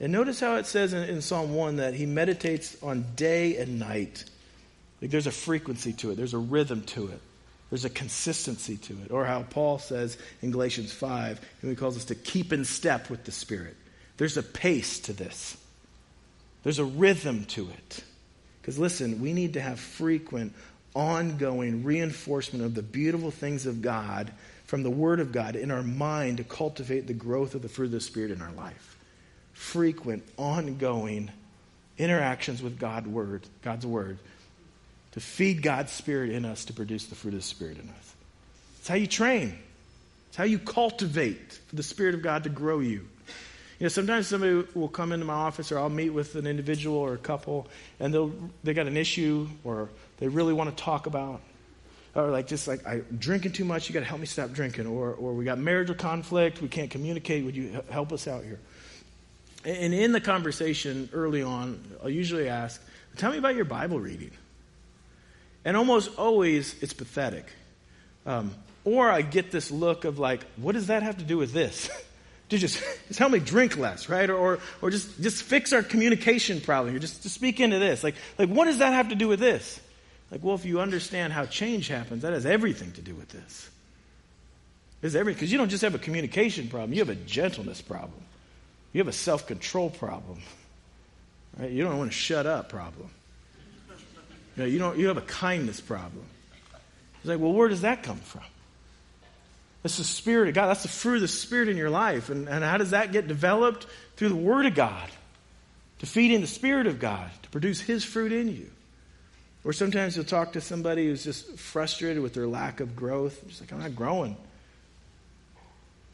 And 0.00 0.12
notice 0.12 0.38
how 0.38 0.56
it 0.56 0.66
says 0.66 0.92
in, 0.92 1.04
in 1.08 1.22
Psalm 1.22 1.54
1 1.54 1.76
that 1.76 1.94
he 1.94 2.06
meditates 2.06 2.76
on 2.82 3.04
day 3.16 3.56
and 3.56 3.78
night. 3.78 4.24
Like 5.00 5.10
there's 5.10 5.26
a 5.26 5.32
frequency 5.32 5.92
to 5.94 6.10
it, 6.10 6.16
there's 6.16 6.34
a 6.34 6.38
rhythm 6.38 6.82
to 6.82 7.08
it. 7.08 7.20
There's 7.70 7.84
a 7.84 7.90
consistency 7.90 8.78
to 8.78 8.94
it. 9.04 9.10
Or 9.10 9.26
how 9.26 9.42
Paul 9.42 9.78
says 9.78 10.16
in 10.40 10.50
Galatians 10.50 10.90
5, 10.92 11.40
and 11.60 11.70
he 11.70 11.76
calls 11.76 11.96
us 11.96 12.06
to 12.06 12.14
keep 12.14 12.52
in 12.52 12.64
step 12.64 13.10
with 13.10 13.24
the 13.24 13.32
Spirit. 13.32 13.76
There's 14.16 14.36
a 14.36 14.42
pace 14.42 15.00
to 15.00 15.12
this, 15.12 15.56
there's 16.62 16.78
a 16.78 16.84
rhythm 16.84 17.44
to 17.46 17.68
it. 17.70 18.04
Because 18.68 18.78
listen, 18.78 19.22
we 19.22 19.32
need 19.32 19.54
to 19.54 19.62
have 19.62 19.80
frequent, 19.80 20.52
ongoing 20.94 21.84
reinforcement 21.84 22.62
of 22.62 22.74
the 22.74 22.82
beautiful 22.82 23.30
things 23.30 23.64
of 23.64 23.80
God 23.80 24.30
from 24.66 24.82
the 24.82 24.90
Word 24.90 25.20
of 25.20 25.32
God 25.32 25.56
in 25.56 25.70
our 25.70 25.82
mind 25.82 26.36
to 26.36 26.44
cultivate 26.44 27.06
the 27.06 27.14
growth 27.14 27.54
of 27.54 27.62
the 27.62 27.70
fruit 27.70 27.86
of 27.86 27.92
the 27.92 28.00
Spirit 28.02 28.30
in 28.30 28.42
our 28.42 28.52
life. 28.52 28.98
Frequent, 29.54 30.22
ongoing 30.36 31.30
interactions 31.96 32.60
with 32.60 32.78
God 32.78 33.06
word, 33.06 33.46
God's 33.62 33.86
Word 33.86 34.18
to 35.12 35.20
feed 35.20 35.62
God's 35.62 35.90
Spirit 35.90 36.28
in 36.28 36.44
us 36.44 36.66
to 36.66 36.74
produce 36.74 37.06
the 37.06 37.14
fruit 37.14 37.32
of 37.32 37.40
the 37.40 37.46
Spirit 37.46 37.78
in 37.78 37.88
us. 37.88 38.14
It's 38.80 38.88
how 38.88 38.96
you 38.96 39.06
train. 39.06 39.58
It's 40.28 40.36
how 40.36 40.44
you 40.44 40.58
cultivate 40.58 41.58
for 41.68 41.76
the 41.76 41.82
Spirit 41.82 42.14
of 42.14 42.20
God 42.20 42.44
to 42.44 42.50
grow 42.50 42.80
you. 42.80 43.08
You 43.78 43.84
know, 43.84 43.88
sometimes 43.88 44.26
somebody 44.26 44.64
will 44.74 44.88
come 44.88 45.12
into 45.12 45.24
my 45.24 45.34
office 45.34 45.70
or 45.70 45.78
I'll 45.78 45.88
meet 45.88 46.10
with 46.10 46.34
an 46.34 46.46
individual 46.46 46.96
or 46.96 47.14
a 47.14 47.18
couple 47.18 47.68
and 48.00 48.12
they'll 48.12 48.32
they 48.64 48.74
got 48.74 48.88
an 48.88 48.96
issue 48.96 49.48
or 49.62 49.88
they 50.18 50.26
really 50.26 50.52
want 50.52 50.76
to 50.76 50.82
talk 50.82 51.06
about 51.06 51.40
or 52.16 52.30
like 52.30 52.48
just 52.48 52.66
like 52.66 52.84
I'm 52.84 53.06
drinking 53.18 53.52
too 53.52 53.64
much, 53.64 53.88
you 53.88 53.92
got 53.92 54.00
to 54.00 54.06
help 54.06 54.20
me 54.20 54.26
stop 54.26 54.52
drinking 54.52 54.88
or 54.88 55.12
or 55.12 55.32
we 55.32 55.44
got 55.44 55.58
marital 55.58 55.94
conflict, 55.94 56.60
we 56.60 56.68
can't 56.68 56.90
communicate, 56.90 57.44
would 57.44 57.54
you 57.54 57.80
help 57.88 58.12
us 58.12 58.26
out 58.26 58.42
here? 58.42 58.58
And 59.64 59.94
in 59.94 60.10
the 60.12 60.20
conversation 60.20 61.08
early 61.12 61.42
on, 61.42 61.80
I'll 62.02 62.10
usually 62.10 62.48
ask, 62.48 62.82
"Tell 63.16 63.30
me 63.30 63.38
about 63.38 63.54
your 63.54 63.64
Bible 63.64 64.00
reading." 64.00 64.30
And 65.64 65.76
almost 65.76 66.16
always 66.18 66.74
it's 66.82 66.92
pathetic. 66.92 67.46
Um, 68.26 68.54
or 68.84 69.10
I 69.10 69.22
get 69.22 69.50
this 69.50 69.70
look 69.70 70.04
of 70.04 70.18
like, 70.18 70.44
what 70.56 70.72
does 70.72 70.86
that 70.86 71.02
have 71.02 71.18
to 71.18 71.24
do 71.24 71.36
with 71.36 71.52
this? 71.52 71.90
to 72.48 72.58
just, 72.58 72.82
just 73.08 73.18
help 73.18 73.32
me 73.32 73.38
drink 73.38 73.76
less, 73.76 74.08
right? 74.08 74.28
Or, 74.28 74.36
or, 74.36 74.58
or 74.82 74.90
just, 74.90 75.20
just 75.20 75.42
fix 75.42 75.72
our 75.72 75.82
communication 75.82 76.60
problem 76.60 76.92
here. 76.92 77.00
Just, 77.00 77.22
just 77.22 77.34
speak 77.34 77.60
into 77.60 77.78
this. 77.78 78.02
Like, 78.02 78.14
like, 78.38 78.48
what 78.48 78.66
does 78.66 78.78
that 78.78 78.92
have 78.92 79.10
to 79.10 79.14
do 79.14 79.28
with 79.28 79.40
this? 79.40 79.80
Like, 80.30 80.42
well, 80.44 80.54
if 80.54 80.64
you 80.64 80.80
understand 80.80 81.32
how 81.32 81.46
change 81.46 81.88
happens, 81.88 82.22
that 82.22 82.32
has 82.32 82.44
everything 82.44 82.92
to 82.92 83.02
do 83.02 83.14
with 83.14 83.28
this. 83.28 83.70
It's 85.02 85.14
everything. 85.14 85.38
Because 85.38 85.52
you 85.52 85.58
don't 85.58 85.68
just 85.68 85.82
have 85.82 85.94
a 85.94 85.98
communication 85.98 86.68
problem, 86.68 86.92
you 86.92 87.00
have 87.00 87.08
a 87.08 87.14
gentleness 87.14 87.80
problem. 87.80 88.20
You 88.92 89.00
have 89.00 89.08
a 89.08 89.12
self 89.12 89.46
control 89.46 89.90
problem. 89.90 90.40
Right? 91.58 91.70
You 91.70 91.84
don't 91.84 91.98
want 91.98 92.10
to 92.10 92.16
shut 92.16 92.46
up 92.46 92.68
problem. 92.68 93.10
You, 94.56 94.64
know, 94.64 94.68
you, 94.68 94.78
don't, 94.78 94.98
you 94.98 95.06
have 95.08 95.16
a 95.16 95.22
kindness 95.22 95.80
problem. 95.80 96.24
He's 97.22 97.30
like, 97.30 97.38
well, 97.38 97.52
where 97.52 97.68
does 97.68 97.82
that 97.82 98.02
come 98.02 98.18
from? 98.18 98.42
That's 99.82 99.98
the 99.98 100.04
Spirit 100.04 100.48
of 100.48 100.54
God. 100.54 100.66
That's 100.66 100.82
the 100.82 100.88
fruit 100.88 101.16
of 101.16 101.20
the 101.22 101.28
Spirit 101.28 101.68
in 101.68 101.76
your 101.76 101.90
life. 101.90 102.30
And, 102.30 102.48
and 102.48 102.64
how 102.64 102.78
does 102.78 102.90
that 102.90 103.12
get 103.12 103.28
developed? 103.28 103.86
Through 104.16 104.30
the 104.30 104.36
Word 104.36 104.66
of 104.66 104.74
God, 104.74 105.08
to 106.00 106.06
feed 106.06 106.32
in 106.32 106.40
the 106.40 106.48
Spirit 106.48 106.86
of 106.86 106.98
God, 106.98 107.30
to 107.42 107.48
produce 107.50 107.80
His 107.80 108.04
fruit 108.04 108.32
in 108.32 108.48
you. 108.48 108.68
Or 109.64 109.72
sometimes 109.72 110.16
you'll 110.16 110.24
talk 110.24 110.54
to 110.54 110.60
somebody 110.60 111.06
who's 111.06 111.22
just 111.22 111.58
frustrated 111.58 112.22
with 112.22 112.34
their 112.34 112.46
lack 112.46 112.80
of 112.80 112.96
growth. 112.96 113.46
Just 113.48 113.60
like, 113.60 113.72
I'm 113.72 113.80
not 113.80 113.94
growing. 113.94 114.36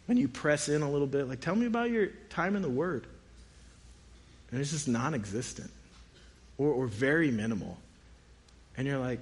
When 0.07 0.19
you 0.19 0.29
press 0.29 0.69
in 0.69 0.83
a 0.83 0.91
little 0.91 1.07
bit, 1.07 1.29
like, 1.29 1.41
tell 1.41 1.57
me 1.57 1.67
about 1.67 1.91
your 1.91 2.09
time 2.29 2.57
in 2.57 2.63
the 2.63 2.69
Word. 2.69 3.07
And 4.51 4.61
it's 4.61 4.73
just 4.73 4.89
non 4.89 5.15
existent 5.15 5.71
or, 6.59 6.69
or 6.69 6.87
very 6.87 7.31
minimal 7.31 7.79
and 8.77 8.87
you're 8.87 8.99
like, 8.99 9.21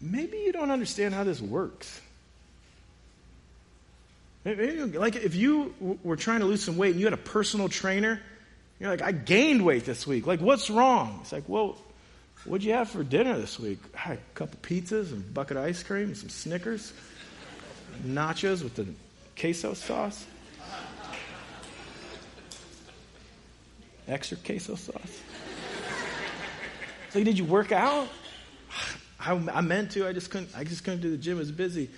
maybe 0.00 0.38
you 0.38 0.52
don't 0.52 0.70
understand 0.70 1.14
how 1.14 1.24
this 1.24 1.40
works. 1.40 2.00
Like 4.44 5.16
if 5.16 5.34
you 5.34 5.74
were 6.02 6.16
trying 6.16 6.40
to 6.40 6.46
lose 6.46 6.62
some 6.62 6.76
weight 6.76 6.92
and 6.92 7.00
you 7.00 7.06
had 7.06 7.12
a 7.12 7.18
personal 7.18 7.68
trainer, 7.68 8.20
you're 8.80 8.90
like, 8.90 9.02
I 9.02 9.12
gained 9.12 9.64
weight 9.64 9.84
this 9.84 10.06
week. 10.06 10.26
Like, 10.26 10.40
what's 10.40 10.70
wrong? 10.70 11.18
It's 11.22 11.32
like, 11.32 11.48
well, 11.48 11.76
what'd 12.44 12.64
you 12.64 12.72
have 12.74 12.88
for 12.88 13.02
dinner 13.02 13.36
this 13.36 13.58
week? 13.58 13.78
I 13.94 13.98
had 13.98 14.18
a 14.18 14.34
couple 14.34 14.58
pizzas 14.62 15.10
and 15.10 15.24
a 15.24 15.32
bucket 15.32 15.56
of 15.56 15.64
ice 15.64 15.82
cream, 15.82 16.04
and 16.04 16.16
some 16.16 16.28
Snickers, 16.28 16.92
nachos 18.06 18.62
with 18.62 18.76
the 18.76 18.86
queso 19.38 19.74
sauce, 19.74 20.26
extra 24.06 24.36
queso 24.36 24.76
sauce. 24.76 25.22
It's 27.06 27.14
like, 27.16 27.24
did 27.24 27.38
you 27.38 27.44
work 27.44 27.72
out? 27.72 28.08
I, 29.20 29.32
I, 29.32 29.60
meant 29.62 29.90
to. 29.92 30.06
I 30.06 30.12
just 30.12 30.30
couldn't. 30.30 30.50
I 30.56 30.62
just 30.62 30.84
couldn't 30.84 31.00
do 31.00 31.10
the 31.10 31.16
gym. 31.16 31.36
It 31.36 31.40
was 31.40 31.50
busy. 31.50 31.90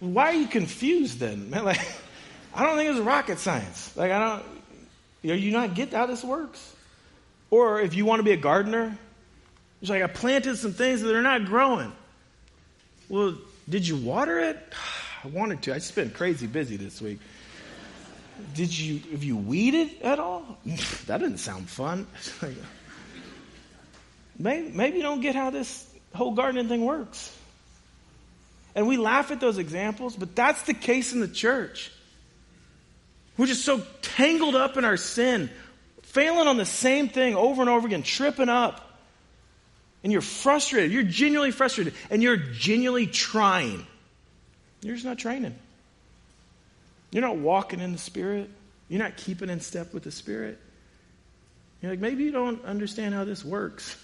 Why 0.00 0.26
are 0.26 0.34
you 0.34 0.46
confused 0.46 1.18
then, 1.18 1.50
man? 1.50 1.64
Like, 1.64 1.80
I 2.54 2.64
don't 2.64 2.76
think 2.76 2.90
it's 2.90 3.00
rocket 3.00 3.38
science. 3.38 3.96
Like, 3.96 4.10
I 4.10 4.18
don't. 4.18 4.44
You, 5.22 5.30
know, 5.30 5.36
you 5.36 5.50
not 5.52 5.74
get 5.74 5.92
how 5.92 6.06
this 6.06 6.22
works. 6.22 6.74
Or 7.50 7.80
if 7.80 7.94
you 7.94 8.04
want 8.04 8.20
to 8.20 8.22
be 8.22 8.32
a 8.32 8.36
gardener, 8.36 8.96
it's 9.80 9.90
like 9.90 10.02
I 10.02 10.06
planted 10.06 10.56
some 10.56 10.72
things 10.72 11.02
that 11.02 11.14
are 11.14 11.22
not 11.22 11.44
growing. 11.46 11.92
Well, 13.08 13.36
did 13.68 13.86
you 13.86 13.96
water 13.96 14.38
it? 14.38 14.58
I 15.24 15.28
wanted 15.28 15.62
to. 15.62 15.72
I 15.72 15.78
just 15.78 15.94
been 15.94 16.10
crazy 16.10 16.46
busy 16.46 16.76
this 16.76 17.00
week. 17.00 17.18
Did 18.54 18.76
you? 18.76 19.00
Have 19.10 19.24
you 19.24 19.36
weeded 19.36 20.02
at 20.02 20.18
all? 20.18 20.58
that 21.06 21.18
didn't 21.18 21.38
sound 21.38 21.68
fun. 21.68 22.06
maybe, 24.38 24.70
maybe 24.70 24.98
you 24.98 25.02
don't 25.02 25.20
get 25.20 25.34
how 25.34 25.50
this 25.50 25.90
whole 26.14 26.32
gardening 26.32 26.68
thing 26.68 26.84
works. 26.84 27.36
And 28.76 28.86
we 28.86 28.98
laugh 28.98 29.30
at 29.30 29.40
those 29.40 29.56
examples, 29.56 30.14
but 30.14 30.36
that's 30.36 30.62
the 30.64 30.74
case 30.74 31.14
in 31.14 31.20
the 31.20 31.28
church. 31.28 31.90
We're 33.38 33.46
just 33.46 33.64
so 33.64 33.82
tangled 34.02 34.54
up 34.54 34.76
in 34.76 34.84
our 34.84 34.98
sin, 34.98 35.50
failing 36.02 36.46
on 36.46 36.58
the 36.58 36.66
same 36.66 37.08
thing 37.08 37.34
over 37.34 37.62
and 37.62 37.70
over 37.70 37.86
again, 37.86 38.02
tripping 38.02 38.50
up. 38.50 38.82
And 40.04 40.12
you're 40.12 40.20
frustrated. 40.20 40.92
You're 40.92 41.02
genuinely 41.02 41.52
frustrated. 41.52 41.94
And 42.10 42.22
you're 42.22 42.36
genuinely 42.36 43.06
trying. 43.06 43.86
You're 44.82 44.94
just 44.94 45.06
not 45.06 45.18
training. 45.18 45.54
You're 47.10 47.22
not 47.22 47.38
walking 47.38 47.80
in 47.80 47.92
the 47.92 47.98
Spirit. 47.98 48.50
You're 48.90 49.02
not 49.02 49.16
keeping 49.16 49.48
in 49.48 49.60
step 49.60 49.94
with 49.94 50.04
the 50.04 50.12
Spirit. 50.12 50.60
You're 51.80 51.92
like, 51.92 52.00
maybe 52.00 52.24
you 52.24 52.30
don't 52.30 52.62
understand 52.64 53.14
how 53.14 53.24
this 53.24 53.42
works. 53.42 53.96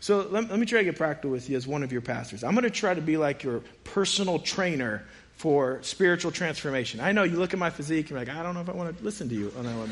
So 0.00 0.26
let, 0.30 0.50
let 0.50 0.58
me 0.58 0.66
try 0.66 0.78
to 0.80 0.84
get 0.84 0.96
practical 0.96 1.30
with 1.30 1.48
you 1.48 1.56
as 1.56 1.66
one 1.66 1.82
of 1.82 1.92
your 1.92 2.00
pastors. 2.00 2.42
I'm 2.42 2.52
going 2.52 2.64
to 2.64 2.70
try 2.70 2.94
to 2.94 3.02
be 3.02 3.16
like 3.16 3.42
your 3.42 3.62
personal 3.84 4.38
trainer 4.38 5.02
for 5.36 5.78
spiritual 5.82 6.32
transformation. 6.32 7.00
I 7.00 7.12
know 7.12 7.22
you 7.22 7.36
look 7.36 7.52
at 7.52 7.58
my 7.58 7.70
physique, 7.70 8.06
and 8.06 8.10
you're 8.10 8.18
like, 8.18 8.28
I 8.28 8.42
don't 8.42 8.54
know 8.54 8.60
if 8.60 8.68
I 8.68 8.72
want 8.72 8.96
to 8.96 9.04
listen 9.04 9.28
to 9.28 9.34
you 9.34 9.52
on 9.56 9.64
that 9.64 9.76
one, 9.76 9.90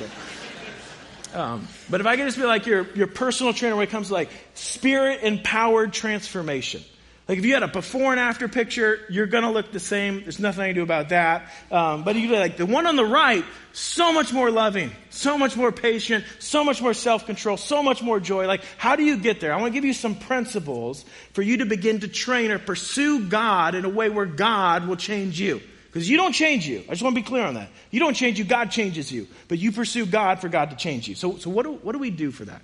but, 1.33 1.39
um, 1.39 1.69
but 1.89 2.01
if 2.01 2.07
I 2.07 2.17
can 2.17 2.27
just 2.27 2.39
be 2.39 2.45
like 2.45 2.67
your, 2.67 2.87
your 2.95 3.07
personal 3.07 3.53
trainer 3.53 3.77
when 3.77 3.87
it 3.87 3.91
comes 3.91 4.09
to 4.09 4.15
like 4.15 4.31
spirit 4.55 5.23
empowered 5.23 5.93
transformation. 5.93 6.83
Like 7.29 7.37
if 7.37 7.45
you 7.45 7.53
had 7.53 7.63
a 7.63 7.69
before 7.69 8.11
and 8.11 8.19
after 8.19 8.49
picture, 8.49 9.01
you're 9.11 9.27
going 9.27 9.45
to 9.45 9.51
look 9.51 9.71
the 9.71 9.81
same. 9.81 10.23
There's 10.23 10.39
nothing 10.39 10.63
I 10.63 10.69
can 10.69 10.77
do 10.77 10.83
about 10.83 11.11
that. 11.11 11.53
Um, 11.71 12.03
but 12.03 12.17
you 12.17 12.35
like 12.35 12.57
the 12.57 12.65
one 12.65 12.87
on 12.87 12.97
the 12.97 13.05
right, 13.05 13.45
so 13.75 14.15
much 14.15 14.33
more 14.33 14.51
loving, 14.51 14.91
so 15.11 15.37
much 15.37 15.55
more 15.55 15.71
patient, 15.71 16.25
so 16.39 16.65
much 16.65 16.81
more 16.81 16.95
self-control, 16.95 17.59
so 17.59 17.83
much 17.83 18.03
more 18.03 18.19
joy. 18.19 18.47
Like 18.47 18.63
how 18.79 18.97
do 18.97 19.05
you 19.05 19.19
get 19.19 19.41
there? 19.41 19.53
I 19.53 19.57
want 19.57 19.73
to 19.73 19.75
give 19.75 19.85
you 19.85 19.93
some 19.93 20.15
principles 20.15 21.05
for 21.35 21.43
you 21.43 21.59
to 21.59 21.67
begin 21.67 22.01
to 22.01 22.09
train 22.09 22.51
or 22.51 22.59
pursue 22.59 23.29
God 23.29 23.75
in 23.75 23.85
a 23.85 23.91
way 23.91 24.09
where 24.09 24.25
God 24.25 24.89
will 24.89 24.97
change 24.97 25.39
you. 25.39 25.61
Because 25.89 26.09
you 26.09 26.17
don't 26.17 26.33
change 26.33 26.67
you. 26.67 26.83
I 26.89 26.93
just 26.93 27.03
want 27.03 27.15
to 27.15 27.21
be 27.21 27.27
clear 27.27 27.45
on 27.45 27.55
that. 27.55 27.69
You 27.91 28.01
don't 28.01 28.15
change 28.15 28.39
you, 28.39 28.47
God 28.47 28.71
changes 28.71 29.13
you. 29.13 29.27
But 29.49 29.59
you 29.59 29.73
pursue 29.73 30.07
God 30.07 30.41
for 30.41 30.49
God 30.49 30.71
to 30.71 30.77
change 30.77 31.09
you. 31.09 31.15
So, 31.15 31.37
so 31.37 31.51
what, 31.51 31.65
do, 31.65 31.73
what 31.75 31.93
do 31.93 31.99
we 31.99 32.11
do 32.11 32.31
for 32.31 32.47
that? 32.47 32.63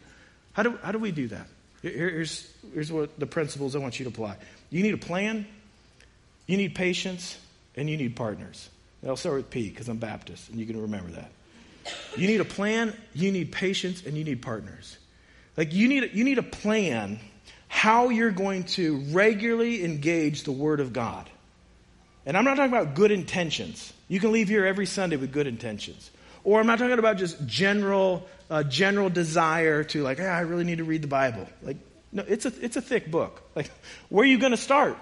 How 0.52 0.62
do, 0.62 0.78
how 0.82 0.92
do 0.92 0.98
we 0.98 1.10
do 1.10 1.28
that? 1.28 1.46
Here, 1.84 2.08
here's, 2.10 2.50
here's 2.72 2.90
what 2.90 3.18
the 3.20 3.26
principles 3.26 3.76
I 3.76 3.78
want 3.78 4.00
you 4.00 4.04
to 4.04 4.10
apply. 4.10 4.36
You 4.70 4.82
need 4.82 4.94
a 4.94 4.98
plan, 4.98 5.46
you 6.46 6.56
need 6.56 6.74
patience, 6.74 7.38
and 7.76 7.90
you 7.90 7.98
need 7.98 8.16
partners. 8.16 8.70
I'll 9.06 9.16
start 9.16 9.36
with 9.36 9.50
P 9.50 9.68
because 9.68 9.88
I'm 9.88 9.98
Baptist, 9.98 10.48
and 10.48 10.58
you 10.58 10.64
can 10.64 10.80
remember 10.80 11.10
that. 11.10 11.30
You 12.16 12.26
need 12.26 12.40
a 12.40 12.44
plan, 12.46 12.96
you 13.12 13.30
need 13.30 13.52
patience, 13.52 14.02
and 14.06 14.16
you 14.16 14.24
need 14.24 14.40
partners. 14.40 14.96
Like 15.58 15.74
you 15.74 15.86
need, 15.88 16.10
you 16.14 16.24
need 16.24 16.38
a 16.38 16.42
plan 16.42 17.20
how 17.68 18.08
you're 18.08 18.30
going 18.30 18.64
to 18.64 19.04
regularly 19.10 19.84
engage 19.84 20.44
the 20.44 20.52
Word 20.52 20.80
of 20.80 20.94
God. 20.94 21.28
And 22.24 22.34
I'm 22.34 22.44
not 22.44 22.56
talking 22.56 22.72
about 22.72 22.94
good 22.94 23.10
intentions. 23.10 23.92
You 24.08 24.20
can 24.20 24.32
leave 24.32 24.48
here 24.48 24.64
every 24.64 24.86
Sunday 24.86 25.16
with 25.16 25.32
good 25.32 25.46
intentions. 25.46 26.10
Or 26.44 26.60
I'm 26.60 26.66
not 26.66 26.78
talking 26.78 26.98
about 26.98 27.16
just 27.16 27.44
general, 27.46 28.28
uh, 28.50 28.62
general 28.62 29.08
desire 29.08 29.82
to 29.84 30.02
like, 30.02 30.18
hey, 30.18 30.26
I 30.26 30.40
really 30.40 30.64
need 30.64 30.78
to 30.78 30.84
read 30.84 31.02
the 31.02 31.08
Bible. 31.08 31.48
Like, 31.62 31.78
no, 32.12 32.22
it's 32.28 32.46
a, 32.46 32.52
it's 32.60 32.76
a 32.76 32.82
thick 32.82 33.10
book. 33.10 33.42
Like, 33.56 33.70
where 34.10 34.22
are 34.22 34.26
you 34.26 34.38
going 34.38 34.52
to 34.52 34.58
start? 34.58 34.96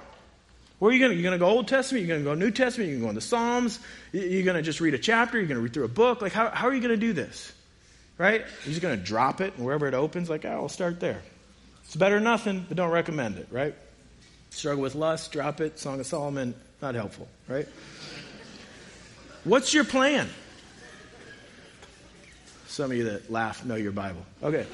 Where 0.78 0.90
are 0.90 0.95
you 0.95 1.01
going 1.01 1.11
to? 1.11 1.16
You're 1.16 1.22
going 1.22 1.38
to 1.38 1.45
go 1.45 1.51
Old 1.51 1.68
Testament? 1.68 2.05
You're 2.05 2.16
going 2.16 2.24
to 2.24 2.30
go 2.30 2.34
New 2.34 2.51
Testament? 2.51 2.90
You're 2.90 3.01
going 3.01 3.11
to 3.11 3.14
go 3.16 3.20
Psalms? 3.20 3.78
You're 4.12 4.45
going 4.45 4.57
to 4.57 4.62
just 4.62 4.80
read 4.80 4.95
a 4.95 4.99
chapter? 4.99 5.38
You're 5.38 5.47
going 5.47 5.59
to 5.59 5.62
read 5.62 5.72
through 5.72 5.84
a 5.84 5.88
book? 5.88 6.22
Like, 6.22 6.32
how, 6.32 6.49
how 6.51 6.68
are 6.68 6.74
you 6.74 6.80
going 6.80 6.90
to 6.90 6.97
do 6.97 7.12
this? 7.12 7.53
Right? 8.18 8.40
You're 8.40 8.70
just 8.70 8.80
going 8.80 8.99
to 8.99 9.05
drop 9.05 9.40
it 9.40 9.55
and 9.57 9.64
wherever 9.64 9.86
it 9.86 9.95
opens, 9.95 10.30
like, 10.30 10.45
oh, 10.45 10.51
I'll 10.51 10.68
start 10.68 11.01
there. 11.01 11.22
It's 11.84 11.97
better 11.97 12.16
than 12.16 12.24
nothing, 12.24 12.64
but 12.66 12.76
don't 12.76 12.90
recommend 12.90 13.36
it, 13.38 13.49
right? 13.51 13.74
Struggle 14.51 14.82
with 14.82 14.95
lust, 14.95 15.32
drop 15.32 15.61
it. 15.61 15.78
Song 15.78 16.01
of 16.01 16.07
Solomon, 16.07 16.55
not 16.80 16.95
helpful, 16.95 17.28
right? 17.49 17.68
What's 19.45 19.74
your 19.74 19.84
plan? 19.84 20.28
Some 22.73 22.91
of 22.91 22.97
you 22.97 23.05
that 23.05 23.31
laugh 23.31 23.66
know 23.66 23.75
your 23.75 23.93
Bible. 23.93 24.25
Okay. 24.43 24.64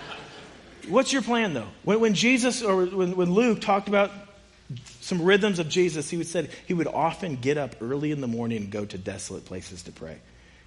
What's 0.88 1.14
your 1.14 1.22
plan, 1.22 1.54
though? 1.54 1.68
When, 1.82 1.98
when 1.98 2.12
Jesus 2.12 2.62
or 2.62 2.84
when, 2.84 3.16
when 3.16 3.32
Luke 3.32 3.62
talked 3.62 3.88
about 3.88 4.10
some 5.00 5.22
rhythms 5.22 5.58
of 5.58 5.70
Jesus, 5.70 6.10
he 6.10 6.18
would 6.18 6.26
said 6.26 6.50
he 6.66 6.74
would 6.74 6.86
often 6.86 7.36
get 7.36 7.56
up 7.56 7.76
early 7.80 8.10
in 8.10 8.20
the 8.20 8.26
morning 8.26 8.64
and 8.64 8.70
go 8.70 8.84
to 8.84 8.98
desolate 8.98 9.46
places 9.46 9.84
to 9.84 9.92
pray. 9.92 10.18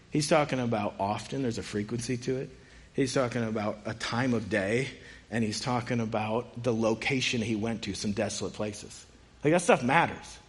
He's 0.09 0.27
talking 0.27 0.59
about 0.59 0.95
often, 0.99 1.43
there's 1.43 1.59
a 1.59 1.63
frequency 1.63 2.17
to 2.17 2.37
it. 2.37 2.49
He's 2.95 3.13
talking 3.13 3.43
about 3.43 3.77
a 3.85 3.93
time 3.93 4.33
of 4.33 4.49
day, 4.49 4.87
and 5.29 5.43
he's 5.43 5.59
talking 5.59 5.99
about 5.99 6.63
the 6.63 6.73
location 6.73 7.43
he 7.43 7.55
went 7.55 7.83
to, 7.83 7.93
some 7.93 8.11
desolate 8.11 8.53
places. 8.53 9.05
Like 9.43 9.53
that 9.53 9.61
stuff 9.61 9.83
matters. 9.83 10.39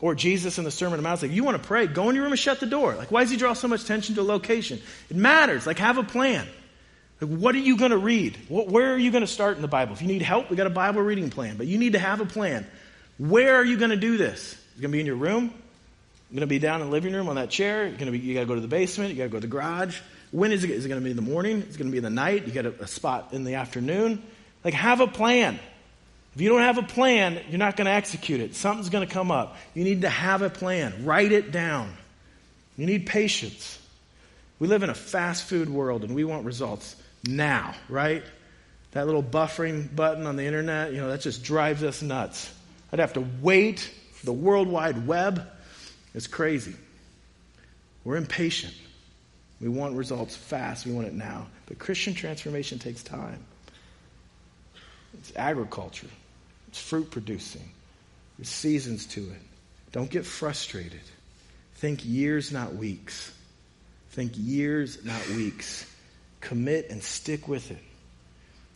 Or 0.00 0.14
Jesus 0.14 0.58
in 0.58 0.64
the 0.64 0.70
Sermon 0.70 0.94
on 0.94 0.98
the 0.98 1.08
Mount, 1.08 1.22
like, 1.22 1.30
you 1.30 1.44
want 1.44 1.60
to 1.60 1.66
pray, 1.66 1.86
go 1.86 2.10
in 2.10 2.14
your 2.14 2.24
room 2.24 2.32
and 2.32 2.38
shut 2.38 2.60
the 2.60 2.66
door. 2.66 2.94
Like, 2.94 3.10
why 3.10 3.22
does 3.22 3.30
he 3.30 3.36
draw 3.36 3.54
so 3.54 3.68
much 3.68 3.82
attention 3.82 4.16
to 4.16 4.22
location? 4.22 4.80
It 5.08 5.16
matters. 5.16 5.66
Like, 5.66 5.78
have 5.78 5.98
a 5.98 6.02
plan. 6.02 6.46
Like, 7.20 7.30
what 7.30 7.54
are 7.54 7.58
you 7.58 7.76
going 7.76 7.92
to 7.92 7.96
read? 7.96 8.36
What, 8.48 8.68
where 8.68 8.92
are 8.92 8.98
you 8.98 9.10
going 9.10 9.22
to 9.22 9.26
start 9.26 9.56
in 9.56 9.62
the 9.62 9.68
Bible? 9.68 9.94
If 9.94 10.02
you 10.02 10.08
need 10.08 10.22
help, 10.22 10.50
we 10.50 10.56
got 10.56 10.66
a 10.66 10.70
Bible 10.70 11.00
reading 11.00 11.30
plan, 11.30 11.56
but 11.56 11.66
you 11.66 11.78
need 11.78 11.92
to 11.92 11.98
have 11.98 12.20
a 12.20 12.26
plan. 12.26 12.66
Where 13.18 13.54
are 13.56 13.64
you 13.64 13.76
going 13.78 13.92
to 13.92 13.96
do 13.96 14.16
this? 14.16 14.52
It's 14.52 14.80
going 14.80 14.90
to 14.90 14.96
be 14.96 15.00
in 15.00 15.06
your 15.06 15.16
room. 15.16 15.54
You're 16.30 16.40
going 16.40 16.40
to 16.40 16.46
be 16.48 16.58
down 16.58 16.80
in 16.80 16.88
the 16.88 16.92
living 16.92 17.14
room 17.14 17.28
on 17.28 17.36
that 17.36 17.50
chair. 17.50 17.86
You're 17.86 17.96
going 17.96 18.12
to 18.12 18.18
be, 18.18 18.18
you 18.18 18.34
got 18.34 18.40
to 18.40 18.46
go 18.46 18.56
to 18.56 18.60
the 18.60 18.68
basement. 18.68 19.10
You 19.10 19.16
got 19.16 19.24
to 19.24 19.28
go 19.28 19.36
to 19.36 19.46
the 19.46 19.46
garage. 19.46 20.00
When 20.32 20.50
is 20.50 20.64
it? 20.64 20.70
Is 20.70 20.84
it 20.84 20.88
going 20.88 21.00
to 21.00 21.04
be 21.04 21.10
in 21.10 21.16
the 21.16 21.22
morning? 21.22 21.62
Is 21.62 21.76
it 21.76 21.78
going 21.78 21.88
to 21.88 21.92
be 21.92 21.98
in 21.98 22.04
the 22.04 22.10
night? 22.10 22.46
You 22.46 22.52
got 22.52 22.66
a, 22.66 22.82
a 22.82 22.86
spot 22.88 23.28
in 23.32 23.44
the 23.44 23.54
afternoon. 23.54 24.20
Like, 24.64 24.74
have 24.74 25.00
a 25.00 25.06
plan. 25.06 25.60
If 26.34 26.40
you 26.40 26.48
don't 26.48 26.62
have 26.62 26.78
a 26.78 26.82
plan, 26.82 27.40
you're 27.48 27.58
not 27.58 27.76
going 27.76 27.86
to 27.86 27.92
execute 27.92 28.40
it. 28.40 28.56
Something's 28.56 28.90
going 28.90 29.06
to 29.06 29.12
come 29.12 29.30
up. 29.30 29.56
You 29.72 29.84
need 29.84 30.02
to 30.02 30.08
have 30.08 30.42
a 30.42 30.50
plan. 30.50 31.04
Write 31.04 31.30
it 31.30 31.52
down. 31.52 31.94
You 32.76 32.86
need 32.86 33.06
patience. 33.06 33.80
We 34.58 34.66
live 34.66 34.82
in 34.82 34.90
a 34.90 34.94
fast 34.94 35.44
food 35.44 35.68
world 35.68 36.02
and 36.02 36.14
we 36.14 36.24
want 36.24 36.44
results 36.44 36.96
now, 37.26 37.74
right? 37.88 38.24
That 38.92 39.06
little 39.06 39.22
buffering 39.22 39.94
button 39.94 40.26
on 40.26 40.36
the 40.36 40.44
internet, 40.44 40.92
you 40.92 41.00
know, 41.00 41.08
that 41.08 41.20
just 41.20 41.44
drives 41.44 41.82
us 41.82 42.02
nuts. 42.02 42.52
I'd 42.92 42.98
have 42.98 43.12
to 43.14 43.24
wait 43.40 43.80
for 44.12 44.26
the 44.26 44.32
World 44.32 44.68
Wide 44.68 45.06
Web. 45.06 45.46
It's 46.14 46.26
crazy. 46.26 46.74
We're 48.04 48.16
impatient. 48.16 48.74
We 49.60 49.68
want 49.68 49.96
results 49.96 50.36
fast. 50.36 50.84
We 50.84 50.92
want 50.92 51.06
it 51.06 51.14
now. 51.14 51.46
But 51.66 51.78
Christian 51.78 52.14
transformation 52.14 52.78
takes 52.78 53.02
time. 53.02 53.44
It's 55.14 55.32
agriculture, 55.36 56.08
it's 56.74 56.82
fruit 56.82 57.08
producing, 57.08 57.62
there's 58.36 58.48
seasons 58.48 59.06
to 59.06 59.20
it. 59.20 59.40
Don't 59.92 60.10
get 60.10 60.26
frustrated. 60.26 61.02
Think 61.76 62.04
years, 62.04 62.50
not 62.50 62.74
weeks. 62.74 63.32
Think 64.10 64.32
years, 64.34 65.04
not 65.04 65.24
weeks. 65.28 65.86
Commit 66.40 66.90
and 66.90 67.00
stick 67.00 67.46
with 67.46 67.70
it. 67.70 67.78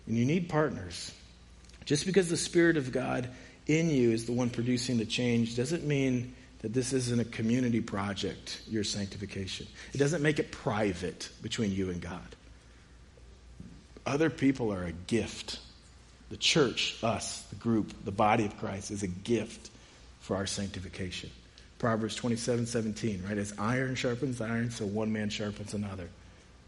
And 0.07 0.16
you 0.16 0.24
need 0.24 0.49
partners. 0.49 1.12
Just 1.86 2.07
because 2.07 2.28
the 2.28 2.36
Spirit 2.36 2.76
of 2.76 2.92
God 2.92 3.28
in 3.66 3.90
you 3.90 4.12
is 4.12 4.26
the 4.26 4.32
one 4.32 4.49
producing 4.49 4.99
the 4.99 5.05
change 5.05 5.57
doesn't 5.57 5.84
mean 5.84 6.36
that 6.61 6.72
this 6.72 6.92
isn't 6.92 7.20
a 7.20 7.24
community 7.24 7.80
project, 7.80 8.62
your 8.68 8.84
sanctification. 8.84 9.66
It 9.92 9.99
doesn't 9.99 10.22
make 10.22 10.38
it 10.38 10.53
private 10.53 11.30
between 11.42 11.72
you 11.72 11.90
and 11.90 12.01
God. 12.01 12.36
Other 14.07 14.30
people 14.30 14.72
are 14.72 14.84
a 14.84 14.92
gift. 14.92 15.59
The 16.31 16.37
church, 16.37 16.97
us, 17.03 17.43
the 17.51 17.57
group, 17.57 18.05
the 18.05 18.12
body 18.12 18.45
of 18.45 18.57
Christ, 18.59 18.91
is 18.91 19.03
a 19.03 19.09
gift 19.09 19.70
for 20.20 20.37
our 20.37 20.47
sanctification. 20.47 21.31
Proverbs 21.79 22.14
27 22.16 22.66
17, 22.66 23.24
right? 23.26 23.39
As 23.39 23.55
iron 23.59 23.95
sharpens 23.95 24.41
iron, 24.41 24.70
so 24.70 24.85
one 24.85 25.12
man 25.12 25.31
sharpens 25.31 25.74
another. 25.74 26.09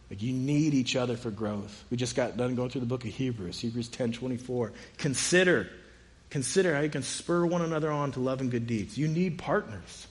Like 0.09 0.23
you 0.23 0.33
need 0.33 0.75
each 0.75 0.97
other 0.97 1.17
for 1.17 1.31
growth. 1.31 1.85
We 1.91 1.97
just 1.97 2.17
got 2.17 2.37
done 2.37 2.55
going 2.55 2.71
through 2.71 2.81
the 2.81 2.87
book 2.87 3.05
of 3.05 3.11
Hebrews, 3.11 3.61
Hebrews 3.61 3.89
10 3.89 4.13
24. 4.13 4.73
Consider 4.99 5.69
Consider 6.31 6.75
how 6.75 6.81
you 6.81 6.89
can 6.89 7.03
spur 7.03 7.45
one 7.45 7.63
another 7.63 7.91
on 7.91 8.13
to 8.13 8.21
love 8.21 8.41
and 8.41 8.51
good 8.51 8.67
deeds. 8.67 8.97
You 8.97 9.09
need 9.09 9.37
partners. 9.37 10.07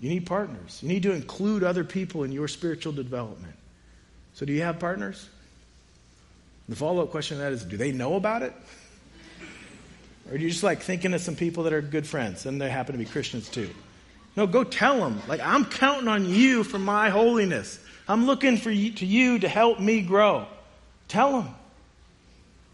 You 0.00 0.08
need 0.08 0.26
partners. 0.26 0.78
You 0.82 0.88
need 0.88 1.02
to 1.02 1.12
include 1.12 1.64
other 1.64 1.82
people 1.82 2.22
in 2.22 2.30
your 2.30 2.46
spiritual 2.46 2.92
development. 2.92 3.56
So, 4.34 4.46
do 4.46 4.52
you 4.52 4.62
have 4.62 4.78
partners? 4.78 5.28
The 6.68 6.76
follow 6.76 7.02
up 7.02 7.10
question 7.10 7.36
to 7.36 7.42
that 7.42 7.52
is 7.52 7.64
do 7.64 7.76
they 7.76 7.92
know 7.92 8.14
about 8.14 8.42
it? 8.42 8.54
Or 10.28 10.34
are 10.34 10.36
you 10.36 10.48
just 10.48 10.62
like 10.62 10.80
thinking 10.80 11.12
of 11.12 11.20
some 11.20 11.36
people 11.36 11.64
that 11.64 11.72
are 11.72 11.82
good 11.82 12.06
friends 12.06 12.46
and 12.46 12.60
they 12.60 12.70
happen 12.70 12.92
to 12.94 12.98
be 12.98 13.04
Christians 13.04 13.48
too? 13.48 13.68
No, 14.36 14.46
go 14.46 14.64
tell 14.64 14.98
them. 14.98 15.20
Like, 15.28 15.40
I'm 15.40 15.64
counting 15.64 16.08
on 16.08 16.26
you 16.26 16.64
for 16.64 16.78
my 16.78 17.10
holiness. 17.10 17.78
I'm 18.08 18.26
looking 18.26 18.56
for 18.56 18.70
you, 18.70 18.92
to 18.94 19.06
you 19.06 19.38
to 19.38 19.48
help 19.48 19.78
me 19.78 20.02
grow. 20.02 20.46
Tell 21.06 21.40
them. 21.40 21.54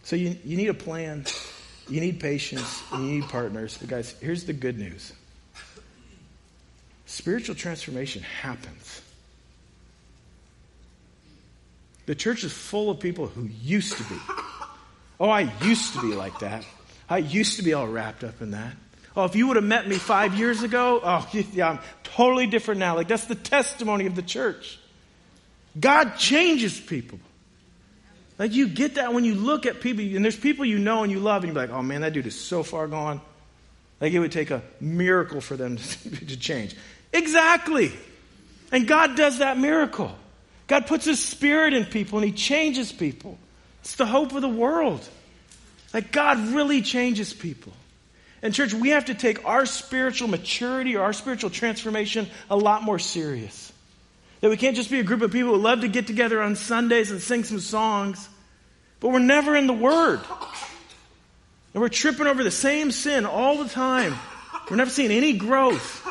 So, 0.04 0.16
you, 0.16 0.36
you 0.44 0.56
need 0.56 0.68
a 0.68 0.74
plan. 0.74 1.26
You 1.88 2.00
need 2.00 2.20
patience 2.20 2.82
you 2.92 2.98
need 2.98 3.24
partners. 3.24 3.76
But, 3.78 3.88
guys, 3.88 4.14
here's 4.20 4.44
the 4.44 4.52
good 4.52 4.78
news 4.78 5.12
spiritual 7.04 7.56
transformation 7.56 8.22
happens. 8.22 9.02
The 12.06 12.14
church 12.14 12.44
is 12.44 12.52
full 12.52 12.90
of 12.90 13.00
people 13.00 13.26
who 13.26 13.48
used 13.62 13.96
to 13.96 14.02
be. 14.04 14.18
Oh, 15.18 15.28
I 15.28 15.52
used 15.62 15.94
to 15.94 16.00
be 16.00 16.14
like 16.14 16.38
that. 16.40 16.64
I 17.08 17.18
used 17.18 17.56
to 17.56 17.62
be 17.62 17.74
all 17.74 17.86
wrapped 17.86 18.24
up 18.24 18.40
in 18.40 18.52
that. 18.52 18.74
Oh, 19.16 19.24
if 19.24 19.34
you 19.36 19.48
would 19.48 19.56
have 19.56 19.64
met 19.64 19.88
me 19.88 19.96
five 19.96 20.34
years 20.34 20.62
ago, 20.62 21.00
oh, 21.02 21.28
yeah, 21.52 21.70
I'm 21.70 21.78
totally 22.04 22.46
different 22.46 22.80
now. 22.80 22.94
Like, 22.94 23.08
that's 23.08 23.26
the 23.26 23.34
testimony 23.34 24.06
of 24.06 24.14
the 24.14 24.22
church. 24.22 24.78
God 25.78 26.16
changes 26.16 26.78
people. 26.80 27.18
Like 28.40 28.54
you 28.54 28.68
get 28.68 28.94
that 28.94 29.12
when 29.12 29.24
you 29.24 29.34
look 29.34 29.66
at 29.66 29.82
people, 29.82 30.02
and 30.02 30.24
there's 30.24 30.34
people 30.34 30.64
you 30.64 30.78
know 30.78 31.02
and 31.02 31.12
you 31.12 31.20
love, 31.20 31.44
and 31.44 31.52
you're 31.52 31.62
like, 31.62 31.70
oh 31.70 31.82
man, 31.82 32.00
that 32.00 32.14
dude 32.14 32.26
is 32.26 32.40
so 32.40 32.62
far 32.62 32.88
gone. 32.88 33.20
Like 34.00 34.14
it 34.14 34.18
would 34.18 34.32
take 34.32 34.50
a 34.50 34.62
miracle 34.80 35.42
for 35.42 35.58
them 35.58 35.76
to, 35.76 36.10
to 36.26 36.36
change. 36.38 36.74
Exactly. 37.12 37.92
And 38.72 38.88
God 38.88 39.14
does 39.14 39.38
that 39.38 39.58
miracle. 39.58 40.16
God 40.70 40.86
puts 40.86 41.04
His 41.04 41.18
Spirit 41.18 41.74
in 41.74 41.84
people 41.84 42.20
and 42.20 42.24
He 42.24 42.32
changes 42.32 42.92
people. 42.92 43.36
It's 43.80 43.96
the 43.96 44.06
hope 44.06 44.32
of 44.34 44.40
the 44.40 44.48
world. 44.48 45.06
Like 45.92 46.12
God 46.12 46.38
really 46.54 46.80
changes 46.80 47.34
people. 47.34 47.72
And, 48.40 48.54
church, 48.54 48.72
we 48.72 48.90
have 48.90 49.06
to 49.06 49.14
take 49.14 49.44
our 49.44 49.66
spiritual 49.66 50.28
maturity 50.28 50.94
or 50.96 51.02
our 51.02 51.12
spiritual 51.12 51.50
transformation 51.50 52.28
a 52.48 52.56
lot 52.56 52.84
more 52.84 53.00
serious. 53.00 53.72
That 54.42 54.50
we 54.50 54.56
can't 54.56 54.76
just 54.76 54.92
be 54.92 55.00
a 55.00 55.02
group 55.02 55.22
of 55.22 55.32
people 55.32 55.56
who 55.56 55.60
love 55.60 55.80
to 55.80 55.88
get 55.88 56.06
together 56.06 56.40
on 56.40 56.54
Sundays 56.54 57.10
and 57.10 57.20
sing 57.20 57.42
some 57.42 57.58
songs, 57.58 58.28
but 59.00 59.08
we're 59.08 59.18
never 59.18 59.56
in 59.56 59.66
the 59.66 59.72
Word. 59.72 60.20
And 61.74 61.82
we're 61.82 61.88
tripping 61.88 62.28
over 62.28 62.44
the 62.44 62.50
same 62.52 62.92
sin 62.92 63.26
all 63.26 63.60
the 63.60 63.68
time. 63.68 64.14
We're 64.70 64.76
never 64.76 64.90
seeing 64.90 65.10
any 65.10 65.32
growth. 65.32 66.06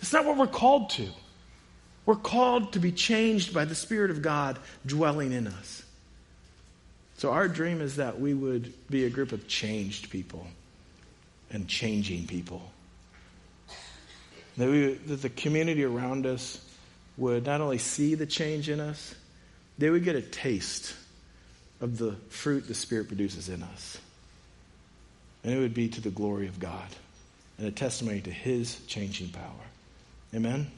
It's 0.00 0.14
not 0.14 0.24
what 0.24 0.38
we're 0.38 0.46
called 0.46 0.88
to. 0.90 1.06
We're 2.06 2.16
called 2.16 2.72
to 2.74 2.78
be 2.78 2.92
changed 2.92 3.54
by 3.54 3.64
the 3.64 3.74
Spirit 3.74 4.10
of 4.10 4.20
God 4.20 4.58
dwelling 4.84 5.32
in 5.32 5.46
us. 5.46 5.82
So, 7.16 7.30
our 7.30 7.48
dream 7.48 7.80
is 7.80 7.96
that 7.96 8.20
we 8.20 8.34
would 8.34 8.72
be 8.90 9.04
a 9.04 9.10
group 9.10 9.32
of 9.32 9.46
changed 9.48 10.10
people 10.10 10.46
and 11.50 11.68
changing 11.68 12.26
people. 12.26 12.70
That, 14.56 14.68
we, 14.68 14.94
that 14.94 15.22
the 15.22 15.30
community 15.30 15.84
around 15.84 16.26
us 16.26 16.60
would 17.16 17.46
not 17.46 17.60
only 17.60 17.78
see 17.78 18.14
the 18.14 18.26
change 18.26 18.68
in 18.68 18.80
us, 18.80 19.14
they 19.78 19.90
would 19.90 20.04
get 20.04 20.16
a 20.16 20.22
taste 20.22 20.94
of 21.80 21.98
the 21.98 22.12
fruit 22.28 22.66
the 22.66 22.74
Spirit 22.74 23.08
produces 23.08 23.48
in 23.48 23.62
us. 23.62 23.98
And 25.42 25.52
it 25.52 25.58
would 25.58 25.74
be 25.74 25.88
to 25.88 26.00
the 26.00 26.10
glory 26.10 26.48
of 26.48 26.58
God 26.58 26.88
and 27.58 27.66
a 27.66 27.70
testimony 27.72 28.20
to 28.22 28.30
His 28.30 28.80
changing 28.86 29.28
power. 29.28 29.50
Amen? 30.34 30.70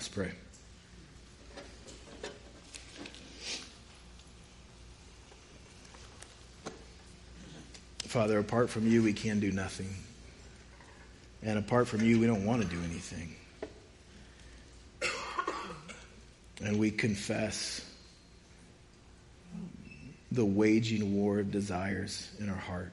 Let's 0.00 0.08
pray. 0.08 0.30
Father, 7.98 8.38
apart 8.38 8.70
from 8.70 8.88
you, 8.88 9.02
we 9.02 9.12
can 9.12 9.40
do 9.40 9.52
nothing. 9.52 9.94
And 11.42 11.58
apart 11.58 11.86
from 11.86 12.00
you, 12.00 12.18
we 12.18 12.26
don't 12.26 12.46
want 12.46 12.62
to 12.62 12.66
do 12.66 12.78
anything. 12.82 13.34
And 16.62 16.78
we 16.78 16.90
confess 16.90 17.84
the 20.32 20.46
waging 20.46 21.14
war 21.14 21.40
of 21.40 21.50
desires 21.50 22.30
in 22.38 22.48
our 22.48 22.56
heart. 22.56 22.92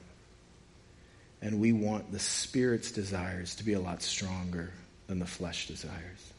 And 1.41 1.61
we 1.61 1.71
want 1.71 2.11
the 2.11 2.19
Spirit's 2.19 2.91
desires 2.91 3.55
to 3.55 3.63
be 3.63 3.71
a 3.71 3.79
lot 3.79 4.01
stronger 4.01 4.73
than 5.07 5.19
the 5.19 5.25
flesh 5.25 5.67
desires. 5.67 6.33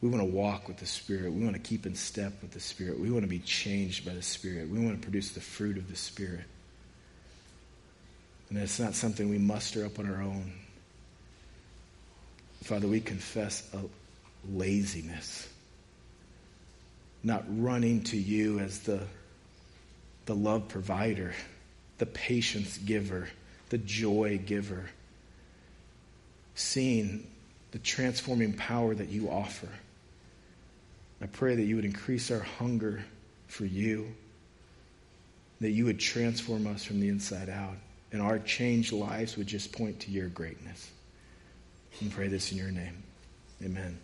We 0.00 0.08
want 0.08 0.20
to 0.20 0.30
walk 0.30 0.68
with 0.68 0.78
the 0.78 0.86
Spirit. 0.86 1.32
We 1.32 1.42
want 1.42 1.54
to 1.54 1.62
keep 1.62 1.86
in 1.86 1.94
step 1.94 2.34
with 2.42 2.50
the 2.50 2.60
Spirit. 2.60 2.98
We 3.00 3.10
want 3.10 3.24
to 3.24 3.28
be 3.28 3.38
changed 3.38 4.04
by 4.04 4.12
the 4.12 4.22
Spirit. 4.22 4.68
We 4.68 4.78
want 4.78 5.00
to 5.00 5.02
produce 5.02 5.30
the 5.30 5.40
fruit 5.40 5.78
of 5.78 5.88
the 5.88 5.96
Spirit. 5.96 6.44
And 8.50 8.58
it's 8.58 8.78
not 8.78 8.94
something 8.94 9.30
we 9.30 9.38
muster 9.38 9.84
up 9.84 9.98
on 9.98 10.08
our 10.08 10.20
own. 10.20 10.52
Father, 12.62 12.86
we 12.86 13.00
confess 13.00 13.68
a 13.74 13.80
laziness, 14.50 15.48
not 17.22 17.44
running 17.48 18.02
to 18.04 18.16
you 18.16 18.58
as 18.58 18.80
the, 18.80 19.00
the 20.26 20.34
love 20.34 20.68
provider, 20.68 21.34
the 21.98 22.06
patience 22.06 22.78
giver, 22.78 23.28
the 23.70 23.78
joy 23.78 24.38
giver, 24.44 24.84
seeing 26.54 27.26
the 27.72 27.78
transforming 27.78 28.52
power 28.52 28.94
that 28.94 29.08
you 29.08 29.28
offer. 29.28 29.68
I 31.20 31.26
pray 31.26 31.54
that 31.54 31.62
you 31.62 31.76
would 31.76 31.84
increase 31.84 32.30
our 32.30 32.40
hunger 32.40 33.04
for 33.46 33.64
you, 33.64 34.14
that 35.60 35.70
you 35.70 35.84
would 35.84 36.00
transform 36.00 36.66
us 36.66 36.84
from 36.84 37.00
the 37.00 37.08
inside 37.08 37.48
out, 37.48 37.76
and 38.12 38.20
our 38.20 38.38
changed 38.38 38.92
lives 38.92 39.36
would 39.36 39.46
just 39.46 39.72
point 39.72 40.00
to 40.00 40.10
your 40.10 40.28
greatness. 40.28 40.90
And 42.00 42.10
pray 42.10 42.28
this 42.28 42.52
in 42.52 42.58
your 42.58 42.70
name. 42.70 43.02
Amen. 43.62 43.98